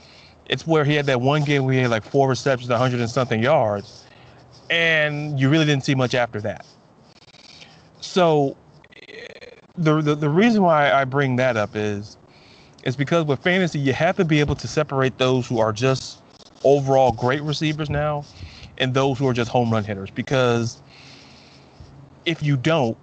[0.46, 3.10] it's where he had that one game where he had like four receptions, 100 and
[3.10, 4.04] something yards,
[4.70, 6.66] and you really didn't see much after that.
[8.00, 8.56] So
[9.76, 12.16] the, the, the reason why I bring that up is
[12.84, 16.20] is because with fantasy you have to be able to separate those who are just
[16.64, 18.24] overall great receivers now
[18.78, 20.80] and those who are just home run hitters because
[22.24, 22.96] if you don't,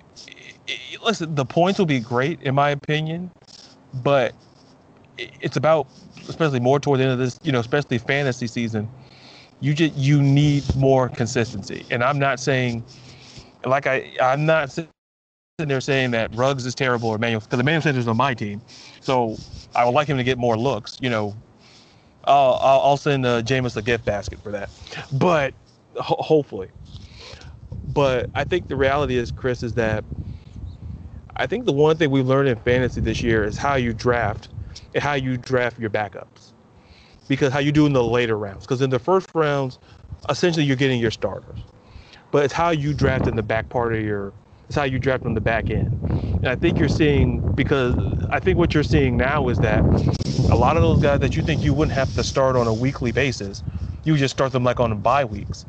[1.03, 3.31] listen, the points will be great in my opinion,
[4.03, 4.33] but
[5.17, 5.87] it's about
[6.27, 8.89] especially more toward the end of this, you know, especially fantasy season.
[9.61, 12.83] You just you need more consistency, and I'm not saying,
[13.65, 14.89] like I I'm not sitting
[15.59, 18.61] there saying that Ruggs is terrible or Manuel because Emmanuel Sanders is on my team,
[19.01, 19.37] so
[19.75, 20.97] I would like him to get more looks.
[21.01, 21.35] You know,
[22.25, 24.69] I'll I'll, I'll send uh, Jameis a gift basket for that,
[25.13, 25.53] but
[25.95, 26.69] ho- hopefully.
[27.93, 30.03] But I think the reality is, Chris, is that
[31.35, 34.49] I think the one thing we've learned in fantasy this year is how you draft
[34.93, 36.53] and how you draft your backups.
[37.27, 38.65] Because how you do in the later rounds.
[38.65, 39.79] Because in the first rounds,
[40.29, 41.65] essentially you're getting your starters.
[42.31, 44.35] But it's how you draft in the back part of your
[44.69, 45.97] it's how you draft on the back end.
[46.41, 47.95] And I think you're seeing because
[48.31, 49.87] I think what you're seeing now is that
[50.49, 52.73] a lot of those guys that you think you wouldn't have to start on a
[52.73, 53.63] weekly basis,
[54.03, 55.65] you just start them like on bye weeks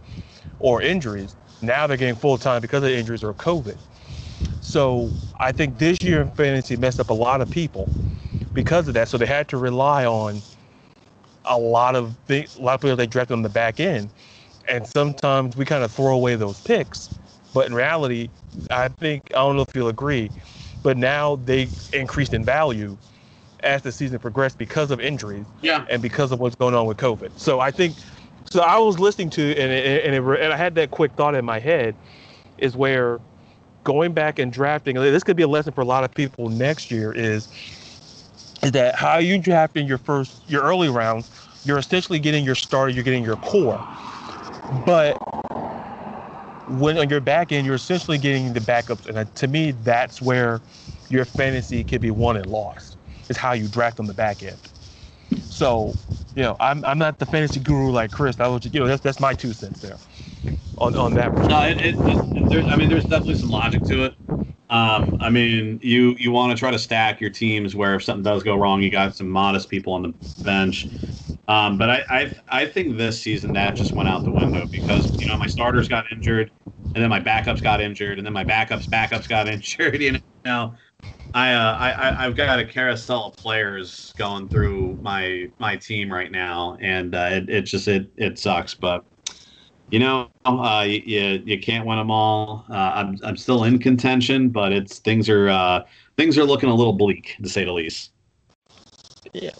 [0.58, 1.36] or injuries.
[1.62, 3.78] Now they're getting full time because of injuries or COVID.
[4.60, 5.10] So
[5.40, 7.88] I think this year in fantasy messed up a lot of people
[8.54, 9.08] because of that.
[9.08, 10.40] So they had to rely on
[11.44, 14.10] a lot of big, a lot of players they drafted on the back end,
[14.68, 17.18] and sometimes we kind of throw away those picks.
[17.52, 18.30] But in reality,
[18.70, 20.30] I think I don't know if you'll agree,
[20.82, 22.96] but now they increased in value
[23.62, 26.96] as the season progressed because of injuries, yeah, and because of what's going on with
[26.96, 27.38] COVID.
[27.38, 27.94] So I think,
[28.50, 31.34] so I was listening to and it, and, it, and I had that quick thought
[31.34, 31.94] in my head,
[32.58, 33.20] is where
[33.84, 34.96] going back and drafting.
[34.96, 37.12] This could be a lesson for a lot of people next year.
[37.12, 37.48] Is
[38.62, 41.30] is that how you draft in your first, your early rounds,
[41.64, 43.78] you're essentially getting your starter, you're getting your core.
[44.86, 45.14] But
[46.80, 49.06] when on your back end, you're essentially getting the backups.
[49.06, 50.62] And to me, that's where
[51.10, 52.96] your fantasy can be won and lost,
[53.28, 54.58] is how you draft on the back end.
[55.50, 55.94] So,
[56.34, 58.40] you know, I'm, I'm not the fantasy guru like Chris.
[58.40, 59.98] I was, you know, that's that's my two cents there
[60.78, 61.36] on on that.
[61.44, 64.14] No, it, it, it there, I mean, there's definitely some logic to it.
[64.70, 68.22] Um, I mean, you you want to try to stack your teams where if something
[68.24, 70.88] does go wrong, you got some modest people on the bench.
[71.48, 75.12] Um, but I, I I think this season that just went out the window because
[75.18, 76.52] you know my starters got injured,
[76.94, 80.00] and then my backups got injured, and then my backups backups got injured.
[80.02, 80.74] You know,
[81.34, 86.30] I uh, I I've got a carousel of players going through my my team right
[86.30, 89.04] now, and uh, it it just it it sucks, but
[89.90, 92.64] you know, uh, you, you can't win them all.
[92.68, 95.84] Uh, I'm I'm still in contention, but it's things are uh,
[96.16, 98.10] things are looking a little bleak to say the least.
[99.32, 99.50] Yeah,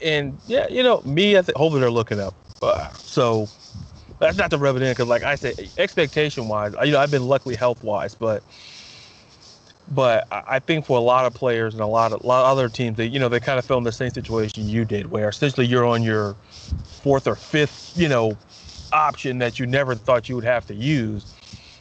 [0.00, 2.34] and yeah, you know, me, I think hopefully they're looking up.
[2.62, 3.48] Uh, so
[4.18, 7.10] that's not to rub it in because, like I said, expectation wise, you know, I've
[7.10, 8.42] been luckily health wise, but
[9.92, 12.68] but I think for a lot of players and a lot of, lot of other
[12.68, 15.28] teams, they you know they kind of fell in the same situation you did, where
[15.28, 16.36] essentially you're on your
[17.02, 18.36] fourth or fifth, you know,
[18.92, 21.34] option that you never thought you would have to use.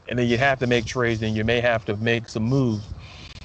[0.08, 2.88] And then you have to make trades and you may have to make some moves.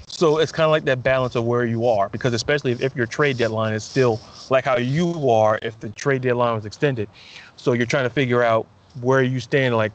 [0.06, 2.96] So it's kind of like that balance of where you are, because especially if, if
[2.96, 7.08] your trade deadline is still like how you are, if the trade deadline was extended.
[7.56, 8.66] So you're trying to figure out
[9.00, 9.76] where you stand.
[9.76, 9.92] Like,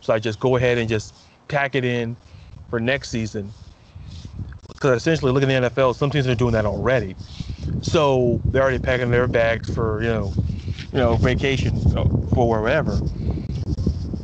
[0.00, 1.14] so I just go ahead and just
[1.48, 2.16] pack it in
[2.68, 3.52] for next season.
[4.74, 7.14] Because essentially, looking at the NFL, some teams are doing that already.
[7.80, 10.34] So they're already packing their bags for, you know,
[10.92, 11.78] you know, vacation
[12.34, 13.00] for wherever?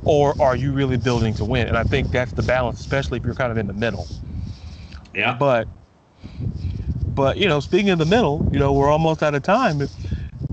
[0.04, 1.68] Or are you really building to win?
[1.68, 4.06] And I think that's the balance, especially if you're kind of in the middle.
[5.14, 5.36] Yeah.
[5.38, 5.68] But,
[7.08, 9.80] but you know, speaking of the middle, you know, we're almost out of time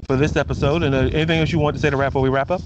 [0.07, 0.84] for this episode.
[0.84, 2.23] And uh, anything else you want to say to wrap up?
[2.23, 2.61] We wrap up.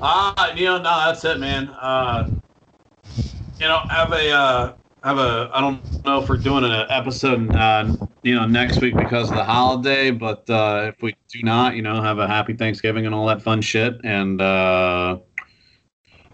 [0.00, 1.68] Ah, uh, you know, no, that's it, man.
[1.68, 2.28] Uh,
[3.60, 4.72] you know, have a uh,
[5.02, 7.92] have a I don't know if we're doing an episode uh,
[8.22, 11.82] you know next week because of the holiday, but uh, if we do not, you
[11.82, 15.18] know, have a happy Thanksgiving and all that fun shit, and uh,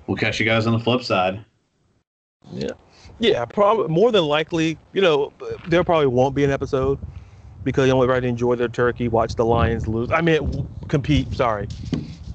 [0.07, 1.45] we'll catch you guys on the flip side.
[2.53, 2.73] Yeah,
[3.19, 5.33] yeah, probably more than likely, you know,
[5.67, 6.99] there probably won't be an episode
[7.65, 10.11] because you know everybody enjoy their turkey, watch the Lions lose.
[10.13, 11.33] I mean, compete.
[11.35, 11.69] Sorry,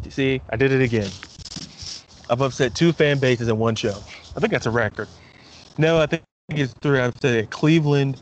[0.09, 1.09] see, I did it again.
[2.29, 3.95] I've upset two fan bases in one show.
[4.35, 5.07] I think that's a record.
[5.77, 6.99] No, I think it's three.
[6.99, 8.21] I've said Cleveland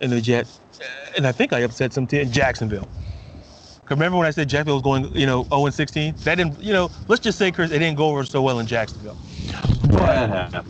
[0.00, 0.60] and the Jets,
[1.16, 2.88] and I think I upset some team in Jacksonville.
[3.90, 6.14] Remember when I said Jacksonville was going, you know, 0 and 16?
[6.18, 8.66] That didn't, you know, let's just say, Chris, it didn't go over so well in
[8.66, 9.16] Jacksonville.
[9.90, 10.64] But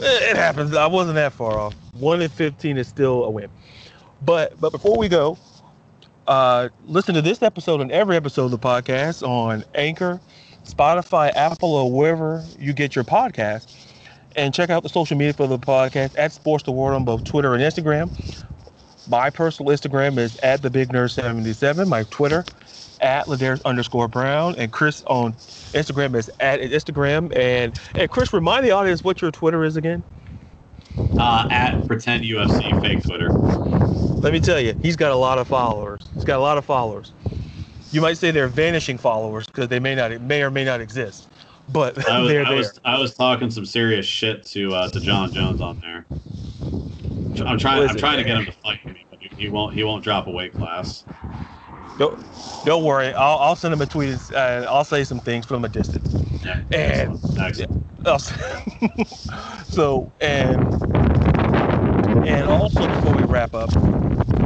[0.00, 0.74] it happens.
[0.74, 1.74] I wasn't that far off.
[1.94, 3.48] 1 and 15 is still a win.
[4.22, 5.38] But but before we go,
[6.26, 10.20] uh, listen to this episode and every episode of the podcast on Anchor,
[10.64, 13.74] Spotify, Apple, or wherever you get your podcast
[14.36, 17.24] and check out the social media for the podcast at Sports the World on both
[17.24, 18.10] Twitter and Instagram.
[19.06, 21.88] My personal Instagram is at the Big Nerd 77.
[21.88, 22.44] My Twitter
[23.00, 25.32] at Ladarius underscore Brown, and Chris on
[25.72, 27.34] Instagram is at Instagram.
[27.36, 30.04] And and Chris, remind the audience what your Twitter is again.
[31.18, 33.30] Uh, at pretend UFC fake Twitter.
[34.20, 36.10] Let me tell you, he's got a lot of followers.
[36.14, 37.12] He's got a lot of followers.
[37.92, 41.28] You might say they're vanishing followers because they may not, may or may not exist,
[41.72, 42.56] but I was, they're I there.
[42.58, 46.04] was, I was talking some serious shit to uh, to Jon Jones on there.
[47.46, 47.88] I'm trying.
[47.88, 49.74] I'm trying to get him to fight me, but he won't.
[49.74, 51.04] He won't drop a weight class.
[51.98, 52.24] Don't,
[52.64, 53.08] don't worry.
[53.14, 54.18] I'll, I'll send him a tweet.
[54.34, 56.14] And I'll say some things from a distance.
[56.44, 57.76] Yeah, And- excellent,
[58.06, 59.08] excellent.
[59.66, 60.60] So and
[62.26, 63.70] and also before we wrap up,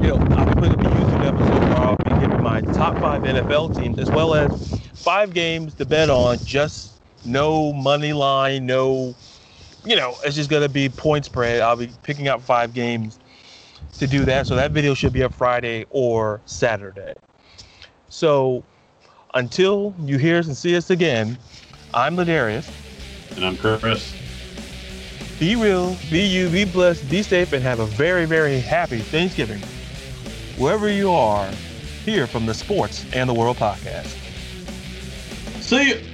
[0.02, 2.98] you know, I'll be putting up a YouTube episode where I'll be giving my top
[2.98, 4.51] five NFL teams as well as
[4.94, 6.38] five games to bet on.
[6.44, 6.93] Just
[7.24, 9.14] no money line, no,
[9.84, 11.60] you know, it's just gonna be point spread.
[11.60, 13.18] I'll be picking out five games
[13.98, 14.46] to do that.
[14.46, 17.14] So that video should be up Friday or Saturday.
[18.09, 18.64] So
[19.34, 21.38] until you hear us and see us again,
[21.92, 22.70] I'm Ladarius.
[23.36, 24.14] And I'm Chris.
[25.40, 29.60] Be real, be you, be blessed, be safe, and have a very, very happy Thanksgiving.
[30.56, 31.51] Wherever you are,
[32.05, 34.16] here from the Sports and the World podcast.
[35.60, 36.13] See you.